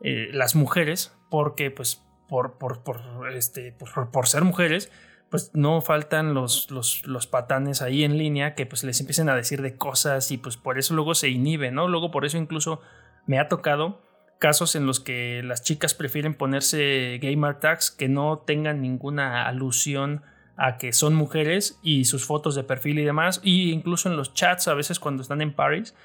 eh, 0.00 0.28
las 0.32 0.54
mujeres, 0.54 1.16
porque 1.28 1.70
pues 1.70 2.06
por, 2.28 2.58
por, 2.58 2.82
por, 2.82 3.00
este, 3.34 3.72
por, 3.72 4.10
por 4.10 4.28
ser 4.28 4.44
mujeres, 4.44 4.92
pues 5.30 5.50
no 5.54 5.80
faltan 5.80 6.34
los, 6.34 6.70
los, 6.70 7.06
los, 7.06 7.26
patanes 7.26 7.82
ahí 7.82 8.04
en 8.04 8.18
línea 8.18 8.54
que 8.54 8.66
pues 8.66 8.84
les 8.84 9.00
empiecen 9.00 9.28
a 9.28 9.36
decir 9.36 9.62
de 9.62 9.76
cosas 9.76 10.30
y 10.32 10.38
pues 10.38 10.56
por 10.56 10.78
eso 10.78 10.94
luego 10.94 11.14
se 11.14 11.28
inhiben, 11.28 11.74
¿no? 11.74 11.88
Luego 11.88 12.10
por 12.10 12.24
eso 12.24 12.36
incluso 12.36 12.80
me 13.26 13.38
ha 13.38 13.48
tocado 13.48 14.02
casos 14.38 14.74
en 14.74 14.86
los 14.86 14.98
que 14.98 15.42
las 15.44 15.62
chicas 15.62 15.94
prefieren 15.94 16.34
ponerse 16.34 17.18
gamer 17.22 17.60
tags 17.60 17.90
que 17.90 18.08
no 18.08 18.38
tengan 18.38 18.80
ninguna 18.80 19.46
alusión 19.46 20.22
a 20.60 20.76
que 20.76 20.92
son 20.92 21.14
mujeres 21.14 21.80
y 21.82 22.04
sus 22.04 22.26
fotos 22.26 22.54
de 22.54 22.64
perfil 22.64 22.98
y 22.98 23.04
demás, 23.04 23.40
y 23.42 23.72
incluso 23.72 24.10
en 24.10 24.16
los 24.18 24.34
chats 24.34 24.68
a 24.68 24.74
veces 24.74 25.00
cuando 25.00 25.22
están 25.22 25.40
en 25.40 25.54
Paris, 25.54 25.96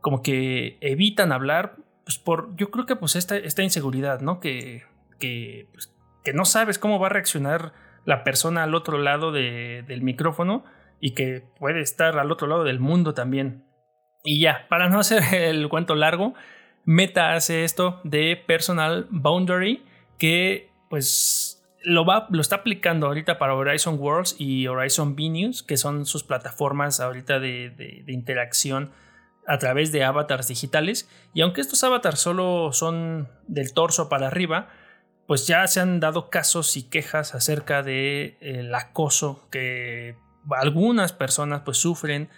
como 0.00 0.22
que 0.22 0.78
evitan 0.80 1.32
hablar, 1.32 1.74
pues 2.04 2.16
por, 2.16 2.54
yo 2.54 2.70
creo 2.70 2.86
que 2.86 2.94
pues 2.94 3.16
esta, 3.16 3.36
esta 3.36 3.64
inseguridad, 3.64 4.20
¿no? 4.20 4.38
Que, 4.38 4.84
que, 5.18 5.68
pues, 5.72 5.92
que 6.24 6.32
no 6.32 6.44
sabes 6.44 6.78
cómo 6.78 7.00
va 7.00 7.08
a 7.08 7.10
reaccionar 7.10 7.72
la 8.04 8.22
persona 8.22 8.62
al 8.62 8.76
otro 8.76 8.98
lado 8.98 9.32
del 9.32 10.02
micrófono 10.02 10.64
y 11.00 11.14
que 11.14 11.42
puede 11.58 11.80
estar 11.80 12.18
al 12.20 12.30
otro 12.30 12.46
lado 12.46 12.62
del 12.62 12.78
mundo 12.78 13.14
también. 13.14 13.64
Y 14.22 14.40
ya, 14.40 14.66
para 14.68 14.88
no 14.88 15.00
hacer 15.00 15.22
el 15.34 15.68
cuento 15.68 15.96
largo, 15.96 16.34
Meta 16.84 17.34
hace 17.34 17.64
esto 17.64 18.00
de 18.04 18.36
Personal 18.46 19.08
Boundary 19.10 19.84
que 20.18 20.70
pues 20.88 21.57
lo, 21.82 22.04
va, 22.04 22.26
lo 22.30 22.40
está 22.40 22.56
aplicando 22.56 23.06
ahorita 23.06 23.38
para 23.38 23.54
Horizon 23.54 23.98
Worlds 23.98 24.36
y 24.38 24.66
Horizon 24.66 25.14
News 25.16 25.62
que 25.62 25.76
son 25.76 26.06
sus 26.06 26.24
plataformas 26.24 27.00
ahorita 27.00 27.40
de, 27.40 27.70
de, 27.70 28.02
de, 28.04 28.12
interacción 28.12 28.90
a 29.46 29.58
través 29.58 29.92
de 29.92 30.04
avatars 30.04 30.48
digitales. 30.48 31.08
Y 31.34 31.40
aunque 31.40 31.60
estos 31.60 31.82
avatars 31.82 32.20
solo 32.20 32.72
son 32.72 33.28
del 33.46 33.72
torso 33.72 34.08
para 34.08 34.26
arriba, 34.26 34.68
pues 35.26 35.46
ya 35.46 35.66
se 35.66 35.80
han 35.80 36.00
dado 36.00 36.30
casos 36.30 36.76
y 36.76 36.84
quejas 36.84 37.34
acerca 37.34 37.82
de 37.82 38.38
el 38.40 38.74
acoso 38.74 39.46
que 39.50 40.16
algunas 40.50 41.12
personas 41.12 41.62
pues 41.64 41.76
sufren 41.76 42.30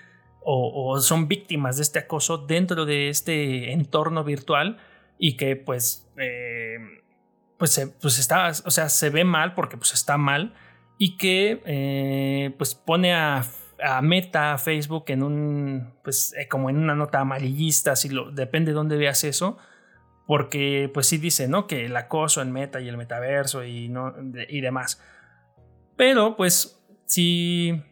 o, 0.43 0.99
son 1.01 1.29
víctimas 1.29 1.77
de 1.77 1.83
este 1.83 1.99
acoso 2.01 2.39
dentro 2.39 2.87
de 2.87 3.09
este 3.09 3.73
entorno 3.73 4.25
virtual 4.25 4.79
y 5.19 5.37
que 5.37 5.55
pues 5.55 6.11
eh, 6.17 6.79
pues, 7.61 7.71
se, 7.71 7.87
pues 7.87 8.19
está 8.19 8.51
o 8.65 8.71
sea 8.73 8.89
se 8.89 9.11
ve 9.11 9.23
mal 9.23 9.55
porque 9.55 9.77
pues 9.77 9.95
está 9.95 10.19
mal 10.19 10.55
y 10.99 11.17
que 11.17 11.63
eh, 11.65 12.53
pues 12.59 12.75
pone 12.75 13.15
a, 13.15 13.47
Meta 14.03 14.53
a 14.53 14.59
Facebook 14.59 15.05
en 15.07 15.23
un 15.23 15.95
pues 16.03 16.35
eh, 16.37 16.49
como 16.49 16.69
en 16.69 16.77
una 16.77 16.95
nota 16.95 17.21
amarillista 17.21 17.97
si 17.97 18.11
lo 18.11 18.31
depende 18.31 18.73
de 18.73 18.75
dónde 18.75 18.99
veas 18.99 19.25
eso 19.25 19.57
porque 20.31 20.89
pues 20.95 21.09
sí 21.09 21.19
dice, 21.19 21.49
¿no? 21.49 21.67
Que 21.67 21.87
el 21.87 21.97
acoso 21.97 22.41
en 22.41 22.53
meta 22.53 22.81
y 22.81 22.87
el 22.89 22.97
metaverso 22.97 23.65
y, 23.65 23.89
no, 23.89 24.15
y 24.49 24.61
demás. 24.61 25.03
Pero 25.97 26.37
pues 26.37 26.81
si, 27.05 27.83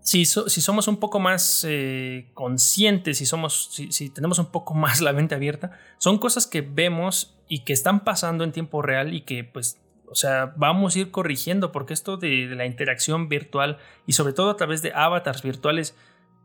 si, 0.00 0.24
si 0.24 0.60
somos 0.62 0.88
un 0.88 0.96
poco 0.96 1.20
más 1.20 1.66
eh, 1.68 2.30
conscientes, 2.32 3.18
si, 3.18 3.26
somos, 3.26 3.68
si, 3.90 4.08
tenemos 4.08 4.38
un 4.38 4.50
poco 4.50 4.72
más 4.72 5.02
la 5.02 5.12
mente 5.12 5.34
abierta, 5.34 5.72
son 5.98 6.16
cosas 6.16 6.46
que 6.46 6.62
vemos 6.62 7.38
y 7.52 7.64
que 7.64 7.74
están 7.74 8.02
pasando 8.02 8.44
en 8.44 8.52
tiempo 8.52 8.80
real 8.80 9.12
y 9.12 9.20
que 9.20 9.44
pues 9.44 9.78
o 10.06 10.14
sea, 10.14 10.54
vamos 10.56 10.96
a 10.96 11.00
ir 11.00 11.10
corrigiendo 11.10 11.70
porque 11.70 11.92
esto 11.92 12.16
de, 12.16 12.46
la 12.46 12.64
interacción 12.64 13.28
virtual 13.28 13.76
y 14.06 14.14
sobre 14.14 14.32
todo 14.32 14.48
a 14.48 14.56
través 14.56 14.80
de 14.80 14.94
avatars 14.94 15.42
virtuales 15.42 15.94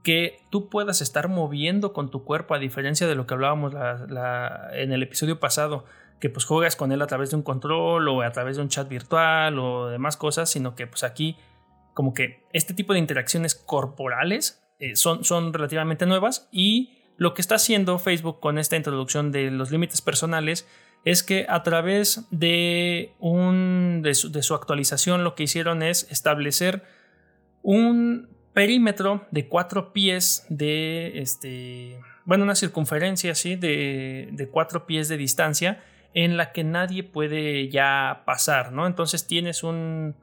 que 0.04 0.42
tú 0.50 0.68
puedas 0.68 1.00
estar 1.00 1.30
moviendo 1.30 1.94
con 1.94 2.12
tu 2.12 2.26
cuerpo, 2.26 2.56
a 2.56 2.60
diferencia 2.60 3.08
de 3.08 3.16
lo 3.16 3.26
que 3.26 3.36
hablábamos 3.36 3.74
en 4.74 4.92
el 4.92 5.02
episodio 5.02 5.40
pasado, 5.40 5.86
que 6.20 6.30
pues 6.30 6.44
juegas 6.44 6.76
con 6.76 6.92
él 6.92 7.02
a 7.02 7.08
través 7.08 7.30
de 7.30 7.38
un 7.38 7.44
control 7.44 8.06
o 8.10 8.22
a 8.22 8.32
través 8.34 8.58
de 8.58 8.64
un 8.64 8.68
chat 8.68 8.90
virtual 8.90 9.60
o 9.60 9.88
demás 9.88 10.18
cosas, 10.18 10.50
sino 10.50 10.76
que 10.76 10.88
pues 10.88 11.06
aquí 11.06 11.38
como 11.94 12.14
que 12.14 12.44
este 12.52 12.74
tipo 12.74 12.92
de 12.92 13.00
interacciones 13.00 13.56
corporales 13.56 14.62
eh, 14.80 14.98
son, 14.98 15.24
son 15.24 15.54
relativamente 15.54 16.06
nuevas 16.06 16.50
y 16.52 16.98
lo 17.16 17.34
que 17.34 17.42
está 17.42 17.56
haciendo 17.56 17.98
Facebook 17.98 18.42
con 18.42 18.58
esta 18.58 18.76
introducción 18.76 19.32
de 19.32 19.52
los 19.52 19.72
límites 19.72 20.02
personales 20.02 20.68
es 21.06 21.24
que 21.24 21.46
a 21.48 21.64
través 21.64 22.28
de, 22.32 23.14
un, 23.20 24.02
de 24.04 24.14
su 24.14 24.54
actualización 24.54 25.24
lo 25.24 25.36
que 25.36 25.44
hicieron 25.44 25.84
es 25.84 26.08
establecer 26.12 26.84
un 27.62 28.30
perímetro 28.54 29.26
de 29.32 29.48
cuatro 29.48 29.94
pies 29.94 30.46
de, 30.50 31.20
este, 31.20 32.00
bueno, 32.26 32.44
una 32.44 32.56
circunferencia 32.56 33.34
así 33.34 33.56
de, 33.56 34.30
de 34.32 34.50
cuatro 34.50 34.88
pies 34.88 35.10
de 35.10 35.18
distancia 35.18 35.84
en 36.14 36.38
la 36.38 36.52
que 36.52 36.64
nadie 36.64 37.04
puede 37.04 37.70
ya 37.70 38.24
pasar, 38.26 38.72
¿no? 38.72 38.88
Entonces 38.88 39.28
tienes 39.28 39.64
un, 39.64 40.16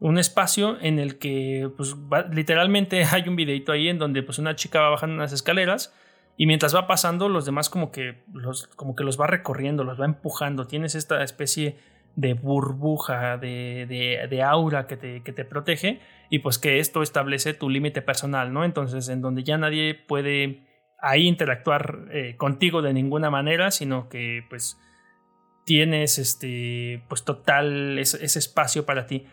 un 0.00 0.18
espacio 0.18 0.80
en 0.80 0.98
el 0.98 1.18
que, 1.18 1.70
pues, 1.76 1.94
literalmente 2.30 3.04
hay 3.10 3.28
un 3.28 3.36
videito 3.36 3.72
ahí 3.72 3.88
en 3.88 3.98
donde, 3.98 4.22
pues, 4.22 4.38
una 4.38 4.56
chica 4.56 4.80
va 4.80 4.90
bajando 4.90 5.14
unas 5.14 5.32
escaleras 5.32 5.94
y 6.36 6.46
mientras 6.46 6.74
va 6.74 6.86
pasando, 6.86 7.28
los 7.28 7.44
demás 7.44 7.68
como 7.68 7.90
que 7.90 8.24
los, 8.32 8.66
como 8.68 8.96
que 8.96 9.04
los 9.04 9.20
va 9.20 9.26
recorriendo, 9.26 9.84
los 9.84 10.00
va 10.00 10.06
empujando. 10.06 10.66
Tienes 10.66 10.94
esta 10.94 11.22
especie 11.22 11.76
de 12.16 12.34
burbuja, 12.34 13.38
de, 13.38 13.86
de, 14.28 14.42
aura 14.42 14.86
que 14.86 14.96
te, 14.96 15.22
que 15.22 15.32
te, 15.32 15.44
protege 15.44 16.00
y 16.30 16.40
pues 16.40 16.58
que 16.58 16.78
esto 16.78 17.02
establece 17.02 17.54
tu 17.54 17.70
límite 17.70 18.02
personal, 18.02 18.52
¿no? 18.52 18.64
Entonces, 18.64 19.08
en 19.08 19.22
donde 19.22 19.44
ya 19.44 19.56
nadie 19.56 19.94
puede 19.94 20.66
ahí 21.00 21.26
interactuar 21.26 22.08
eh, 22.12 22.36
contigo 22.36 22.82
de 22.82 22.92
ninguna 22.92 23.30
manera, 23.30 23.70
sino 23.70 24.08
que 24.08 24.44
pues 24.48 24.78
tienes 25.64 26.18
este, 26.18 27.02
pues 27.08 27.24
total 27.24 27.98
ese, 27.98 28.24
espacio 28.24 28.84
para 28.84 29.06
ti. 29.06 29.26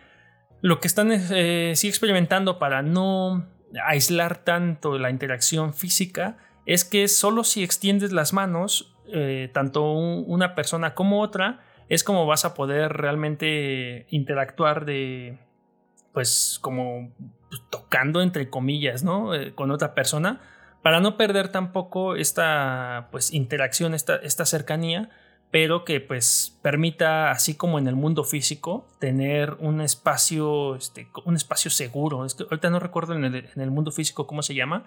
Lo 0.61 0.79
que 0.79 0.87
están 0.87 1.11
eh, 1.11 1.73
sí 1.75 1.87
experimentando 1.87 2.59
para 2.59 2.81
no 2.81 3.47
aislar 3.85 4.43
tanto 4.43 4.97
la 4.97 5.09
interacción 5.09 5.73
física 5.73 6.37
es 6.69 6.85
que 6.85 7.07
solo 7.07 7.43
si 7.43 7.63
extiendes 7.63 8.11
las 8.11 8.31
manos, 8.31 8.93
eh, 9.11 9.49
tanto 9.53 9.91
una 9.91 10.53
persona 10.53 10.93
como 10.93 11.19
otra, 11.19 11.61
es 11.89 12.03
como 12.03 12.27
vas 12.27 12.45
a 12.45 12.53
poder 12.53 12.93
realmente 12.93 14.05
interactuar 14.11 14.85
de, 14.85 15.39
pues 16.13 16.59
como 16.61 17.11
tocando 17.71 18.21
entre 18.21 18.51
comillas, 18.51 19.03
¿no? 19.03 19.33
Eh, 19.33 19.55
con 19.55 19.71
otra 19.71 19.95
persona, 19.95 20.41
para 20.83 20.99
no 20.99 21.17
perder 21.17 21.51
tampoco 21.51 22.15
esta, 22.15 23.07
pues, 23.09 23.33
interacción, 23.33 23.95
esta, 23.95 24.17
esta 24.17 24.45
cercanía, 24.45 25.09
pero 25.49 25.83
que 25.83 25.99
pues 25.99 26.59
permita, 26.61 27.31
así 27.31 27.55
como 27.55 27.79
en 27.79 27.87
el 27.87 27.95
mundo 27.95 28.23
físico, 28.23 28.87
tener 28.99 29.55
un 29.57 29.81
espacio, 29.81 30.75
este, 30.75 31.07
un 31.25 31.35
espacio 31.35 31.71
seguro. 31.71 32.25
Es 32.25 32.35
que 32.35 32.43
ahorita 32.43 32.69
no 32.69 32.79
recuerdo 32.79 33.15
en 33.15 33.25
el, 33.25 33.35
en 33.55 33.59
el 33.59 33.71
mundo 33.71 33.91
físico 33.91 34.27
cómo 34.27 34.43
se 34.43 34.53
llama, 34.53 34.85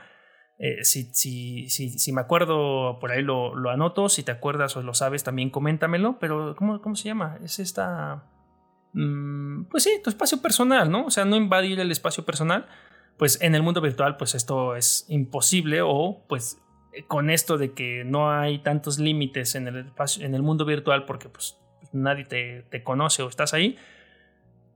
eh, 0.58 0.84
si, 0.84 1.04
si, 1.12 1.68
si, 1.68 2.12
me 2.12 2.20
acuerdo, 2.20 2.98
por 3.00 3.10
ahí 3.10 3.22
lo, 3.22 3.54
lo, 3.54 3.70
anoto. 3.70 4.08
Si 4.08 4.22
te 4.22 4.32
acuerdas 4.32 4.76
o 4.76 4.82
lo 4.82 4.94
sabes, 4.94 5.24
también 5.24 5.50
coméntamelo. 5.50 6.18
Pero, 6.18 6.54
¿cómo, 6.56 6.80
cómo 6.80 6.94
se 6.94 7.08
llama? 7.08 7.38
Es 7.42 7.58
esta. 7.58 8.24
Mm, 8.92 9.64
pues 9.64 9.84
sí, 9.84 10.00
tu 10.04 10.10
espacio 10.10 10.40
personal, 10.40 10.90
¿no? 10.90 11.06
O 11.06 11.10
sea, 11.10 11.24
no 11.24 11.36
invadir 11.36 11.80
el 11.80 11.90
espacio 11.90 12.24
personal. 12.24 12.66
Pues 13.16 13.40
en 13.40 13.54
el 13.54 13.62
mundo 13.62 13.80
virtual, 13.80 14.16
pues 14.16 14.34
esto 14.34 14.76
es 14.76 15.04
imposible. 15.08 15.80
O, 15.82 16.24
pues, 16.28 16.58
con 17.08 17.30
esto 17.30 17.58
de 17.58 17.72
que 17.72 18.04
no 18.04 18.30
hay 18.30 18.58
tantos 18.58 18.98
límites 18.98 19.54
en 19.54 19.68
el, 19.68 19.86
espacio, 19.86 20.24
en 20.24 20.34
el 20.34 20.42
mundo 20.42 20.64
virtual 20.64 21.06
porque, 21.06 21.28
pues, 21.28 21.58
nadie 21.92 22.24
te, 22.24 22.62
te 22.70 22.82
conoce 22.84 23.22
o 23.22 23.28
estás 23.28 23.54
ahí. 23.54 23.78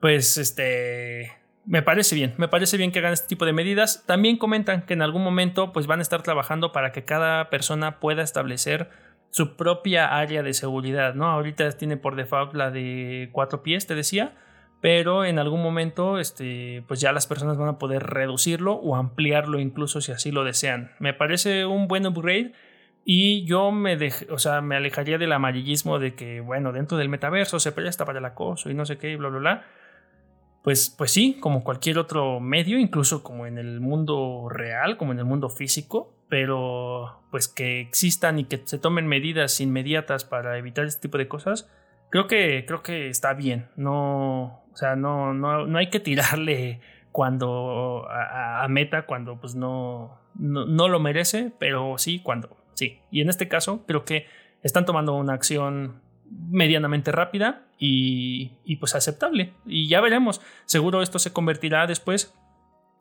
Pues, 0.00 0.36
este 0.38 1.45
me 1.66 1.82
parece 1.82 2.14
bien, 2.14 2.34
me 2.38 2.48
parece 2.48 2.76
bien 2.76 2.92
que 2.92 3.00
hagan 3.00 3.12
este 3.12 3.26
tipo 3.26 3.44
de 3.44 3.52
medidas. 3.52 4.04
También 4.06 4.38
comentan 4.38 4.82
que 4.82 4.94
en 4.94 5.02
algún 5.02 5.24
momento 5.24 5.72
pues 5.72 5.86
van 5.86 5.98
a 5.98 6.02
estar 6.02 6.22
trabajando 6.22 6.72
para 6.72 6.92
que 6.92 7.04
cada 7.04 7.50
persona 7.50 7.98
pueda 7.98 8.22
establecer 8.22 8.88
su 9.30 9.56
propia 9.56 10.16
área 10.16 10.42
de 10.44 10.54
seguridad, 10.54 11.14
¿no? 11.14 11.26
Ahorita 11.26 11.70
tiene 11.72 11.96
por 11.96 12.14
default 12.14 12.54
la 12.54 12.70
de 12.70 13.30
cuatro 13.32 13.62
pies, 13.62 13.86
te 13.86 13.96
decía, 13.96 14.36
pero 14.80 15.24
en 15.24 15.40
algún 15.40 15.60
momento 15.60 16.18
este, 16.18 16.84
pues 16.86 17.00
ya 17.00 17.12
las 17.12 17.26
personas 17.26 17.56
van 17.56 17.68
a 17.68 17.78
poder 17.78 18.04
reducirlo 18.04 18.74
o 18.74 18.94
ampliarlo 18.94 19.58
incluso 19.58 20.00
si 20.00 20.12
así 20.12 20.30
lo 20.30 20.44
desean. 20.44 20.92
Me 21.00 21.14
parece 21.14 21.66
un 21.66 21.88
buen 21.88 22.06
upgrade 22.06 22.52
y 23.04 23.44
yo 23.44 23.72
me, 23.72 23.98
o 24.30 24.38
sea, 24.38 24.60
me 24.60 24.76
alejaría 24.76 25.18
del 25.18 25.32
amarillismo 25.32 25.98
de 25.98 26.14
que, 26.14 26.40
bueno, 26.40 26.72
dentro 26.72 26.96
del 26.96 27.08
metaverso 27.08 27.58
se 27.58 27.72
presta 27.72 28.04
para 28.04 28.20
el 28.20 28.24
acoso 28.24 28.70
y 28.70 28.74
no 28.74 28.86
sé 28.86 28.98
qué 28.98 29.10
y 29.10 29.16
bla, 29.16 29.30
bla, 29.30 29.38
bla 29.40 29.64
pues, 30.66 30.90
pues 30.90 31.12
sí, 31.12 31.36
como 31.38 31.62
cualquier 31.62 31.96
otro 31.96 32.40
medio, 32.40 32.76
incluso 32.76 33.22
como 33.22 33.46
en 33.46 33.56
el 33.56 33.80
mundo 33.80 34.48
real, 34.50 34.96
como 34.96 35.12
en 35.12 35.20
el 35.20 35.24
mundo 35.24 35.48
físico, 35.48 36.12
pero 36.28 37.22
pues 37.30 37.46
que 37.46 37.80
existan 37.80 38.40
y 38.40 38.46
que 38.46 38.60
se 38.64 38.80
tomen 38.80 39.06
medidas 39.06 39.60
inmediatas 39.60 40.24
para 40.24 40.58
evitar 40.58 40.84
este 40.84 41.02
tipo 41.02 41.18
de 41.18 41.28
cosas, 41.28 41.70
creo 42.10 42.26
que, 42.26 42.64
creo 42.66 42.82
que 42.82 43.08
está 43.08 43.32
bien. 43.34 43.68
No, 43.76 44.64
o 44.72 44.76
sea, 44.76 44.96
no, 44.96 45.32
no, 45.32 45.68
no 45.68 45.78
hay 45.78 45.88
que 45.88 46.00
tirarle 46.00 46.80
cuando 47.12 48.04
a, 48.10 48.66
Meta 48.68 49.06
cuando 49.06 49.40
pues 49.40 49.54
no, 49.54 50.18
no, 50.34 50.88
lo 50.88 50.98
merece, 50.98 51.52
pero 51.60 51.96
sí 51.96 52.18
cuando 52.18 52.56
sí. 52.74 52.98
Y 53.12 53.20
en 53.20 53.28
este 53.28 53.46
caso 53.46 53.84
creo 53.86 54.04
que 54.04 54.26
están 54.64 54.84
tomando 54.84 55.14
una 55.14 55.34
acción 55.34 56.02
medianamente 56.30 57.12
rápida 57.12 57.66
y, 57.78 58.76
pues 58.76 58.94
aceptable. 58.94 59.54
Y 59.64 59.88
ya 59.88 60.00
veremos, 60.00 60.40
seguro 60.64 61.02
esto 61.02 61.18
se 61.18 61.32
convertirá 61.32 61.86
después 61.86 62.34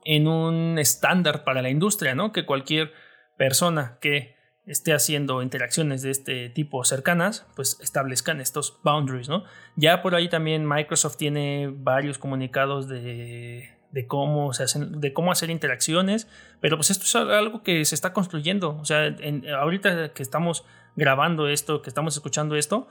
en 0.03 0.27
un 0.27 0.77
estándar 0.77 1.43
para 1.43 1.61
la 1.61 1.69
industria, 1.69 2.15
¿no? 2.15 2.31
Que 2.31 2.45
cualquier 2.45 2.91
persona 3.37 3.97
que 4.01 4.35
esté 4.65 4.93
haciendo 4.93 5.41
interacciones 5.41 6.01
de 6.01 6.11
este 6.11 6.49
tipo 6.49 6.83
cercanas, 6.83 7.47
pues 7.55 7.79
establezcan 7.81 8.41
estos 8.41 8.79
boundaries, 8.83 9.29
¿no? 9.29 9.43
Ya 9.75 10.01
por 10.01 10.15
ahí 10.15 10.29
también 10.29 10.67
Microsoft 10.67 11.17
tiene 11.17 11.71
varios 11.71 12.17
comunicados 12.17 12.87
de, 12.87 13.75
de 13.95 14.07
cómo 14.07 14.51
se 14.53 14.63
hacen, 14.63 14.99
de 14.99 15.13
cómo 15.13 15.31
hacer 15.31 15.49
interacciones, 15.49 16.27
pero 16.59 16.75
pues 16.77 16.89
esto 16.89 17.05
es 17.05 17.15
algo 17.15 17.63
que 17.63 17.85
se 17.85 17.95
está 17.95 18.11
construyendo, 18.11 18.77
o 18.77 18.83
sea, 18.83 19.15
ahorita 19.57 20.13
que 20.13 20.21
estamos 20.21 20.65
grabando 20.97 21.47
esto, 21.47 21.81
que 21.81 21.89
estamos 21.89 22.15
escuchando 22.15 22.57
esto, 22.57 22.89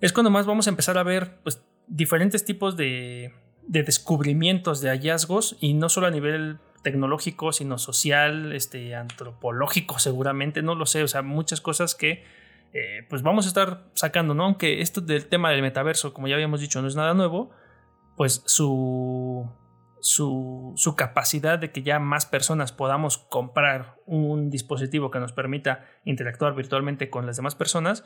es 0.00 0.12
cuando 0.12 0.30
más 0.30 0.46
vamos 0.46 0.66
a 0.66 0.70
empezar 0.70 0.98
a 0.98 1.02
ver 1.02 1.38
pues 1.42 1.62
diferentes 1.86 2.44
tipos 2.44 2.76
de, 2.76 3.32
de 3.66 3.82
descubrimientos, 3.82 4.80
de 4.80 4.90
hallazgos, 4.90 5.56
y 5.60 5.74
no 5.74 5.88
solo 5.88 6.06
a 6.06 6.10
nivel 6.10 6.58
tecnológico, 6.82 7.52
sino 7.52 7.78
social, 7.78 8.52
este, 8.52 8.94
antropológico 8.94 9.98
seguramente, 9.98 10.62
no 10.62 10.74
lo 10.74 10.86
sé, 10.86 11.02
o 11.02 11.08
sea, 11.08 11.22
muchas 11.22 11.60
cosas 11.60 11.94
que 11.94 12.24
eh, 12.72 13.06
pues 13.08 13.22
vamos 13.22 13.46
a 13.46 13.48
estar 13.48 13.84
sacando, 13.94 14.34
¿no? 14.34 14.44
Aunque 14.44 14.80
esto 14.80 15.00
del 15.00 15.26
tema 15.26 15.50
del 15.50 15.62
metaverso, 15.62 16.12
como 16.12 16.28
ya 16.28 16.34
habíamos 16.34 16.60
dicho, 16.60 16.80
no 16.82 16.88
es 16.88 16.96
nada 16.96 17.14
nuevo, 17.14 17.50
pues 18.16 18.42
su, 18.46 19.50
su, 20.00 20.72
su 20.76 20.96
capacidad 20.96 21.58
de 21.58 21.72
que 21.72 21.82
ya 21.82 21.98
más 21.98 22.26
personas 22.26 22.72
podamos 22.72 23.18
comprar 23.18 23.96
un 24.06 24.50
dispositivo 24.50 25.10
que 25.10 25.18
nos 25.18 25.32
permita 25.32 25.86
interactuar 26.04 26.54
virtualmente 26.54 27.10
con 27.10 27.26
las 27.26 27.36
demás 27.36 27.54
personas, 27.54 28.04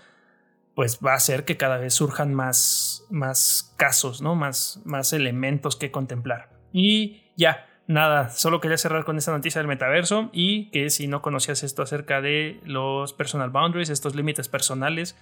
pues 0.75 0.99
va 1.05 1.13
a 1.13 1.17
hacer 1.17 1.45
que 1.45 1.57
cada 1.57 1.79
vez 1.79 1.95
surjan 1.95 2.35
más, 2.35 3.05
más 3.11 3.75
casos, 3.77 4.23
¿no? 4.23 4.35
Más, 4.35 4.81
más 4.85 5.13
elementos 5.13 5.77
que 5.77 5.91
contemplar. 5.91 6.51
Y 6.73 7.25
ya, 7.37 7.67
nada, 7.87 8.31
solo 8.31 8.61
quería 8.61 8.79
cerrar 8.79 9.05
con 9.05 9.19
esta 9.19 9.33
noticia 9.33 9.61
del 9.61 9.69
metaverso 9.69 10.31
y 10.33 10.71
que 10.71 10.91
si 10.91 11.09
no 11.09 11.21
conocías 11.23 11.63
esto 11.63 11.83
acerca 11.83 12.21
de 12.21 12.61
los 12.65 13.13
personal 13.13 13.51
boundaries, 13.51 13.91
estos 13.91 14.15
límites 14.15 14.49
personales, 14.49 15.17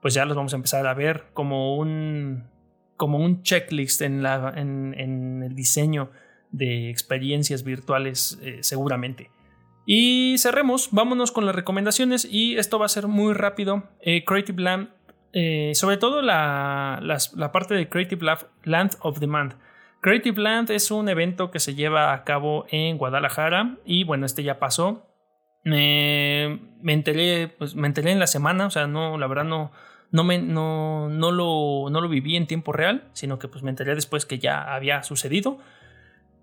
pues 0.00 0.14
ya 0.14 0.24
los 0.24 0.36
vamos 0.36 0.52
a 0.52 0.56
empezar 0.56 0.86
a 0.86 0.94
ver 0.94 1.26
como 1.34 1.76
un, 1.76 2.44
como 2.96 3.18
un 3.18 3.42
checklist 3.42 4.02
en, 4.02 4.22
la, 4.22 4.52
en, 4.56 5.42
el 5.42 5.54
diseño 5.54 6.10
de 6.52 6.90
experiencias 6.90 7.64
virtuales 7.64 8.38
eh, 8.42 8.58
seguramente. 8.62 9.30
Y 9.88 10.36
cerremos, 10.38 10.88
vámonos 10.90 11.30
con 11.30 11.46
las 11.46 11.54
recomendaciones 11.54 12.26
y 12.28 12.56
esto 12.58 12.78
va 12.78 12.86
a 12.86 12.88
ser 12.88 13.06
muy 13.06 13.32
rápido. 13.32 13.84
Eh, 14.00 14.24
Creative 14.24 14.60
Land, 14.60 14.88
eh, 15.32 15.72
sobre 15.74 15.96
todo 15.96 16.22
la, 16.22 17.00
la, 17.00 17.52
parte 17.52 17.74
de 17.74 17.88
Creative 17.88 18.36
Land 18.64 18.96
of 19.00 19.20
Demand. 19.20 19.54
Creative 20.02 20.42
Land 20.42 20.72
es 20.72 20.90
un 20.90 21.08
evento 21.08 21.52
que 21.52 21.60
se 21.60 21.76
lleva 21.76 22.12
a 22.12 22.24
cabo 22.24 22.66
en 22.68 22.98
Guadalajara 22.98 23.76
y 23.84 24.02
bueno, 24.02 24.26
este 24.26 24.42
ya 24.42 24.58
pasó. 24.58 25.06
me 25.62 26.58
enteré, 26.84 27.46
pues 27.56 27.76
me 27.76 27.86
enteré 27.86 28.10
en 28.10 28.18
la 28.18 28.26
semana, 28.26 28.66
o 28.66 28.70
sea, 28.70 28.88
no, 28.88 29.18
la 29.18 29.28
verdad 29.28 29.44
no, 29.44 29.70
no, 30.10 30.24
me, 30.24 30.38
no, 30.38 31.08
no, 31.08 31.30
lo, 31.30 31.90
no 31.90 32.00
lo 32.00 32.08
viví 32.08 32.36
en 32.36 32.46
tiempo 32.46 32.72
real, 32.72 33.04
sino 33.12 33.38
que 33.38 33.48
pues 33.48 33.62
me 33.62 33.70
enteré 33.70 33.94
después 33.94 34.26
que 34.26 34.38
ya 34.38 34.74
había 34.74 35.02
sucedido. 35.02 35.58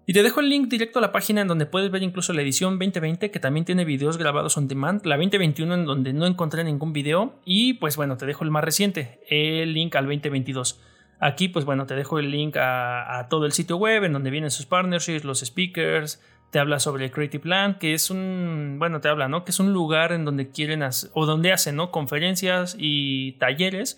Y 0.06 0.14
te 0.14 0.22
dejo 0.22 0.42
el 0.42 0.50
link 0.50 0.68
directo 0.68 1.00
a 1.00 1.02
la 1.02 1.14
página 1.14 1.42
en 1.42 1.48
donde 1.48 1.66
puedes 1.66 1.90
ver 1.90 2.04
incluso 2.04 2.34
la 2.34 2.42
edición 2.42 2.78
2020 2.78 3.32
que 3.32 3.40
también 3.40 3.66
tiene 3.66 3.86
videos 3.86 4.18
grabados 4.18 4.58
on 4.58 4.68
demand, 4.68 5.06
la 5.06 5.16
2021 5.16 5.74
en 5.74 5.86
donde 5.86 6.12
no 6.12 6.26
encontré 6.26 6.64
ningún 6.66 6.92
video 6.92 7.40
y 7.46 7.76
pues 7.76 7.96
bueno, 7.96 8.18
te 8.18 8.26
dejo 8.26 8.44
el 8.44 8.52
más 8.52 8.66
reciente, 8.66 9.22
el 9.30 9.74
link 9.74 9.96
al 9.96 10.06
2022. 10.06 10.82
Aquí, 11.20 11.48
pues 11.48 11.64
bueno, 11.64 11.86
te 11.86 11.96
dejo 11.96 12.20
el 12.20 12.32
link 12.32 12.58
a, 12.58 13.28
todo 13.30 13.46
el 13.46 13.54
sitio 13.54 13.78
web 13.78 14.04
en 14.04 14.12
donde 14.12 14.30
vienen 14.30 14.52
sus 14.52 14.66
partnerships, 14.66 15.24
los 15.24 15.40
speakers, 15.40 16.22
te 16.52 16.60
habla 16.60 16.80
sobre 16.80 17.06
el 17.06 17.12
Creative 17.12 17.42
Plan, 17.42 17.80
que 17.80 17.94
es 17.94 18.10
un, 18.10 18.76
bueno, 18.78 19.00
te 19.00 19.08
habla, 19.08 19.30
¿no? 19.30 19.46
Que 19.46 19.52
es 19.52 19.60
un 19.62 19.72
lugar 19.72 20.12
en 20.12 20.26
donde 20.26 20.50
quieren 20.50 20.84
o 21.14 21.26
donde 21.26 21.54
hacen, 21.54 21.78
¿no? 21.78 21.92
Conferencias 21.92 22.76
y 22.78 23.34
talleres 23.34 23.98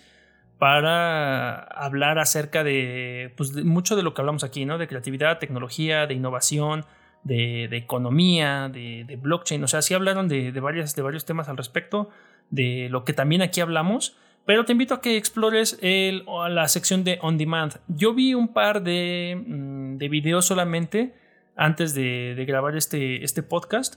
para 0.58 1.56
hablar 1.58 2.18
acerca 2.18 2.64
de, 2.64 3.32
pues, 3.36 3.52
mucho 3.64 3.96
de 3.96 4.02
lo 4.02 4.14
que 4.14 4.22
hablamos 4.22 4.44
aquí, 4.44 4.64
¿no? 4.64 4.78
De 4.78 4.88
creatividad, 4.88 5.38
tecnología, 5.38 6.06
de 6.06 6.14
innovación, 6.14 6.86
de, 7.24 7.64
economía, 7.76 8.70
de, 8.72 9.18
blockchain. 9.20 9.62
O 9.64 9.68
sea, 9.68 9.82
sí 9.82 9.94
hablaron 9.94 10.28
de, 10.28 10.50
varias, 10.60 10.94
de 10.94 11.02
varios 11.02 11.24
temas 11.24 11.48
al 11.48 11.56
respecto, 11.56 12.08
de 12.50 12.88
lo 12.90 13.04
que 13.04 13.12
también 13.12 13.42
aquí 13.42 13.60
hablamos. 13.60 14.16
Pero 14.46 14.64
te 14.64 14.72
invito 14.72 14.94
a 14.94 15.00
que 15.00 15.16
explores 15.16 15.78
la 15.82 16.68
sección 16.68 17.04
de 17.04 17.18
On 17.20 17.36
Demand. 17.36 17.74
Yo 17.88 18.14
vi 18.14 18.32
un 18.32 18.52
par 18.52 18.82
de, 18.82 19.42
mm, 19.46 19.98
de 19.98 20.08
videos 20.08 20.46
solamente 20.46 21.14
antes 21.56 21.94
de, 21.94 22.44
grabar 22.46 22.76
este, 22.76 23.24
este 23.24 23.42
podcast. 23.42 23.96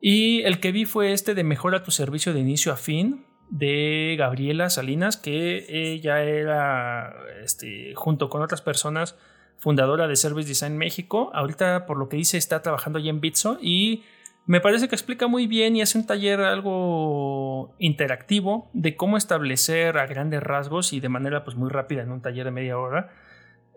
Y 0.00 0.42
el 0.42 0.58
que 0.60 0.72
vi 0.72 0.86
fue 0.86 1.12
este 1.12 1.34
de 1.34 1.44
Mejora 1.44 1.82
tu 1.82 1.90
servicio 1.90 2.32
de 2.32 2.40
inicio 2.40 2.72
a 2.72 2.76
fin 2.76 3.26
de 3.50 4.16
Gabriela 4.18 4.70
Salinas, 4.70 5.16
que 5.16 5.66
ella 5.68 6.22
era, 6.22 7.14
este, 7.42 7.94
junto 7.94 8.30
con 8.30 8.42
otras 8.42 8.62
personas, 8.62 9.16
fundadora 9.58 10.08
de 10.08 10.16
Service 10.16 10.48
Design 10.48 10.78
México. 10.78 11.30
Ahorita, 11.34 11.86
por 11.86 11.98
lo 11.98 12.08
que 12.08 12.16
dice, 12.16 12.38
está 12.38 12.62
trabajando 12.62 12.98
allí 12.98 13.08
en 13.08 13.20
Bitso 13.20 13.58
y 13.60 14.04
me 14.46 14.60
parece 14.60 14.88
que 14.88 14.94
explica 14.94 15.26
muy 15.26 15.46
bien 15.46 15.76
y 15.76 15.82
hace 15.82 15.98
un 15.98 16.06
taller 16.06 16.40
algo 16.40 17.74
interactivo 17.78 18.70
de 18.72 18.96
cómo 18.96 19.16
establecer 19.16 19.98
a 19.98 20.06
grandes 20.06 20.42
rasgos 20.42 20.92
y 20.92 21.00
de 21.00 21.08
manera 21.08 21.44
pues 21.44 21.56
muy 21.56 21.68
rápida 21.68 22.02
en 22.02 22.10
un 22.10 22.22
taller 22.22 22.46
de 22.46 22.50
media 22.50 22.78
hora 22.78 23.12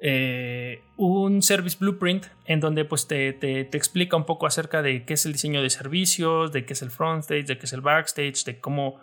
eh, 0.05 0.81
un 0.97 1.41
service 1.41 1.77
blueprint 1.79 2.25
en 2.45 2.59
donde 2.59 2.83
pues 2.83 3.07
te, 3.07 3.31
te, 3.31 3.61
explica 3.61 4.17
un 4.17 4.25
poco 4.25 4.45
acerca 4.45 4.81
de 4.81 5.05
qué 5.05 5.13
es 5.13 5.25
el 5.25 5.31
diseño 5.31 5.61
de 5.61 5.69
servicios, 5.69 6.51
de 6.51 6.65
qué 6.65 6.73
es 6.73 6.81
el 6.81 6.91
front 6.91 7.21
stage, 7.21 7.43
de 7.43 7.57
qué 7.57 7.65
es 7.65 7.71
el 7.71 7.79
backstage, 7.79 8.43
de 8.43 8.59
cómo 8.59 8.99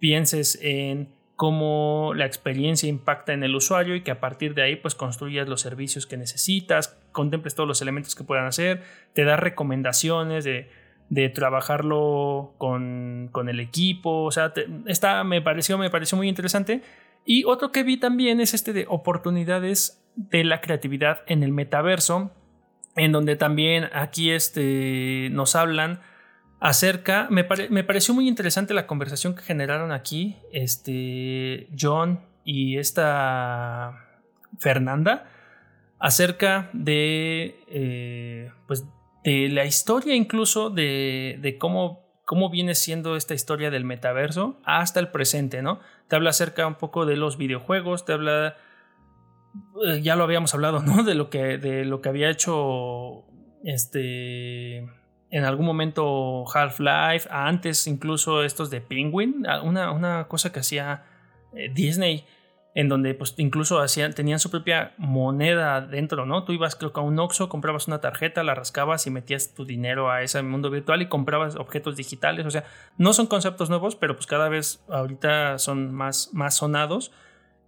pienses 0.00 0.58
en 0.60 1.14
cómo 1.36 2.12
la 2.16 2.26
experiencia 2.26 2.88
impacta 2.88 3.32
en 3.32 3.44
el 3.44 3.54
usuario 3.54 3.94
y 3.94 4.02
que 4.02 4.10
a 4.10 4.20
partir 4.20 4.54
de 4.54 4.62
ahí 4.62 4.76
pues 4.76 4.94
construyas 4.94 5.48
los 5.48 5.60
servicios 5.60 6.06
que 6.06 6.16
necesitas, 6.16 6.98
contemples 7.12 7.54
todos 7.54 7.68
los 7.68 7.80
elementos 7.80 8.14
que 8.14 8.24
puedan 8.24 8.46
hacer, 8.46 8.82
te 9.14 9.24
da 9.24 9.36
recomendaciones 9.36 10.44
de 10.44 10.68
de 11.10 11.28
trabajarlo 11.28 12.54
con, 12.56 13.30
el 13.48 13.60
equipo. 13.60 14.22
O 14.22 14.30
sea, 14.30 14.54
esta 14.86 15.22
me 15.24 15.42
pareció, 15.42 15.76
me 15.76 15.90
pareció 15.90 16.16
muy 16.16 16.28
interesante. 16.28 16.82
Y 17.26 17.44
otro 17.44 17.72
que 17.72 17.82
vi 17.82 17.98
también 17.98 18.40
es 18.40 18.54
este 18.54 18.72
de 18.72 18.86
oportunidades 18.88 20.02
de 20.14 20.44
la 20.44 20.60
creatividad 20.60 21.22
en 21.26 21.42
el 21.42 21.52
metaverso, 21.52 22.30
en 22.96 23.12
donde 23.12 23.36
también 23.36 23.88
aquí 23.92 24.30
este, 24.30 25.28
nos 25.32 25.56
hablan 25.56 26.00
acerca, 26.60 27.26
me, 27.30 27.46
me, 27.70 27.84
pareció 27.84 28.12
muy 28.14 28.28
interesante 28.28 28.74
la 28.74 28.86
conversación 28.86 29.34
que 29.34 29.42
generaron 29.42 29.92
aquí, 29.92 30.36
este, 30.52 31.68
John 31.78 32.20
y 32.44 32.76
esta 32.76 34.20
Fernanda, 34.58 35.26
acerca 35.98 36.68
de, 36.74 37.58
eh, 37.68 38.52
pues, 38.66 38.84
de 39.24 39.48
la 39.48 39.64
historia 39.64 40.14
incluso 40.14 40.68
de, 40.68 41.56
cómo, 41.58 42.04
cómo 42.26 42.50
viene 42.50 42.74
siendo 42.74 43.16
esta 43.16 43.34
historia 43.34 43.70
del 43.70 43.84
metaverso 43.84 44.60
hasta 44.64 45.00
el 45.00 45.08
presente, 45.08 45.62
¿no? 45.62 45.80
Te 46.08 46.16
habla 46.16 46.30
acerca 46.30 46.66
un 46.66 46.76
poco 46.76 47.06
de 47.06 47.16
los 47.16 47.38
videojuegos, 47.38 48.04
te 48.04 48.12
habla, 48.12 48.56
eh, 49.86 50.00
ya 50.02 50.14
lo 50.14 50.24
habíamos 50.24 50.52
hablado, 50.54 50.82
¿no? 50.82 51.02
De 51.04 51.14
lo 51.14 51.30
que, 51.30 51.56
de 51.56 51.86
lo 51.86 52.02
que 52.02 52.10
había 52.10 52.28
hecho 52.28 53.24
este 53.64 54.99
en 55.30 55.44
algún 55.44 55.66
momento 55.66 56.44
Half-Life, 56.52 57.28
antes 57.30 57.86
incluso 57.86 58.42
estos 58.42 58.70
de 58.70 58.80
Penguin, 58.80 59.44
una, 59.62 59.92
una 59.92 60.28
cosa 60.28 60.52
que 60.52 60.60
hacía 60.60 61.04
eh, 61.54 61.70
Disney 61.72 62.24
en 62.74 62.88
donde 62.88 63.14
pues 63.14 63.34
incluso 63.36 63.80
hacían, 63.80 64.12
tenían 64.12 64.38
su 64.38 64.50
propia 64.50 64.94
moneda 64.96 65.80
dentro, 65.80 66.24
¿no? 66.24 66.44
Tú 66.44 66.52
ibas 66.52 66.76
creo 66.76 66.92
que 66.92 67.00
a 67.00 67.02
un 67.02 67.18
Oxxo, 67.18 67.48
comprabas 67.48 67.88
una 67.88 68.00
tarjeta, 68.00 68.44
la 68.44 68.54
rascabas 68.54 69.06
y 69.06 69.10
metías 69.10 69.54
tu 69.54 69.64
dinero 69.64 70.10
a 70.10 70.22
ese 70.22 70.40
mundo 70.42 70.70
virtual 70.70 71.02
y 71.02 71.08
comprabas 71.08 71.56
objetos 71.56 71.96
digitales, 71.96 72.46
o 72.46 72.50
sea, 72.50 72.64
no 72.96 73.12
son 73.12 73.26
conceptos 73.26 73.70
nuevos, 73.70 73.96
pero 73.96 74.14
pues 74.14 74.26
cada 74.26 74.48
vez 74.48 74.84
ahorita 74.88 75.58
son 75.58 75.92
más, 75.92 76.30
más 76.32 76.56
sonados. 76.56 77.10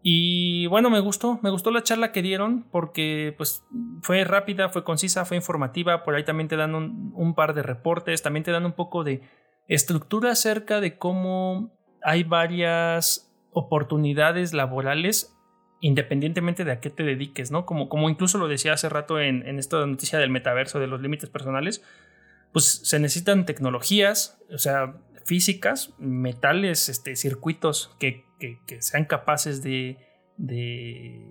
Y 0.03 0.67
bueno, 0.67 0.91
me 0.91 0.99
gustó, 0.99 1.39
me 1.43 1.51
gustó 1.51 1.71
la 1.71 1.85
charla 1.85 2.11
que 2.11 2.23
dieron 2.23 2.65
porque 2.71 3.35
pues 3.37 3.65
fue 4.03 4.25
rápida, 4.25 4.69
fue 4.69 4.83
concisa, 4.83 5.25
fue 5.25 5.37
informativa, 5.37 6.03
por 6.03 6.17
ahí 6.17 6.25
también 6.25 6.49
te 6.49 6.57
dan 6.57 6.75
un, 6.75 7.13
un 7.15 7.35
par 7.35 7.55
de 7.55 7.63
reportes, 7.63 8.21
también 8.21 8.43
te 8.43 8.51
dan 8.51 8.67
un 8.67 8.73
poco 8.73 9.05
de 9.05 9.23
estructura 9.69 10.33
acerca 10.33 10.81
de 10.81 10.99
cómo 10.99 11.73
hay 12.03 12.25
varias 12.25 13.33
oportunidades 13.53 14.53
laborales 14.53 15.37
independientemente 15.83 16.65
de 16.65 16.73
a 16.73 16.81
qué 16.81 16.91
te 16.91 17.03
dediques, 17.03 17.51
¿no? 17.51 17.67
Como, 17.67 17.89
como 17.89 18.09
incluso 18.09 18.39
lo 18.39 18.47
decía 18.47 18.73
hace 18.73 18.89
rato 18.89 19.21
en, 19.21 19.47
en 19.47 19.59
esta 19.59 19.85
noticia 19.85 20.21
del 20.21 20.31
metaverso, 20.31 20.79
de 20.79 20.87
los 20.87 21.01
límites 21.01 21.29
personales, 21.29 21.83
pues 22.53 22.83
se 22.85 23.01
necesitan 23.01 23.47
tecnologías, 23.47 24.39
o 24.53 24.59
sea, 24.59 24.95
físicas, 25.25 25.95
metales, 25.99 26.89
este, 26.89 27.17
circuitos 27.17 27.95
que, 27.99 28.25
sean 28.81 29.05
capaces 29.05 29.63
de, 29.63 29.99
de 30.37 31.25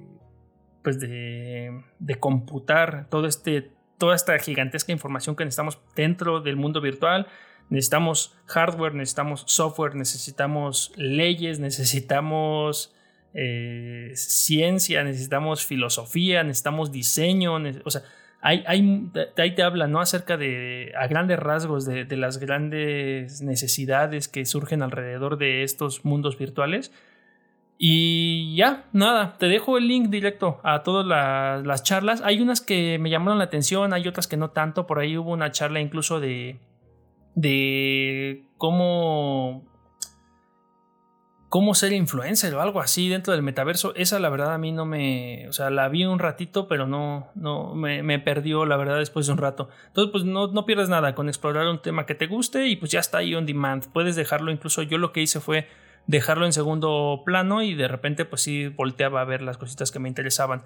pues 0.83 0.99
de, 0.99 1.83
de, 1.99 2.15
computar 2.15 3.07
todo 3.09 3.27
este, 3.27 3.71
toda 3.97 4.15
esta 4.15 4.37
gigantesca 4.39 4.91
información 4.91 5.35
que 5.35 5.45
necesitamos 5.45 5.79
dentro 5.95 6.41
del 6.41 6.55
mundo 6.55 6.81
virtual. 6.81 7.27
Necesitamos 7.69 8.35
hardware, 8.47 8.93
necesitamos 8.95 9.43
software, 9.47 9.95
necesitamos 9.95 10.91
leyes, 10.95 11.59
necesitamos 11.59 12.93
eh, 13.33 14.11
ciencia, 14.15 15.03
necesitamos 15.03 15.65
filosofía, 15.65 16.43
necesitamos 16.43 16.91
diseño, 16.91 17.59
o 17.85 17.91
sea, 17.91 18.01
ahí 18.41 19.11
te 19.55 19.63
habla, 19.63 19.87
¿no? 19.87 19.99
Acerca 19.99 20.37
de, 20.37 20.93
a 20.99 21.07
grandes 21.07 21.39
rasgos, 21.39 21.85
de, 21.85 22.05
las 22.17 22.39
grandes 22.39 23.41
necesidades 23.41 24.27
que 24.27 24.45
surgen 24.45 24.81
alrededor 24.81 25.37
de 25.37 25.63
estos 25.63 26.03
mundos 26.05 26.37
virtuales. 26.37 26.91
Y 27.77 28.55
ya, 28.55 28.85
nada, 28.93 29.37
te 29.39 29.47
dejo 29.47 29.77
el 29.77 29.87
link 29.87 30.09
directo 30.09 30.59
a 30.63 30.83
todas 30.83 31.05
las, 31.05 31.83
charlas. 31.83 32.21
Hay 32.21 32.41
unas 32.41 32.61
que 32.61 32.99
me 32.99 33.09
llamaron 33.09 33.39
la 33.39 33.45
atención, 33.45 33.93
hay 33.93 34.07
otras 34.07 34.27
que 34.27 34.37
no 34.37 34.51
tanto. 34.51 34.85
Por 34.85 34.99
ahí 34.99 35.17
hubo 35.17 35.31
una 35.31 35.51
charla 35.51 35.79
incluso 35.79 36.19
de, 36.19 36.59
de 37.35 38.45
cómo 38.57 39.70
cómo 41.51 41.75
ser 41.75 41.91
influencer 41.91 42.55
o 42.55 42.61
algo 42.61 42.79
así 42.79 43.09
dentro 43.09 43.33
del 43.33 43.43
metaverso. 43.43 43.93
Esa 43.95 44.19
la 44.19 44.29
verdad 44.29 44.53
a 44.53 44.57
mí 44.57 44.71
no 44.71 44.85
me, 44.85 45.49
o 45.49 45.51
sea, 45.51 45.69
la 45.69 45.89
vi 45.89 46.05
un 46.05 46.17
ratito, 46.17 46.69
pero 46.69 46.87
no, 46.87 47.29
no, 47.35 47.75
me, 47.75 48.19
perdió 48.19 48.65
la 48.65 48.77
verdad 48.77 48.99
después 48.99 49.25
de 49.27 49.33
un 49.33 49.37
rato. 49.37 49.67
Entonces, 49.87 50.13
pues 50.13 50.23
no, 50.23 50.47
no 50.47 50.65
pierdes 50.65 50.87
nada 50.87 51.13
con 51.13 51.27
explorar 51.27 51.67
un 51.67 51.81
tema 51.81 52.05
que 52.05 52.15
te 52.15 52.27
guste 52.27 52.67
y 52.69 52.77
pues 52.77 52.89
ya 52.89 53.01
está 53.01 53.17
ahí 53.17 53.35
on 53.35 53.45
demand. 53.45 53.91
Puedes 53.91 54.15
dejarlo, 54.15 54.49
incluso 54.49 54.81
yo 54.81 54.97
lo 54.97 55.11
que 55.11 55.23
hice 55.23 55.41
fue 55.41 55.67
dejarlo 56.07 56.45
en 56.45 56.53
segundo 56.53 57.21
plano 57.25 57.61
y 57.61 57.75
de 57.75 57.89
repente 57.89 58.23
pues 58.23 58.43
sí 58.43 58.69
volteaba 58.69 59.19
a 59.19 59.25
ver 59.25 59.41
las 59.41 59.57
cositas 59.57 59.91
que 59.91 59.99
me 59.99 60.07
interesaban. 60.07 60.63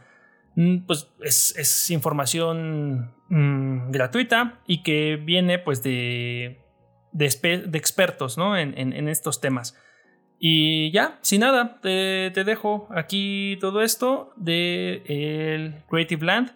Mm, 0.55 0.85
pues 0.85 1.11
es, 1.23 1.89
información 1.89 3.15
mm, 3.29 3.89
gratuita 3.89 4.61
y 4.67 4.83
que 4.83 5.15
viene 5.15 5.57
pues 5.57 5.81
de, 5.81 6.63
de, 7.11 7.25
expertos 7.73 8.37
¿no? 8.37 8.55
en, 8.55 8.77
en 8.77 9.09
estos 9.09 9.41
temas. 9.41 9.75
Y 10.39 10.91
ya, 10.91 11.17
sin 11.21 11.41
nada, 11.41 11.79
te, 11.81 11.89
dejo 12.43 12.87
aquí 12.91 13.57
todo 13.61 13.81
esto 13.81 14.33
de 14.35 15.81
Creative 15.89 16.25
Land. 16.25 16.53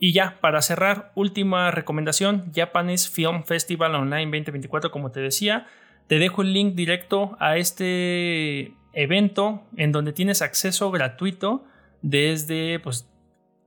Y 0.00 0.12
ya, 0.12 0.38
para 0.40 0.62
cerrar, 0.62 1.12
última 1.14 1.70
recomendación, 1.70 2.52
Japanese 2.54 3.10
Film 3.10 3.44
Festival 3.44 3.94
Online 3.94 4.26
2024, 4.26 4.90
como 4.90 5.10
te 5.10 5.20
decía. 5.20 5.66
Te 6.06 6.18
dejo 6.18 6.42
el 6.42 6.52
link 6.52 6.74
directo 6.74 7.36
a 7.40 7.56
este 7.58 8.74
evento 8.92 9.66
en 9.76 9.92
donde 9.92 10.12
tienes 10.12 10.40
acceso 10.40 10.90
gratuito 10.90 11.64
desde, 12.00 12.78
pues, 12.78 13.10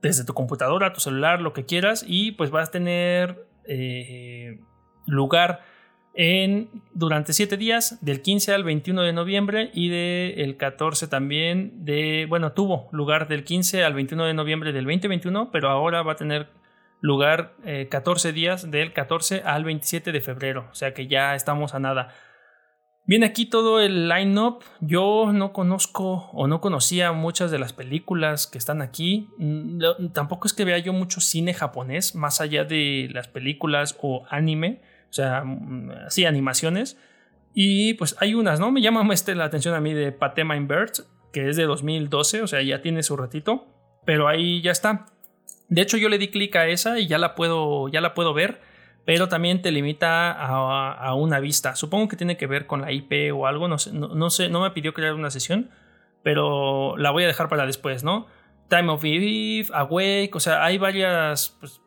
desde 0.00 0.24
tu 0.24 0.34
computadora, 0.34 0.92
tu 0.92 1.00
celular, 1.00 1.40
lo 1.40 1.52
que 1.52 1.64
quieras. 1.64 2.04
Y 2.06 2.32
pues 2.32 2.50
vas 2.50 2.68
a 2.68 2.72
tener 2.72 3.46
eh, 3.66 4.58
lugar 5.06 5.60
en, 6.14 6.68
durante 6.92 7.32
siete 7.32 7.56
días, 7.56 7.98
del 8.04 8.20
15 8.20 8.52
al 8.52 8.64
21 8.64 9.02
de 9.02 9.12
noviembre 9.12 9.70
y 9.72 9.88
del 9.88 10.56
14 10.56 11.08
también 11.08 11.84
de, 11.84 12.26
bueno, 12.28 12.52
tuvo 12.52 12.88
lugar 12.92 13.28
del 13.28 13.44
15 13.44 13.84
al 13.84 13.94
21 13.94 14.26
de 14.26 14.34
noviembre 14.34 14.72
del 14.72 14.84
2021, 14.84 15.50
pero 15.50 15.70
ahora 15.70 16.02
va 16.02 16.12
a 16.12 16.16
tener 16.16 16.48
lugar 17.00 17.54
14 17.90 18.28
eh, 18.28 18.32
días 18.32 18.70
del 18.70 18.92
14 18.92 19.42
al 19.44 19.64
27 19.64 20.12
de 20.12 20.20
febrero, 20.20 20.68
o 20.70 20.74
sea 20.74 20.92
que 20.92 21.06
ya 21.06 21.34
estamos 21.34 21.74
a 21.74 21.78
nada. 21.78 22.14
Viene 23.04 23.26
aquí 23.26 23.46
todo 23.46 23.80
el 23.80 24.08
line-up. 24.08 24.62
Yo 24.80 25.32
no 25.32 25.52
conozco 25.52 26.30
o 26.32 26.46
no 26.46 26.60
conocía 26.60 27.10
muchas 27.10 27.50
de 27.50 27.58
las 27.58 27.72
películas 27.72 28.46
que 28.46 28.58
están 28.58 28.80
aquí. 28.80 29.28
Mm, 29.38 30.12
tampoco 30.12 30.46
es 30.46 30.52
que 30.52 30.64
vea 30.64 30.78
yo 30.78 30.92
mucho 30.92 31.20
cine 31.20 31.52
japonés, 31.52 32.14
más 32.14 32.40
allá 32.40 32.62
de 32.62 33.08
las 33.12 33.26
películas 33.26 33.98
o 34.00 34.24
anime 34.30 34.82
o 35.12 35.14
sea, 35.14 35.44
mm, 35.44 36.08
sí, 36.08 36.24
animaciones. 36.24 36.96
Y 37.52 37.94
pues 37.94 38.16
hay 38.18 38.34
unas, 38.34 38.58
¿no? 38.60 38.72
Me 38.72 38.80
llama 38.80 39.06
este, 39.12 39.34
la 39.34 39.44
atención 39.44 39.74
a 39.74 39.80
mí 39.80 39.92
de 39.92 40.10
Patema 40.10 40.58
Birds, 40.58 41.06
que 41.34 41.50
es 41.50 41.56
de 41.56 41.64
2012, 41.64 42.40
o 42.40 42.46
sea, 42.46 42.62
ya 42.62 42.80
tiene 42.80 43.02
su 43.02 43.14
ratito, 43.14 43.66
pero 44.06 44.26
ahí 44.26 44.62
ya 44.62 44.72
está. 44.72 45.04
De 45.68 45.82
hecho, 45.82 45.98
yo 45.98 46.08
le 46.08 46.16
di 46.16 46.28
clic 46.28 46.56
a 46.56 46.66
esa 46.66 46.98
y 46.98 47.06
ya 47.06 47.18
la 47.18 47.34
puedo, 47.34 47.88
ya 47.88 48.00
la 48.00 48.14
puedo 48.14 48.32
ver, 48.32 48.62
pero 49.04 49.28
también 49.28 49.60
te 49.60 49.70
limita 49.70 50.32
a, 50.32 51.14
una 51.14 51.40
vista. 51.40 51.76
Supongo 51.76 52.08
que 52.08 52.16
tiene 52.16 52.38
que 52.38 52.46
ver 52.46 52.66
con 52.66 52.80
la 52.80 52.90
IP 52.90 53.34
o 53.34 53.46
algo, 53.46 53.68
no 53.68 53.76
sé, 53.76 53.92
no, 53.92 54.30
sé, 54.30 54.48
no 54.48 54.62
me 54.62 54.70
pidió 54.70 54.94
crear 54.94 55.12
una 55.12 55.30
sesión, 55.30 55.70
pero 56.22 56.96
la 56.96 57.10
voy 57.10 57.24
a 57.24 57.26
dejar 57.26 57.50
para 57.50 57.66
después, 57.66 58.02
¿no? 58.02 58.28
Time 58.68 58.90
of 58.90 59.04
Eve, 59.04 59.66
Awake, 59.74 60.30
o 60.32 60.40
sea, 60.40 60.64
hay 60.64 60.78
varias, 60.78 61.54
pues, 61.60 61.81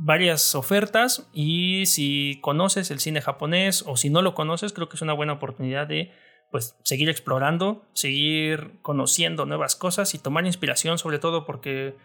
varias 0.00 0.54
ofertas 0.54 1.28
y 1.32 1.86
si 1.86 2.38
conoces 2.40 2.92
el 2.92 3.00
cine 3.00 3.20
japonés 3.20 3.82
o 3.84 3.96
si 3.96 4.10
no 4.10 4.22
lo 4.22 4.34
conoces, 4.34 4.72
creo 4.72 4.88
que 4.88 4.94
es 4.94 5.02
una 5.02 5.12
buena 5.12 5.32
oportunidad 5.34 5.88
de 5.88 6.12
pues 6.52 6.76
seguir 6.84 7.08
explorando, 7.08 7.84
seguir 7.94 8.78
conociendo 8.80 9.44
nuevas 9.44 9.74
cosas 9.74 10.14
y 10.14 10.18
tomar 10.18 10.46
inspiración 10.46 10.98
sobre 10.98 11.18
todo 11.18 11.44
porque 11.44 11.96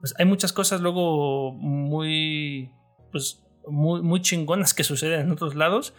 pues, 0.00 0.14
hay 0.18 0.26
muchas 0.26 0.52
cosas 0.52 0.82
luego 0.82 1.52
muy 1.52 2.70
pues 3.10 3.42
muy, 3.66 4.02
muy 4.02 4.20
chingonas 4.20 4.74
que 4.74 4.84
suceden 4.84 5.20
en 5.20 5.30
otros 5.30 5.54
lados 5.54 5.94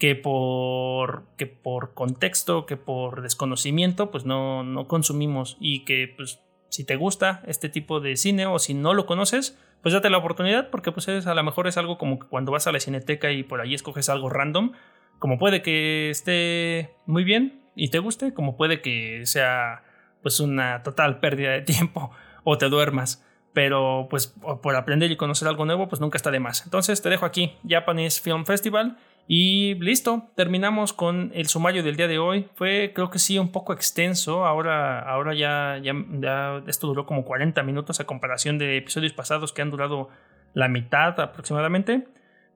que 0.00 0.16
por, 0.16 1.26
que 1.36 1.46
por 1.46 1.94
contexto, 1.94 2.66
que 2.66 2.76
por 2.76 3.22
desconocimiento, 3.22 4.10
pues 4.10 4.24
no, 4.24 4.62
no 4.62 4.86
consumimos 4.86 5.56
y 5.60 5.84
que 5.84 6.12
pues 6.16 6.40
si 6.68 6.84
te 6.84 6.96
gusta 6.96 7.42
este 7.46 7.68
tipo 7.68 8.00
de 8.00 8.16
cine 8.16 8.46
o 8.46 8.58
si 8.58 8.74
no 8.74 8.94
lo 8.94 9.06
conoces, 9.06 9.58
pues 9.82 9.94
date 9.94 10.10
la 10.10 10.18
oportunidad 10.18 10.70
porque 10.70 10.92
pues 10.92 11.08
a 11.08 11.34
lo 11.34 11.42
mejor 11.42 11.66
es 11.66 11.76
algo 11.76 11.98
como 11.98 12.18
cuando 12.18 12.52
vas 12.52 12.66
a 12.66 12.72
la 12.72 12.80
cineteca 12.80 13.30
y 13.30 13.42
por 13.42 13.60
ahí 13.60 13.74
escoges 13.74 14.08
algo 14.08 14.28
random, 14.28 14.72
como 15.18 15.38
puede 15.38 15.62
que 15.62 16.10
esté 16.10 16.94
muy 17.06 17.24
bien 17.24 17.62
y 17.74 17.88
te 17.88 17.98
guste, 17.98 18.34
como 18.34 18.56
puede 18.56 18.80
que 18.80 19.22
sea 19.24 19.82
pues 20.22 20.40
una 20.40 20.82
total 20.82 21.20
pérdida 21.20 21.50
de 21.50 21.62
tiempo 21.62 22.10
o 22.44 22.58
te 22.58 22.68
duermas. 22.68 23.24
Pero 23.54 24.06
pues 24.10 24.34
por 24.62 24.76
aprender 24.76 25.10
y 25.10 25.16
conocer 25.16 25.48
algo 25.48 25.64
nuevo 25.64 25.88
pues 25.88 26.00
nunca 26.00 26.16
está 26.16 26.30
de 26.30 26.38
más. 26.38 26.64
Entonces 26.64 27.00
te 27.02 27.08
dejo 27.08 27.24
aquí 27.24 27.54
Japanese 27.66 28.20
Film 28.20 28.44
Festival 28.44 28.98
y 29.30 29.74
listo, 29.74 30.30
terminamos 30.36 30.94
con 30.94 31.32
el 31.34 31.48
sumario 31.48 31.82
del 31.82 31.96
día 31.96 32.08
de 32.08 32.18
hoy. 32.18 32.48
Fue, 32.54 32.92
creo 32.94 33.10
que 33.10 33.18
sí, 33.18 33.38
un 33.38 33.52
poco 33.52 33.74
extenso. 33.74 34.46
Ahora, 34.46 35.00
ahora 35.00 35.34
ya, 35.34 35.78
ya, 35.82 36.62
esto 36.66 36.86
duró 36.86 37.04
como 37.04 37.26
40 37.26 37.62
minutos 37.62 38.00
a 38.00 38.04
comparación 38.04 38.56
de 38.56 38.78
episodios 38.78 39.12
pasados 39.12 39.52
que 39.52 39.60
han 39.60 39.70
durado 39.70 40.08
la 40.54 40.68
mitad 40.68 41.20
aproximadamente. 41.20 42.08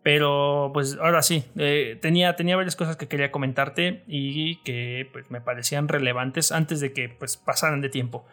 Pero 0.03 0.71
pues 0.73 0.97
ahora 0.99 1.21
sí, 1.21 1.45
eh, 1.57 1.99
tenía, 2.01 2.37
tenía 2.37 2.57
varias 2.57 2.75
cosas 2.75 2.97
que 2.97 3.07
quería 3.07 3.31
comentarte 3.31 4.03
y 4.07 4.57
que 4.63 5.11
pues, 5.13 5.31
me 5.31 5.43
parecían 5.43 5.89
relevantes 5.89 6.53
antes 6.53 6.81
de 6.81 6.95
que 6.95 7.11
pues, 7.11 7.37
pasaran 7.37 7.83
de 7.83 7.91
tiempo. 7.91 8.25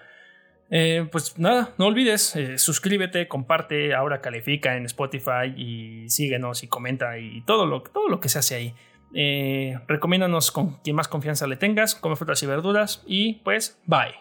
Eh, 0.72 1.08
pues 1.12 1.38
nada, 1.40 1.74
no 1.78 1.88
olvides, 1.88 2.36
eh, 2.36 2.60
suscríbete, 2.60 3.28
comparte, 3.28 3.96
ahora 3.96 4.22
califica 4.22 4.76
en 4.76 4.86
Spotify 4.86 5.54
y 5.58 6.08
síguenos 6.10 6.64
y 6.64 6.68
comenta 6.68 7.18
y 7.18 7.42
todo 7.42 7.66
lo, 7.66 7.82
todo 7.82 8.08
lo 8.08 8.20
que 8.20 8.30
se 8.30 8.40
hace 8.40 8.56
ahí. 8.56 8.74
Eh, 9.16 9.80
recomiéndanos 9.88 10.52
con 10.52 10.76
quien 10.84 10.96
más 10.96 11.08
confianza 11.08 11.48
le 11.48 11.56
tengas, 11.56 11.96
come 11.96 12.16
frutas 12.16 12.44
y 12.44 12.46
verduras 12.46 13.04
y 13.08 13.34
pues 13.44 13.80
bye. 13.88 14.14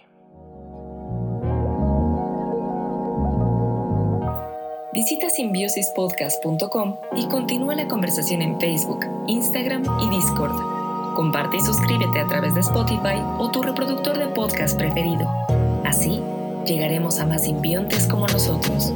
Visita 4.95 5.29
simbiosispodcast.com 5.29 6.97
y 7.15 7.29
continúa 7.29 7.75
la 7.75 7.87
conversación 7.87 8.41
en 8.41 8.59
Facebook, 8.59 9.05
Instagram 9.29 9.85
y 10.01 10.09
Discord. 10.09 11.15
Comparte 11.15 11.59
y 11.59 11.61
suscríbete 11.61 12.21
a 12.21 12.27
través 12.27 12.55
de 12.55 12.61
Spotify 12.61 13.21
o 13.39 13.51
tu 13.51 13.63
reproductor 13.63 14.19
de 14.19 14.29
podcast 14.29 14.79
preferido. 14.79 15.29
Así 15.85 16.23
llegaremos 16.69 17.19
a 17.19 17.27
más 17.27 17.45
simbiontes 17.45 18.07
como 18.07 18.27
nosotros. 18.27 18.93